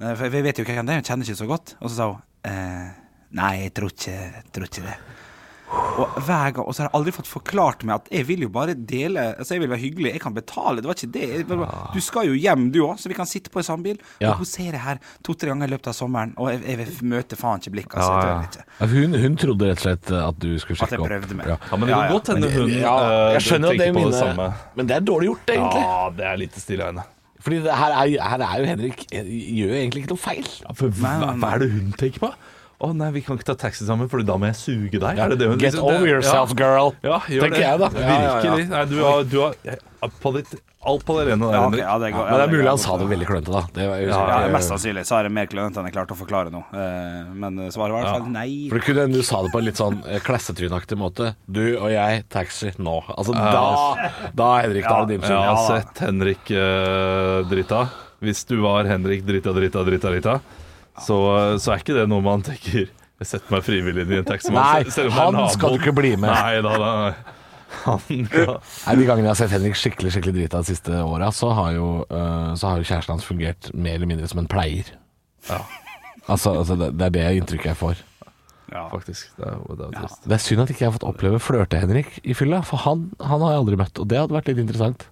Eh, 0.00 0.14
For 0.16 0.32
vi 0.32 0.42
vet 0.44 0.60
jo 0.60 0.66
hvem 0.66 0.86
det 0.86 0.96
er, 0.96 1.02
jeg 1.02 1.10
kjenner 1.10 1.28
ikke 1.28 1.42
så 1.42 1.50
godt. 1.50 1.74
Og 1.80 1.90
så 1.90 1.98
sa 1.98 2.10
hun 2.12 2.22
eh, 2.48 2.88
Nei, 3.32 3.52
jeg 3.62 3.72
tror 3.76 3.92
ikke, 3.94 4.16
tror 4.52 4.68
ikke 4.68 4.82
det. 4.84 4.96
Og 5.72 6.14
hver 6.24 6.52
gang, 6.56 6.64
og 6.64 6.72
så 6.74 6.82
har 6.82 6.88
jeg 6.88 6.96
aldri 6.96 7.12
fått 7.12 7.28
forklart 7.28 7.82
meg 7.84 7.94
at 7.98 8.06
jeg 8.12 8.24
vil 8.28 8.44
jo 8.46 8.48
bare 8.52 8.72
dele 8.74 9.22
Altså 9.36 9.54
jeg 9.56 9.60
vil 9.62 9.70
være 9.74 9.80
hyggelig, 9.82 10.12
jeg 10.14 10.22
kan 10.24 10.32
betale. 10.36 10.80
Det 10.80 10.88
var 10.88 10.96
ikke 10.96 11.10
det. 11.12 11.26
Jeg 11.34 11.46
bare- 11.50 11.90
Du 11.92 12.00
skal 12.00 12.26
jo 12.30 12.32
hjem 12.36 12.70
du 12.72 12.78
òg, 12.86 12.96
så 13.00 13.08
vi 13.12 13.14
kan 13.18 13.26
sitte 13.28 13.50
på 13.52 13.60
en 13.60 13.66
samme 13.66 13.82
bil. 13.84 13.98
Ja. 14.20 14.30
Og 14.30 14.36
hun 14.40 14.48
ser 14.48 14.70
jeg 14.72 14.80
her 14.80 14.98
to-tre 15.22 15.48
ganger 15.52 15.68
i 15.68 15.72
løpet 15.74 15.88
av 15.92 15.96
sommeren, 15.98 16.32
og 16.36 16.48
jeg, 16.50 16.62
jeg 16.66 16.78
vil 16.80 17.10
møte 17.12 17.36
faen 17.36 17.60
ikke 17.60 17.72
blikket. 17.76 17.96
Altså, 18.00 18.12
Ja, 18.12 18.28
ja. 18.32 18.42
ikke. 18.48 18.90
Hun, 18.94 19.18
hun 19.20 19.36
trodde 19.36 19.68
rett 19.68 19.78
og 19.78 19.84
slett 19.84 20.12
at 20.22 20.38
du 20.38 20.48
skulle 20.58 20.82
At 20.82 20.90
jeg 20.96 20.98
prøvde 21.00 21.34
meg. 21.36 21.46
Ja. 21.52 21.56
Ja, 21.70 21.76
men 21.76 21.88
det 21.88 21.94
kan 21.96 22.12
godt 22.12 22.26
hende 22.32 22.52
hun 22.56 22.68
Ja, 22.72 22.94
eh, 22.98 23.32
jeg 23.36 23.42
skjønner 23.48 23.68
at 23.72 23.78
det 23.78 23.88
er 23.88 23.92
mine, 23.92 24.10
det 24.10 24.20
samme. 24.22 24.52
Men 24.76 24.86
det 24.86 24.96
er 24.96 25.00
dårlig 25.12 25.28
gjort, 25.32 25.46
egentlig. 25.56 25.82
Ja, 25.84 26.10
det 26.16 26.24
er 26.32 26.36
litt 26.40 26.56
stille 26.56 26.88
øyne. 26.88 27.04
Fordi 27.42 27.56
det, 27.58 27.72
her, 27.74 27.90
er, 27.90 28.06
her 28.22 28.38
er 28.46 28.58
jo 28.62 28.66
Henrik 28.70 29.00
Gjør 29.10 29.72
egentlig 29.74 30.04
ikke 30.04 30.12
noe 30.14 30.22
feil. 30.24 30.46
For 30.78 30.88
hva, 30.94 31.34
hva 31.42 31.54
er 31.56 31.58
det 31.64 31.70
hun 31.72 31.92
tenker 31.98 32.20
på? 32.22 32.32
Å 32.82 32.88
nei, 32.98 33.12
vi 33.14 33.20
kan 33.22 33.38
ikke 33.38 33.46
ta 33.52 33.54
taxi 33.68 33.84
sammen, 33.86 34.08
for 34.10 34.18
da 34.26 34.34
må 34.42 34.48
jeg 34.50 34.56
suge 34.58 34.98
deg. 34.98 35.18
Er 35.22 35.28
det 35.30 35.38
det 35.38 35.46
hun 35.52 35.58
Get 35.60 35.74
liksom- 35.76 35.86
over 35.86 36.08
yourself, 36.08 36.50
ja. 36.50 36.56
girl. 36.58 36.88
Ja, 37.06 37.20
gjør 37.30 37.44
Tenker 37.46 37.54
det. 37.54 37.62
jeg 37.62 37.78
da. 37.78 37.88
Ja, 37.94 38.00
ja, 38.02 38.18
ja. 38.18 38.34
Virkelig. 38.42 38.68
Nei, 38.72 38.84
du 38.90 38.96
har, 39.04 39.22
du 39.24 39.36
har 39.40 40.10
på 40.20 40.32
ditt, 40.34 40.50
alt 40.82 41.04
på 41.06 41.14
det 41.20 41.28
rene 41.30 41.46
der, 41.46 41.54
Ja, 41.54 41.60
Henrik. 41.62 41.80
ja, 41.84 41.98
det 42.02 42.08
går, 42.12 42.24
Men 42.26 42.34
det 42.40 42.42
er 42.48 42.52
mulig 42.56 42.68
han 42.72 42.78
sa 42.82 42.96
det 42.98 43.06
veldig 43.12 43.26
klønete, 43.28 43.52
da. 43.54 43.62
Det 43.72 43.86
var, 43.86 43.96
Ja, 44.02 44.40
Ja, 44.42 44.48
Mest 44.50 44.68
sannsynlig 44.72 45.04
så 45.06 45.18
er 45.20 45.22
det 45.28 45.32
mer 45.32 45.46
klønete 45.46 45.78
enn 45.78 45.86
jeg 45.86 45.94
klarte 45.94 46.16
å 46.16 46.18
forklare 46.18 46.50
nå. 46.50 46.64
Eh, 46.74 47.30
Men 47.38 47.70
svaret 47.70 47.92
var 47.94 48.00
i 48.00 48.02
hvert 48.02 48.16
fall 48.18 48.32
nei. 48.34 48.68
For 48.68 48.78
det 48.80 48.84
kunne 48.88 49.00
hende 49.06 49.14
du 49.14 49.22
sa 49.22 49.42
det 49.46 49.52
på 49.54 49.58
en 49.62 49.64
litt 49.70 49.78
sånn 49.78 50.02
eh, 50.10 50.18
klassetrynaktig 50.18 50.98
måte. 50.98 51.36
Du 51.46 51.62
og 51.78 51.86
jeg, 51.94 52.24
taxi 52.28 52.72
nå. 52.82 52.96
Altså 53.14 53.32
da, 53.32 53.94
da 54.34 54.50
Henrik, 54.66 54.82
da 54.90 54.98
er 55.02 55.06
det 55.06 55.20
din 55.20 55.30
Jeg 55.30 55.38
har 55.38 55.54
Ja, 55.54 55.68
sett 55.70 56.02
Henrik 56.02 56.50
uh, 56.50 57.46
Drita. 57.46 57.84
Hvis 58.20 58.44
du 58.46 58.56
var 58.60 58.84
Henrik 58.90 59.22
Drita, 59.24 59.52
Drita, 59.54 59.84
Drita, 59.86 60.10
Drita, 60.10 60.40
så, 61.00 61.18
så 61.62 61.72
er 61.72 61.84
ikke 61.84 61.96
det 61.96 62.08
noe 62.10 62.20
man 62.24 62.42
tenker 62.44 62.90
Jeg 63.22 63.28
setter 63.28 63.54
meg 63.54 63.62
frivillig 63.64 64.04
inn 64.04 64.12
i 64.12 64.18
en 64.18 64.26
taxi. 64.26 64.50
Nei, 64.52 64.82
han 65.14 65.38
skal 65.54 65.76
du 65.76 65.80
ikke 65.80 65.94
bli 65.94 66.16
med. 66.18 66.32
Nei 66.32 66.58
da, 66.64 66.74
da. 66.82 67.38
Han 67.86 68.00
ja. 68.10 68.56
Nei, 68.58 68.94
De 68.98 69.06
gangene 69.08 69.28
jeg 69.28 69.30
har 69.30 69.38
sett 69.38 69.54
Henrik 69.54 69.78
skikkelig 69.78 70.12
skikkelig 70.12 70.34
drita 70.36 70.60
de 70.60 70.74
siste 70.74 70.98
åra, 71.00 71.30
så, 71.32 71.52
har 71.56 71.72
jo, 71.76 71.86
eh, 72.04 72.50
så 72.58 72.68
har 72.68 72.82
jo 72.82 72.88
kjæresten 72.88 73.14
hans 73.14 73.24
fungert 73.26 73.70
mer 73.72 73.96
eller 73.96 74.10
mindre 74.10 74.28
som 74.28 74.42
en 74.42 74.50
pleier. 74.50 74.90
Altså, 75.48 76.52
altså 76.52 76.76
det, 76.78 76.92
det 76.98 77.08
er 77.08 77.14
det 77.16 77.28
inntrykket 77.40 77.72
jeg 77.72 77.80
får. 77.80 78.02
Ja. 78.72 78.86
faktisk. 78.88 79.32
Det 79.36 79.44
er, 79.44 79.58
det 79.76 79.86
er 79.86 79.96
trist. 79.98 80.22
Det 80.24 80.36
er 80.36 80.40
synd 80.40 80.62
at 80.62 80.70
ikke 80.72 80.84
jeg 80.84 80.88
har 80.88 80.94
fått 80.94 81.08
oppleve 81.08 81.40
flørte-Henrik 81.44 82.14
i 82.24 82.36
fylla, 82.36 82.62
for 82.64 82.80
han, 82.86 83.10
han 83.20 83.42
har 83.44 83.52
jeg 83.52 83.64
aldri 83.64 83.78
møtt, 83.82 84.00
og 84.00 84.08
det 84.08 84.20
hadde 84.20 84.36
vært 84.36 84.48
litt 84.48 84.62
interessant. 84.62 85.04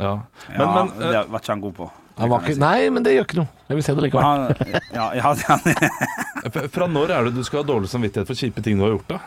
Ja. 0.00 0.16
Men, 0.50 0.66
Men, 0.74 0.90
uh, 0.96 1.04
det 1.04 1.20
var 1.30 1.44
ikke 1.44 1.54
han 1.54 1.62
god 1.62 1.76
på. 1.76 1.86
Han 2.16 2.30
var 2.32 2.44
ikke, 2.46 2.60
nei, 2.60 2.88
men 2.92 3.04
det 3.04 3.12
gjør 3.12 3.26
ikke 3.26 3.38
noe. 3.42 3.64
Jeg 3.68 3.76
vil 3.76 3.84
se 3.84 3.94
det 3.96 4.04
likevel. 4.06 4.24
Han, 4.24 4.76
ja, 4.94 5.08
ja, 5.18 5.32
ja, 5.36 6.60
fra 6.76 6.86
når 6.88 7.12
er 7.12 7.26
det 7.26 7.34
du 7.36 7.42
skal 7.44 7.60
ha 7.60 7.68
dårlig 7.68 7.90
samvittighet 7.92 8.30
for 8.30 8.38
kjipe 8.38 8.62
ting 8.64 8.78
du 8.80 8.86
har 8.86 8.94
gjort, 8.94 9.10
da? 9.16 9.18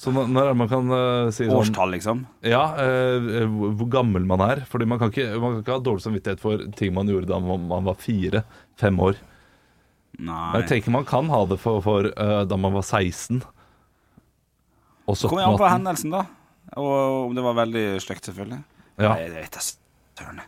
Så 0.00 0.12
når 0.14 0.42
er 0.42 0.50
det 0.52 0.58
man 0.60 0.68
kan 0.70 0.92
uh, 0.92 1.30
si 1.32 1.44
sånn 1.44 1.58
Årstall, 1.58 1.90
liksom. 1.92 2.22
Ja, 2.46 2.62
uh, 2.72 3.48
hvor 3.76 3.88
gammel 3.92 4.24
man 4.28 4.40
er. 4.44 4.62
Fordi 4.68 4.86
man 4.88 5.00
kan, 5.00 5.12
ikke, 5.12 5.26
man 5.40 5.56
kan 5.56 5.64
ikke 5.64 5.76
ha 5.76 5.82
dårlig 5.88 6.04
samvittighet 6.04 6.40
for 6.40 6.62
ting 6.78 6.94
man 6.96 7.10
gjorde 7.10 7.28
da 7.28 7.40
man, 7.44 7.66
man 7.68 7.88
var 7.88 7.98
fire-fem 8.00 9.00
år. 9.08 9.20
Nei. 10.20 10.46
jeg 10.58 10.66
tenker 10.68 10.92
man 10.92 11.06
kan 11.08 11.30
ha 11.32 11.38
det 11.48 11.56
for, 11.62 11.80
for 11.84 12.08
uh, 12.12 12.42
da 12.48 12.60
man 12.60 12.76
var 12.76 12.84
16. 12.84 13.40
Og 15.08 15.16
Så 15.16 15.28
kommer 15.28 15.46
jeg 15.46 15.52
an 15.52 15.60
på 15.60 15.68
hendelsen, 15.68 16.12
da. 16.12 16.24
Og 16.80 17.26
om 17.26 17.36
det 17.36 17.44
var 17.44 17.56
veldig 17.60 17.84
stygt, 18.04 18.28
selvfølgelig. 18.28 18.62
Ja. 19.00 19.14
Nei, 19.14 19.28
det 19.28 19.44
vet 19.46 19.60
jeg 19.60 19.68
søren. 20.20 20.42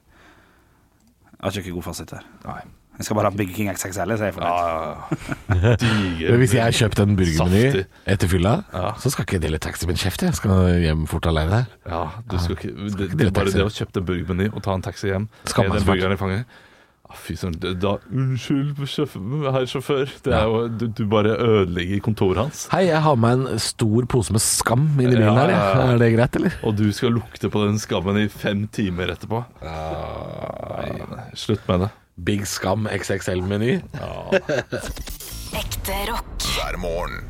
Jeg 1.43 1.51
har 1.51 1.59
ikke 1.65 1.75
god 1.75 1.83
fasit 1.91 2.11
her. 2.15 2.25
Nei. 2.47 2.61
Jeg 2.99 3.07
skal 3.07 3.17
bare 3.17 3.31
ha 3.31 3.37
Big 3.37 3.49
King 3.57 3.71
XXL, 3.73 4.13
så 4.15 4.27
er 4.27 4.29
jeg 4.29 4.35
fornøyd. 4.37 6.29
Men 6.31 6.39
hvis 6.43 6.53
jeg 6.55 6.63
har 6.63 6.75
kjøpt 6.77 7.01
en 7.03 7.15
burgermeny 7.19 7.85
etter 8.13 8.29
fylla, 8.31 8.53
Ja. 8.77 8.91
så 9.01 9.11
skal 9.11 9.25
ikke 9.27 9.39
jeg 9.41 9.43
dele 9.47 9.59
taxi 9.59 9.87
med 9.89 9.97
en 9.97 10.03
kjeft. 10.05 10.23
Jeg 10.29 10.37
skal 10.39 10.53
hjem 10.85 11.07
fort 11.11 11.27
alene. 11.27 11.65
Ja, 11.89 12.03
du 12.31 12.37
skal 12.39 12.55
ikke, 12.59 12.69
det, 12.77 13.09
ikke 13.09 13.17
det, 13.25 13.33
bare 13.33 13.47
taxi. 13.49 13.59
det 13.59 13.65
å 13.67 13.73
kjøpe 13.79 14.03
en 14.03 14.07
burgermeny 14.13 14.51
og 14.53 14.61
ta 14.63 14.77
en 14.77 14.85
taxi 14.85 15.09
hjem 15.11 15.27
Skammer 15.49 15.73
med 15.73 15.81
den 15.83 15.89
burgeren 15.89 16.15
i 16.15 16.21
fanget 16.21 16.61
Fy 17.19 17.35
søren, 17.39 17.55
da 17.61 17.97
Unnskyld, 18.11 18.77
herr 19.53 19.67
sjåfør. 19.69 20.11
Det 20.25 20.33
er 20.35 20.45
jo, 20.49 20.63
du, 20.69 20.87
du 20.89 21.03
bare 21.11 21.35
ødelegger 21.37 22.01
kontoret 22.05 22.41
hans. 22.41 22.65
Hei, 22.73 22.87
jeg 22.89 23.01
har 23.05 23.17
med 23.21 23.47
en 23.47 23.63
stor 23.63 24.07
pose 24.11 24.35
med 24.35 24.43
skam 24.45 24.87
inn 24.97 25.13
i 25.13 25.17
bilen 25.17 25.37
her. 25.39 25.53
ja, 25.53 25.59
jeg. 25.59 25.79
ja. 25.83 25.87
Er 25.93 26.03
det 26.03 26.11
greit, 26.17 26.39
eller? 26.41 26.57
Og 26.67 26.77
du 26.79 26.87
skal 26.97 27.15
lukte 27.17 27.51
på 27.53 27.65
den 27.67 27.79
skammen 27.83 28.19
i 28.25 28.29
fem 28.33 28.67
timer 28.73 29.13
etterpå. 29.15 29.43
Nei, 29.63 30.89
nei, 31.13 31.27
slutt 31.39 31.65
med 31.71 31.87
det. 31.87 31.91
Big 32.23 32.45
Skam 32.47 32.85
XXL-meny. 32.93 33.79
Ekte 35.63 35.97
rock. 36.11 36.45
hver 36.57 36.77
morgen. 36.81 37.25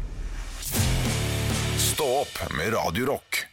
Stå 1.78 2.08
opp 2.24 2.44
med 2.58 2.74
Radio 2.74 3.12
Rock. 3.14 3.51